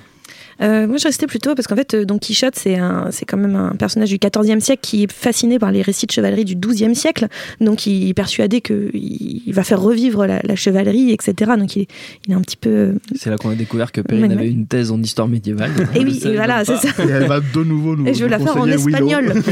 Euh, 0.63 0.87
moi, 0.87 0.97
je 0.99 1.05
restais 1.05 1.27
plutôt 1.27 1.55
parce 1.55 1.67
qu'en 1.67 1.77
fait, 1.77 1.95
euh, 1.95 2.05
Don 2.05 2.19
Quichotte, 2.19 2.55
c'est 2.57 2.77
un, 2.77 3.09
c'est 3.11 3.25
quand 3.25 3.37
même 3.39 3.57
un 3.57 3.75
personnage 3.77 4.11
du 4.11 4.19
XIVe 4.19 4.61
siècle 4.61 4.81
qui 4.83 5.05
est 5.05 5.13
fasciné 5.13 5.59
par 5.59 5.73
les 5.73 5.83
récits 5.83 6.07
de 6.07 6.13
chevalerie 6.13 6.45
du 6.45 6.55
XIIe 6.57 6.95
siècle. 6.95 7.29
Donc, 7.61 7.87
il 7.87 8.09
est 8.09 8.15
persuadé 8.15 8.61
qu'il 8.61 8.91
il 8.95 9.53
va 9.55 9.65
faire 9.65 9.81
revivre 9.81 10.27
la, 10.27 10.41
la 10.45 10.57
chevalerie, 10.57 11.13
etc. 11.13 11.53
Donc, 11.59 11.77
il 11.77 11.83
est, 11.83 11.89
il 12.27 12.33
est 12.33 12.37
un 12.37 12.41
petit 12.43 12.57
peu. 12.57 12.71
euh, 12.71 12.93
C'est 13.15 13.31
là 13.31 13.37
qu'on 13.37 13.51
a 13.51 13.55
découvert 13.55 13.91
que 13.93 14.01
Perrine 14.01 14.27
Ouais, 14.27 14.33
avait 14.33 14.43
ouais. 14.43 14.51
une 14.51 14.67
thèse 14.67 14.91
en 14.91 15.01
histoire 15.03 15.29
médiévale. 15.29 15.71
Et 15.95 16.01
oui, 16.05 16.21
et 16.25 16.35
voilà, 16.37 16.65
c'est 16.65 16.77
ça. 16.77 16.89
Et 17.05 17.09
elle 17.09 17.27
va 17.27 17.41
de 17.41 17.65
nouveau 17.65 17.97
nous 17.97 18.07
Et 18.07 18.15
je 18.15 18.25
vais 18.25 18.31
la 18.31 18.39
faire 18.39 18.57
en 18.57 18.67
espagnol. 18.67 19.33
non, 19.35 19.43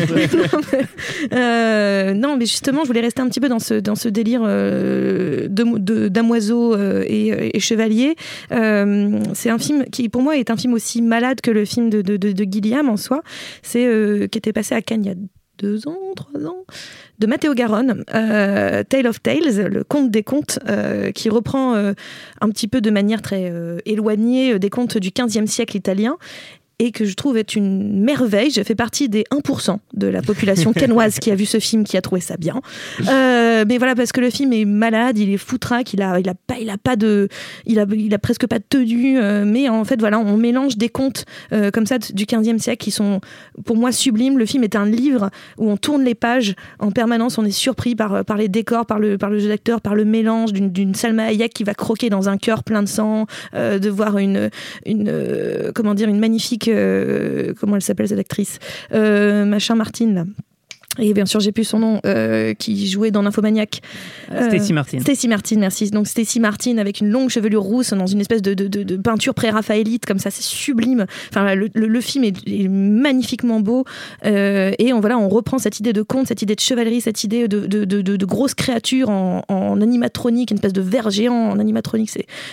mais, 0.72 0.78
euh, 1.38 2.14
non, 2.14 2.36
mais 2.36 2.46
justement, 2.46 2.82
je 2.82 2.86
voulais 2.88 3.00
rester 3.00 3.22
un 3.22 3.28
petit 3.28 3.40
peu 3.40 3.48
dans 3.48 3.58
ce, 3.58 3.74
dans 3.74 3.94
ce 3.94 4.08
délire 4.08 4.42
euh, 4.44 5.48
de- 5.48 6.08
damoiseau 6.08 6.74
euh, 6.74 7.04
et, 7.06 7.56
et 7.56 7.60
chevalier. 7.60 8.14
Euh, 8.52 9.18
c'est 9.34 9.50
un 9.50 9.58
film 9.58 9.84
qui, 9.90 10.08
pour 10.08 10.22
moi, 10.22 10.36
est 10.36 10.50
un 10.50 10.56
film 10.56 10.74
aussi 10.74 10.97
malade 11.06 11.40
que 11.40 11.50
le 11.50 11.64
film 11.64 11.90
de, 11.90 12.02
de, 12.02 12.16
de, 12.16 12.44
Gilliam 12.50 12.88
en 12.88 12.96
soi. 12.96 13.22
C'est 13.62 13.86
euh, 13.86 14.26
qui 14.26 14.38
était 14.38 14.52
passé 14.52 14.74
à 14.74 14.82
Cannes 14.82 15.04
il 15.04 15.08
y 15.08 15.12
a 15.12 15.16
deux 15.58 15.88
ans, 15.88 15.98
trois 16.14 16.46
ans, 16.46 16.64
de 17.18 17.26
Matteo 17.26 17.52
Garonne, 17.52 18.04
euh, 18.14 18.84
Tale 18.84 19.08
of 19.08 19.20
Tales, 19.20 19.66
le 19.68 19.82
conte 19.82 20.08
des 20.08 20.22
contes, 20.22 20.60
euh, 20.68 21.10
qui 21.10 21.28
reprend 21.28 21.74
un 21.74 22.50
petit 22.50 22.68
peu 22.68 22.80
de 22.80 22.90
manière 22.90 23.22
très 23.22 23.52
éloignée 23.84 24.58
des 24.60 24.70
contes 24.70 24.98
du 24.98 25.10
15e 25.10 25.46
siècle 25.46 25.76
italien 25.76 26.16
et 26.78 26.92
que 26.92 27.04
je 27.04 27.14
trouve 27.14 27.36
être 27.36 27.54
une 27.54 28.02
merveille. 28.02 28.50
Je 28.50 28.62
fais 28.62 28.74
partie 28.74 29.08
des 29.08 29.24
1% 29.30 29.78
de 29.94 30.06
la 30.06 30.22
population 30.22 30.72
canoise 30.74 31.18
qui 31.18 31.30
a 31.30 31.34
vu 31.34 31.46
ce 31.46 31.58
film, 31.58 31.84
qui 31.84 31.96
a 31.96 32.00
trouvé 32.02 32.20
ça 32.20 32.36
bien. 32.36 32.60
Euh, 33.08 33.64
mais 33.66 33.78
voilà, 33.78 33.94
parce 33.94 34.12
que 34.12 34.20
le 34.20 34.30
film 34.30 34.52
est 34.52 34.64
malade, 34.64 35.18
il 35.18 35.30
est 35.30 35.38
foutraque, 35.38 35.92
il 35.92 36.02
a, 36.02 36.18
il 36.20 36.28
a 36.28 36.34
pas, 36.34 36.56
il 36.60 36.70
a 36.70 36.78
pas 36.78 36.96
de, 36.96 37.28
il 37.66 37.78
a, 37.80 37.86
il 37.90 38.14
a 38.14 38.18
presque 38.18 38.46
pas 38.46 38.58
de 38.58 38.64
tenue. 38.68 39.18
euh, 39.18 39.44
mais 39.44 39.68
en 39.68 39.84
fait, 39.84 39.98
voilà, 40.00 40.18
on 40.18 40.36
mélange 40.36 40.76
des 40.76 40.88
contes 40.88 41.24
euh, 41.52 41.70
comme 41.70 41.86
ça 41.86 41.98
du 41.98 42.24
15e 42.24 42.58
siècle 42.58 42.84
qui 42.84 42.90
sont, 42.90 43.20
pour 43.64 43.76
moi, 43.76 43.92
sublimes. 43.92 44.38
Le 44.38 44.46
film 44.46 44.64
est 44.64 44.76
un 44.76 44.86
livre 44.86 45.30
où 45.56 45.70
on 45.70 45.76
tourne 45.76 46.04
les 46.04 46.14
pages 46.14 46.54
en 46.78 46.90
permanence, 46.90 47.38
on 47.38 47.44
est 47.44 47.50
surpris 47.50 47.94
par, 47.94 48.24
par 48.24 48.36
les 48.36 48.48
décors, 48.48 48.86
par 48.86 48.98
le, 48.98 49.18
par 49.18 49.30
le 49.30 49.38
jeu 49.38 49.48
d'acteur, 49.48 49.80
par 49.80 49.94
le 49.94 50.04
mélange 50.04 50.52
d'une, 50.52 50.70
d'une 50.70 50.94
Salma 50.94 51.24
Hayek 51.24 51.52
qui 51.52 51.64
va 51.64 51.74
croquer 51.74 52.10
dans 52.10 52.28
un 52.28 52.36
cœur 52.36 52.64
plein 52.64 52.82
de 52.82 52.88
sang, 52.88 53.26
euh, 53.54 53.78
de 53.78 53.90
voir 53.90 54.18
une, 54.18 54.50
une 54.86 55.08
euh, 55.08 55.72
comment 55.74 55.94
dire, 55.94 56.08
une 56.08 56.18
magnifique, 56.18 56.67
euh, 56.67 56.67
comment 57.58 57.76
elle 57.76 57.82
s'appelle 57.82 58.08
cette 58.08 58.18
actrice, 58.18 58.58
euh, 58.92 59.44
machin 59.44 59.74
Martine 59.74 60.14
là. 60.14 60.24
Et 60.98 61.12
bien 61.14 61.26
sûr, 61.26 61.40
j'ai 61.40 61.52
plus 61.52 61.64
son 61.64 61.78
nom, 61.78 62.00
euh, 62.06 62.54
qui 62.54 62.88
jouait 62.88 63.10
dans 63.10 63.22
Nymphomaniac. 63.22 63.80
Euh, 64.32 64.48
Stacy 64.48 64.72
Martin. 64.72 65.00
Stacy 65.00 65.28
Martin, 65.28 65.56
merci. 65.58 65.90
Donc 65.90 66.06
Stacy 66.06 66.40
Martin 66.40 66.78
avec 66.78 67.00
une 67.00 67.08
longue 67.08 67.30
chevelure 67.30 67.62
rousse 67.62 67.92
dans 67.92 68.06
une 68.06 68.20
espèce 68.20 68.42
de, 68.42 68.54
de, 68.54 68.68
de, 68.68 68.82
de 68.82 68.96
peinture 68.96 69.34
pré-raphaélite, 69.34 70.06
comme 70.06 70.18
ça, 70.18 70.30
c'est 70.30 70.42
sublime. 70.42 71.06
Enfin, 71.30 71.54
le, 71.54 71.68
le, 71.74 71.86
le 71.86 72.00
film 72.00 72.24
est, 72.24 72.36
est 72.46 72.68
magnifiquement 72.68 73.60
beau. 73.60 73.84
Euh, 74.24 74.72
et 74.78 74.92
on, 74.92 75.00
voilà, 75.00 75.18
on 75.18 75.28
reprend 75.28 75.58
cette 75.58 75.80
idée 75.80 75.92
de 75.92 76.02
conte, 76.02 76.26
cette 76.26 76.42
idée 76.42 76.54
de 76.54 76.60
chevalerie, 76.60 77.00
cette 77.00 77.24
idée 77.24 77.48
de, 77.48 78.24
grosses 78.24 78.54
créatures 78.54 79.10
en, 79.10 79.42
en, 79.48 79.80
animatronique, 79.80 80.50
une 80.50 80.56
espèce 80.56 80.72
de 80.72 80.82
ver 80.82 81.10
géant 81.10 81.50
en 81.50 81.58
animatronique. 81.58 82.10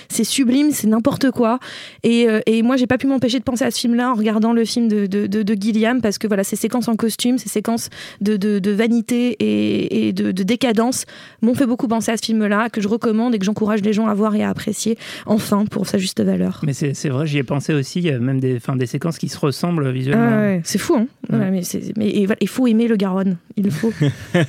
C'est, 0.09 0.23
sublime, 0.23 0.71
c'est 0.71 0.87
n'importe 0.87 1.31
quoi. 1.31 1.59
Et, 2.03 2.29
euh, 2.29 2.39
et 2.45 2.61
moi, 2.61 2.77
j'ai 2.77 2.87
pas 2.87 2.97
pu 2.97 3.07
m'empêcher 3.07 3.39
de 3.39 3.43
penser 3.43 3.63
à 3.63 3.71
ce 3.71 3.79
film-là 3.79 4.11
en 4.11 4.15
regardant 4.15 4.53
le 4.53 4.65
film 4.65 4.87
de, 4.87 5.05
de 5.07 5.55
Gilliam, 5.59 6.01
parce 6.01 6.17
que 6.17 6.27
voilà, 6.27 6.43
ces 6.43 6.55
séquences 6.55 6.87
en 6.87 6.95
costume, 6.95 7.37
ces 7.37 7.49
séquences 7.49 7.89
de, 8.21 8.34
de, 8.37 8.59
de 8.59 8.71
vanité 8.71 9.35
et, 9.39 10.07
et 10.07 10.13
de, 10.13 10.31
de, 10.31 10.43
décadence 10.43 11.05
m'ont 11.41 11.55
fait 11.55 11.65
beaucoup 11.65 11.87
penser 11.87 12.11
à 12.11 12.17
ce 12.17 12.25
film-là, 12.25 12.69
que 12.69 12.81
je 12.81 12.87
recommande 12.87 13.35
et 13.35 13.39
que 13.39 13.45
j'encourage 13.45 13.81
les 13.81 13.93
gens 13.93 14.07
à 14.07 14.13
voir 14.13 14.35
et 14.35 14.43
à 14.43 14.49
apprécier, 14.49 14.97
enfin, 15.25 15.65
pour 15.65 15.87
sa 15.87 15.97
juste 15.97 16.21
valeur. 16.21 16.61
Mais 16.63 16.73
c'est, 16.73 17.09
vrai, 17.09 17.27
j'y 17.27 17.37
ai 17.37 17.43
pensé 17.43 17.73
aussi, 17.73 17.99
il 17.99 18.05
y 18.05 18.11
a 18.11 18.19
même 18.19 18.39
des, 18.39 18.57
enfin, 18.57 18.75
des 18.75 18.85
séquences 18.85 19.17
qui 19.17 19.29
se 19.29 19.37
ressemblent 19.37 19.89
visuellement. 19.91 20.29
Ah 20.31 20.41
ouais, 20.41 20.61
c'est 20.63 20.79
fou, 20.79 20.95
hein 20.95 21.07
ouais. 21.31 21.37
Ouais, 21.37 21.61
mais, 21.97 22.27
il 22.41 22.47
faut 22.47 22.67
aimer 22.67 22.87
le 22.87 22.95
Garonne, 22.95 23.37
il 23.57 23.65
le 23.65 23.71
faut. 23.71 23.93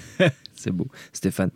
c'est 0.54 0.72
beau. 0.72 0.86
Stéphane 1.12 1.50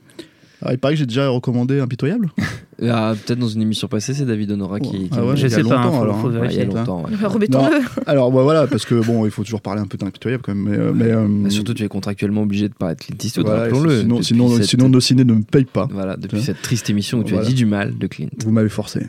ah, 0.63 0.73
il 0.73 0.79
paraît 0.79 0.95
que 0.95 0.99
j'ai 0.99 1.07
déjà 1.07 1.29
recommandé 1.29 1.81
Impitoyable. 1.81 2.31
ah, 2.83 3.15
Peut-être 3.27 3.39
dans 3.39 3.49
une 3.49 3.63
émission 3.63 3.89
passée, 3.89 4.15
c'est 4.15 4.27
David 4.27 4.51
Honora 4.53 4.81
qui. 4.81 4.91
qui 4.91 5.11
ah 5.13 5.25
ouais, 5.25 5.37
je 5.37 5.49
sais 5.49 5.63
pas, 5.63 5.79
hein, 5.79 6.03
alors, 6.03 6.21
faut, 6.21 6.31
il 6.31 6.53
y 6.53 6.61
a 6.61 6.65
longtemps. 6.65 7.05
Ouais. 7.05 7.27
Remettons-le. 7.27 7.81
Alors 8.07 8.31
bah, 8.31 8.43
voilà, 8.43 8.67
parce 8.67 8.85
que 8.85 8.95
bon, 9.05 9.25
il 9.25 9.31
faut 9.31 9.43
toujours 9.43 9.63
parler 9.63 9.81
un 9.81 9.87
peu 9.87 9.97
d'Impitoyable 9.97 10.43
quand 10.45 10.55
même. 10.55 10.69
Mais, 10.69 10.79
euh, 10.79 10.93
mais, 10.95 11.11
euh, 11.11 11.27
mais 11.29 11.51
surtout, 11.51 11.75
tu 11.75 11.85
es 11.85 11.89
contractuellement 11.89 12.43
obligé 12.43 12.69
de 12.69 12.75
parler 12.75 12.95
de 12.95 13.01
Clint 13.01 13.17
Eastwood, 13.23 13.47
voilà, 13.47 13.63
rappelons-le. 13.63 14.01
Sinon, 14.01 14.23
sinon, 14.23 14.57
cette... 14.57 14.65
sinon, 14.65 14.89
nos 14.89 15.01
ciné 15.01 15.25
ne 15.25 15.35
me 15.35 15.43
payent 15.43 15.65
pas. 15.65 15.89
Voilà, 15.91 16.17
depuis 16.17 16.43
cette 16.43 16.61
triste 16.63 16.91
émission 16.91 17.19
où 17.19 17.25
tu 17.25 17.33
voilà. 17.33 17.47
as 17.47 17.49
dit 17.49 17.55
du 17.55 17.67
mal 17.67 17.97
de 17.97 18.07
Clint. 18.07 18.29
Vous 18.45 18.51
m'avez 18.51 18.69
forcé. 18.69 19.01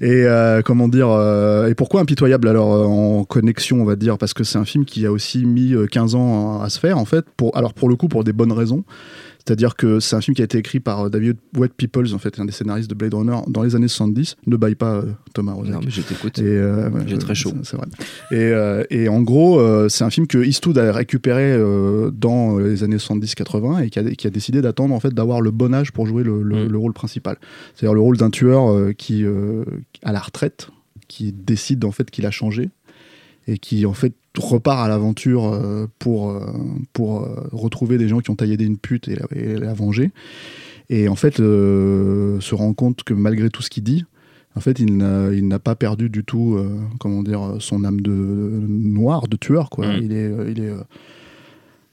Et 0.00 0.24
euh, 0.24 0.62
comment 0.62 0.88
dire 0.88 1.10
euh, 1.10 1.68
Et 1.68 1.74
pourquoi 1.74 2.00
Impitoyable 2.00 2.48
Alors 2.48 2.72
euh, 2.72 2.84
en 2.84 3.24
connexion, 3.24 3.82
on 3.82 3.84
va 3.84 3.96
dire, 3.96 4.16
parce 4.16 4.32
que 4.32 4.44
c'est 4.44 4.58
un 4.58 4.64
film 4.64 4.84
qui 4.86 5.04
a 5.04 5.12
aussi 5.12 5.44
mis 5.44 5.74
15 5.90 6.14
ans 6.14 6.60
à, 6.60 6.64
à 6.64 6.68
se 6.70 6.78
faire 6.78 6.96
en 6.98 7.04
fait. 7.04 7.26
Pour, 7.36 7.56
alors 7.56 7.74
pour 7.74 7.88
le 7.88 7.96
coup, 7.96 8.08
pour 8.08 8.24
des 8.24 8.32
bonnes 8.32 8.52
raisons. 8.52 8.84
C'est-à-dire 9.44 9.74
que 9.74 10.00
c'est 10.00 10.16
un 10.16 10.20
film 10.20 10.34
qui 10.34 10.42
a 10.42 10.44
été 10.44 10.58
écrit 10.58 10.80
par 10.80 11.10
David 11.10 11.36
Wet 11.56 11.70
Peoples, 11.76 12.14
en 12.14 12.18
fait, 12.18 12.38
un 12.38 12.44
des 12.44 12.52
scénaristes 12.52 12.90
de 12.90 12.94
Blade 12.94 13.14
Runner 13.14 13.38
dans 13.48 13.62
les 13.62 13.74
années 13.74 13.88
70. 13.88 14.36
Ne 14.46 14.56
baille 14.56 14.74
pas 14.74 14.96
euh, 14.96 15.12
Thomas 15.34 15.52
Rozak. 15.52 15.74
Non, 15.74 15.80
mais 15.84 15.90
je 15.90 16.02
t'écoute. 16.02 16.38
Et 16.38 16.42
euh, 16.42 16.90
j'ai 17.06 17.18
très 17.18 17.34
chaud. 17.34 17.52
C'est 17.62 17.76
vrai. 17.76 17.86
Et, 18.30 18.36
euh, 18.36 18.84
et, 18.90 19.08
en 19.08 19.22
gros, 19.22 19.60
c'est 19.88 20.04
un 20.04 20.10
film 20.10 20.26
que 20.26 20.38
Eastwood 20.38 20.78
a 20.78 20.92
récupéré 20.92 21.52
euh, 21.52 22.10
dans 22.10 22.58
les 22.58 22.84
années 22.84 22.96
70-80 22.96 23.84
et 23.84 23.90
qui 23.90 23.98
a, 23.98 24.02
qui 24.02 24.26
a 24.26 24.30
décidé 24.30 24.62
d'attendre 24.62 24.94
en 24.94 25.00
fait 25.00 25.12
d'avoir 25.12 25.40
le 25.40 25.50
bon 25.50 25.74
âge 25.74 25.92
pour 25.92 26.06
jouer 26.06 26.22
le, 26.22 26.42
le, 26.42 26.66
mm. 26.66 26.68
le 26.68 26.78
rôle 26.78 26.92
principal. 26.92 27.36
C'est-à-dire 27.74 27.94
le 27.94 28.00
rôle 28.00 28.16
d'un 28.16 28.30
tueur 28.30 28.70
euh, 28.70 28.92
qui 28.92 29.24
à 30.02 30.12
la 30.12 30.20
retraite, 30.20 30.70
qui 31.08 31.32
décide 31.32 31.84
en 31.84 31.90
fait 31.90 32.10
qu'il 32.10 32.26
a 32.26 32.30
changé 32.30 32.70
et 33.50 33.58
qui 33.58 33.84
en 33.84 33.92
fait 33.92 34.14
repart 34.38 34.78
à 34.78 34.88
l'aventure 34.88 35.46
euh, 35.46 35.86
pour, 35.98 36.30
euh, 36.30 36.46
pour 36.92 37.22
euh, 37.22 37.48
retrouver 37.52 37.98
des 37.98 38.08
gens 38.08 38.20
qui 38.20 38.30
ont 38.30 38.36
taillé 38.36 38.56
une 38.62 38.78
pute 38.78 39.08
et 39.08 39.16
la, 39.16 39.26
et 39.34 39.56
la 39.56 39.74
venger. 39.74 40.12
Et 40.88 41.08
en 41.08 41.16
fait, 41.16 41.40
euh, 41.40 42.40
se 42.40 42.54
rend 42.54 42.72
compte 42.74 43.02
que 43.02 43.12
malgré 43.12 43.50
tout 43.50 43.62
ce 43.62 43.70
qu'il 43.70 43.82
dit, 43.82 44.04
en 44.56 44.60
fait, 44.60 44.78
il 44.78 44.96
n'a, 44.96 45.58
pas 45.58 45.74
perdu 45.74 46.10
du 46.10 46.24
tout, 46.24 46.56
euh, 46.56 46.80
comment 46.98 47.22
dire, 47.22 47.56
son 47.60 47.84
âme 47.84 48.00
de 48.00 48.10
noir, 48.10 49.28
de 49.28 49.36
tueur, 49.36 49.70
quoi. 49.70 49.86
Mmh. 49.86 50.00
Il 50.02 50.12
est, 50.12 50.32
il 50.50 50.60
est, 50.60 50.72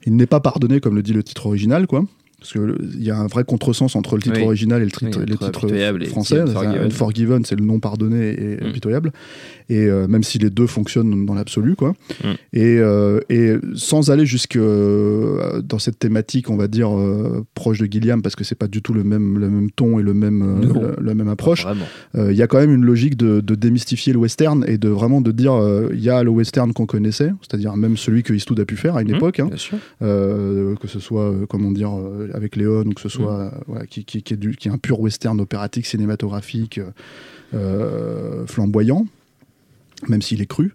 il 0.05 0.15
n'est 0.15 0.25
pas 0.25 0.39
pardonné, 0.39 0.79
comme 0.79 0.95
le 0.95 1.03
dit 1.03 1.13
le 1.13 1.23
titre 1.23 1.45
original, 1.45 1.85
quoi. 1.85 2.03
Parce 2.39 2.53
qu'il 2.53 3.03
y 3.03 3.09
a 3.09 3.17
un 3.17 3.25
vrai 3.25 3.43
contresens 3.43 3.95
entre 3.95 4.15
le 4.15 4.21
titre 4.21 4.37
oui. 4.37 4.43
original 4.43 4.83
et 4.83 4.85
le 4.85 4.91
titre, 4.91 5.19
oui, 5.19 5.25
les 5.27 5.37
titres 5.37 5.67
français. 6.09 6.39
Unforgiven, 6.39 7.43
c'est 7.43 7.59
le 7.59 7.65
non 7.65 7.79
pardonné 7.79 8.29
et 8.39 8.57
mm. 8.57 8.67
impitoyable. 8.67 9.11
Et 9.69 9.85
euh, 9.85 10.07
même 10.07 10.21
si 10.21 10.37
les 10.37 10.51
deux 10.51 10.67
fonctionnent 10.67 11.25
dans 11.25 11.33
l'absolu, 11.33 11.75
quoi. 11.75 11.93
Mm. 12.23 12.27
Et, 12.53 12.77
euh, 12.77 13.19
et, 13.29 13.55
sans 13.73 14.11
aller 14.11 14.27
jusque 14.27 14.55
euh, 14.55 15.63
dans 15.63 15.79
cette 15.79 15.97
thématique, 15.97 16.51
on 16.51 16.57
va 16.57 16.67
dire 16.67 16.91
proche 17.55 17.79
de 17.79 17.91
Gilliam, 17.91 18.21
parce 18.21 18.35
que 18.35 18.43
c'est 18.43 18.55
pas 18.55 18.67
du 18.67 18.83
tout 18.83 18.93
le 18.93 19.03
même, 19.03 19.39
le 19.39 19.49
même 19.49 19.71
ton 19.71 19.97
et 19.97 20.03
le 20.03 20.13
même, 20.13 20.61
la, 20.61 20.91
la, 21.01 21.15
même 21.15 21.29
approche. 21.29 21.65
Il 22.15 22.33
y 22.33 22.43
a 22.43 22.47
quand 22.47 22.59
même 22.59 22.73
une 22.73 22.85
logique 22.85 23.17
de, 23.17 23.41
de, 23.41 23.55
démystifier 23.55 24.13
le 24.13 24.19
western 24.19 24.63
et 24.67 24.77
de 24.77 24.89
vraiment 24.89 25.21
de 25.21 25.31
dire 25.31 25.59
il 25.91 25.99
y 25.99 26.09
a 26.11 26.23
le 26.23 26.29
western 26.29 26.71
qu'on 26.73 26.85
connaissait, 26.85 27.31
c'est-à-dire 27.41 27.75
même 27.75 27.97
celui 27.97 28.21
que 28.21 28.33
Eastwood 28.33 28.59
a 28.59 28.65
pu 28.65 28.75
faire 28.75 28.95
à 28.95 29.01
une 29.01 29.11
mm. 29.11 29.15
époque, 29.15 29.39
hein, 29.39 29.49
que 29.99 30.87
ce 30.87 30.99
soit 30.99 31.33
comment 31.49 31.71
dire 31.71 31.91
avec 32.33 32.55
Léon 32.55 32.85
ou 32.85 32.93
que 32.93 33.01
ce 33.01 33.09
soit 33.09 33.51
mm. 33.67 33.87
qui, 33.87 34.05
qui, 34.05 34.33
est 34.33 34.37
du, 34.37 34.55
qui 34.55 34.67
est 34.67 34.71
un 34.71 34.77
pur 34.77 34.99
western 34.99 35.39
opératique 35.39 35.85
cinématographique 35.85 36.79
flamboyant, 38.47 39.05
même 40.07 40.21
s'il 40.21 40.41
est 40.41 40.47
cru. 40.47 40.73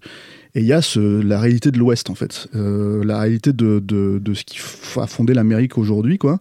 Et 0.55 0.61
il 0.61 0.67
y 0.67 0.73
a 0.73 0.83
ce, 0.83 1.23
la 1.23 1.41
réalité 1.41 1.71
de 1.71 1.79
l'Ouest, 1.79 2.11
en 2.11 2.15
fait. 2.15 2.49
Euh, 2.55 3.03
la 3.05 3.21
réalité 3.21 3.53
de, 3.53 3.83
de, 3.83 4.21
de, 4.23 4.35
ce 4.35 4.45
qui 4.45 4.59
a 4.97 5.07
fondé 5.07 5.33
l'Amérique 5.33 5.79
aujourd'hui, 5.79 6.19
quoi. 6.19 6.41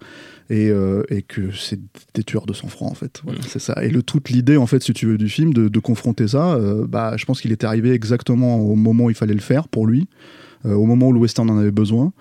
Et, 0.50 0.70
euh, 0.70 1.04
et, 1.10 1.22
que 1.22 1.52
c'est 1.54 1.80
des 2.14 2.24
tueurs 2.26 2.46
de 2.46 2.52
sang-froid, 2.52 2.90
en 2.90 2.94
fait. 2.94 3.22
Voilà, 3.24 3.40
c'est 3.48 3.60
ça. 3.60 3.82
Et 3.82 3.90
le, 3.90 4.04
toute 4.04 4.30
l'idée, 4.30 4.58
en 4.58 4.68
fait, 4.68 4.84
si 4.84 4.92
tu 4.92 5.06
veux, 5.06 5.18
du 5.18 5.30
film, 5.30 5.54
de, 5.54 5.70
de 5.70 5.80
confronter 5.80 6.28
ça, 6.28 6.56
euh, 6.56 6.86
bah, 6.86 7.16
je 7.16 7.24
pense 7.24 7.40
qu'il 7.40 7.54
est 7.54 7.64
arrivé 7.64 7.94
exactement 7.94 8.60
au 8.60 8.76
moment 8.76 9.06
où 9.06 9.10
il 9.10 9.16
fallait 9.16 9.34
le 9.34 9.40
faire 9.40 9.70
pour 9.70 9.88
lui, 9.88 10.10
euh, 10.66 10.74
au 10.74 10.86
moment 10.86 11.08
où 11.08 11.14
le 11.14 11.20
western 11.20 11.50
en 11.50 11.58
avait 11.58 11.72
besoin. 11.72 12.12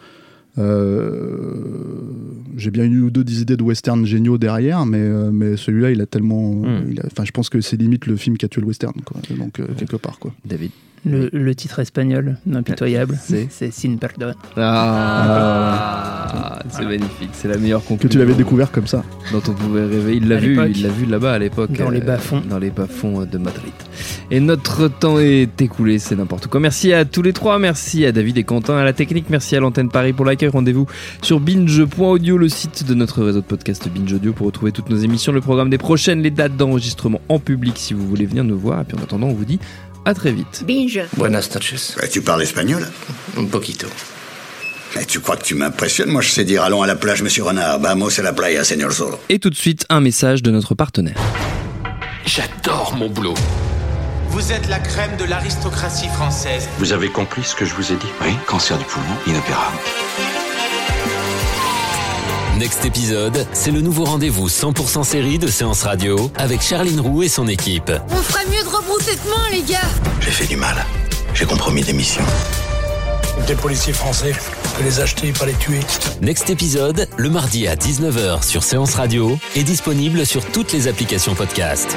Euh, 2.61 2.62
j'ai 2.62 2.70
bien 2.70 2.85
eu 2.85 3.11
deux 3.11 3.40
idées 3.40 3.57
de 3.57 3.62
western 3.62 4.05
géniaux 4.07 4.38
derrière, 4.38 4.87
mais, 4.87 4.99
euh, 4.99 5.31
mais 5.33 5.57
celui-là, 5.57 5.90
il 5.90 6.01
a 6.01 6.07
tellement. 6.07 6.53
Hmm. 6.53 6.94
Enfin, 7.07 7.25
je 7.25 7.33
pense 7.33 7.49
que 7.49 7.61
c'est 7.61 7.77
limite 7.77 8.07
le 8.07 8.16
film 8.16 8.37
qui 8.37 8.44
a 8.44 8.49
tué 8.49 8.61
le 8.61 8.66
western, 8.66 9.01
quoi. 9.05 9.20
Donc, 9.37 9.61
quelque 9.77 9.96
part, 9.96 10.18
quoi. 10.18 10.33
David. 10.44 10.70
Le, 11.07 11.55
titre 11.55 11.79
espagnol, 11.79 12.37
impitoyable, 12.53 13.19
c'est 13.49 13.71
Sin 13.71 13.97
Perdón. 13.97 14.35
Ah, 14.57 16.31
c'est 16.69 16.85
magnifique, 16.85 17.31
c'est 17.33 17.49
la 17.49 17.57
meilleure 17.57 17.81
conclusion. 17.81 18.09
Que 18.09 18.13
tu 18.13 18.19
l'avais 18.19 18.35
découvert 18.35 18.71
comme 18.71 18.87
ça. 18.87 19.03
Dont 19.33 19.43
on 19.49 19.53
pouvait 19.53 19.85
rêver. 19.85 20.17
Il 20.17 20.29
l'a 20.29 20.37
vu, 20.37 20.59
il 20.69 20.83
l'a 20.83 20.91
vu 20.91 21.07
là-bas 21.07 21.33
à 21.33 21.39
l'époque. 21.39 21.73
Dans 21.73 21.91
les 21.91 22.01
bas-fonds. 22.01 22.43
Dans 22.49 22.59
les 22.59 22.71
bas-fonds 22.71 23.25
de 23.25 23.39
Madrid. 23.39 23.73
Et 24.31 24.41
notre 24.41 24.89
temps 24.89 25.19
est 25.19 25.61
écoulé, 25.61 25.99
c'est 25.99 26.17
n'importe 26.17 26.47
quoi. 26.47 26.61
Merci 26.61 26.93
à 26.93 27.05
tous 27.05 27.23
les 27.23 27.33
trois, 27.33 27.59
merci 27.59 28.05
à 28.05 28.13
David 28.13 28.39
et 28.39 28.45
Quentin 28.45 28.77
à 28.77 28.85
la 28.85 28.93
technique, 28.93 29.31
merci 29.31 29.57
à 29.57 29.61
l'antenne 29.61 29.89
Paris 29.89 30.13
pour 30.13 30.25
l'accueil. 30.25 30.51
Rendez-vous 30.51 30.87
sur 31.23 31.41
binge.audio, 31.41 32.37
le 32.37 32.49
site 32.49 32.87
de 32.87 32.95
notre 32.95 33.25
réseau 33.25 33.41
de 33.41 33.47
podcast 33.47 33.89
Binge 33.89 34.13
Audio 34.13 34.33
pour 34.33 34.47
retrouver 34.47 34.73
toutes 34.73 34.91
nos 34.91 34.97
émissions, 34.97 35.33
le 35.33 35.41
programme 35.41 35.71
des 35.71 35.79
prochaines, 35.79 36.23
les 36.23 36.31
dates 36.31 36.57
d'enregistrement 36.57 37.21
en 37.29 37.39
public 37.39 37.75
si 37.77 37.95
vous 37.95 38.07
voulez 38.07 38.27
venir 38.27 38.45
nous 38.45 38.59
voir. 38.59 38.83
Et 38.83 38.85
puis 38.85 38.97
en 38.99 39.03
attendant, 39.03 39.29
on 39.29 39.35
vous 39.35 39.45
dit 39.45 39.59
à 40.05 40.15
très 40.15 40.33
vite. 40.33 40.65
Binge. 40.67 41.01
Buenas 41.17 41.49
noches. 41.55 41.95
tu 42.11 42.23
parles 42.23 42.43
espagnol? 42.43 42.87
Un 43.37 43.45
poquito. 43.45 43.87
Mais 44.97 45.05
tu 45.05 45.21
crois 45.21 45.37
que 45.37 45.45
tu 45.45 45.55
m'impressionnes? 45.55 46.11
Moi, 46.11 46.23
je 46.23 46.31
sais 46.31 46.45
dire 46.45 46.63
allons 46.65 46.83
à 46.83 46.87
la 46.87 46.97
plage, 46.97 47.23
monsieur 47.23 47.45
Renard. 47.45 47.79
Vamos 47.79 48.19
à 48.19 48.23
la 48.23 48.33
playa, 48.33 48.65
señor 48.65 48.91
Zorro. 48.91 49.19
Et 49.29 49.39
tout 49.39 49.51
de 49.51 49.55
suite, 49.55 49.87
un 49.89 50.01
message 50.01 50.43
de 50.43 50.51
notre 50.51 50.75
partenaire. 50.75 51.19
J'adore 52.27 52.95
mon 52.97 53.09
boulot. 53.09 53.35
Vous 54.31 54.53
êtes 54.53 54.69
la 54.69 54.79
crème 54.79 55.17
de 55.17 55.25
l'aristocratie 55.25 56.09
française. 56.09 56.69
Vous 56.79 56.93
avez 56.93 57.09
compris 57.09 57.43
ce 57.45 57.55
que 57.55 57.65
je 57.65 57.75
vous 57.75 57.93
ai 57.93 57.97
dit? 57.97 58.07
Oui, 58.23 58.33
cancer 58.47 58.79
du 58.79 58.85
poumon, 58.85 59.15
inopérable. 59.27 59.77
Next 62.59 62.85
épisode, 62.85 63.47
c'est 63.55 63.71
le 63.71 63.81
nouveau 63.81 64.05
rendez-vous 64.05 64.49
100% 64.49 65.03
série 65.03 65.39
de 65.39 65.47
Séance 65.47 65.83
Radio 65.85 66.31
avec 66.37 66.61
Charline 66.61 67.01
Roux 67.01 67.23
et 67.23 67.29
son 67.29 67.49
équipe. 67.49 67.91
On 68.11 68.17
ferait 68.17 68.45
mieux 68.47 68.60
de 69.01 69.11
rebrousser 69.11 69.17
de 69.17 69.31
main, 69.31 69.51
les 69.51 69.63
gars 69.63 69.79
J'ai 70.21 70.31
fait 70.31 70.47
du 70.47 70.57
mal. 70.57 70.85
J'ai 71.35 71.47
compromis 71.47 71.83
des 71.83 71.93
missions. 71.93 72.25
Des 73.47 73.55
policiers 73.55 73.93
français, 73.93 74.33
que 74.77 74.83
les 74.83 75.01
acheter, 75.01 75.33
pas 75.33 75.47
les 75.47 75.55
tuer. 75.55 75.81
Next 76.21 76.51
épisode, 76.51 77.09
le 77.17 77.31
mardi 77.31 77.67
à 77.67 77.77
19h 77.77 78.43
sur 78.45 78.63
Séance 78.63 78.95
Radio, 78.95 79.39
est 79.57 79.63
disponible 79.63 80.27
sur 80.27 80.45
toutes 80.45 80.73
les 80.73 80.89
applications 80.89 81.35
podcast. 81.35 81.97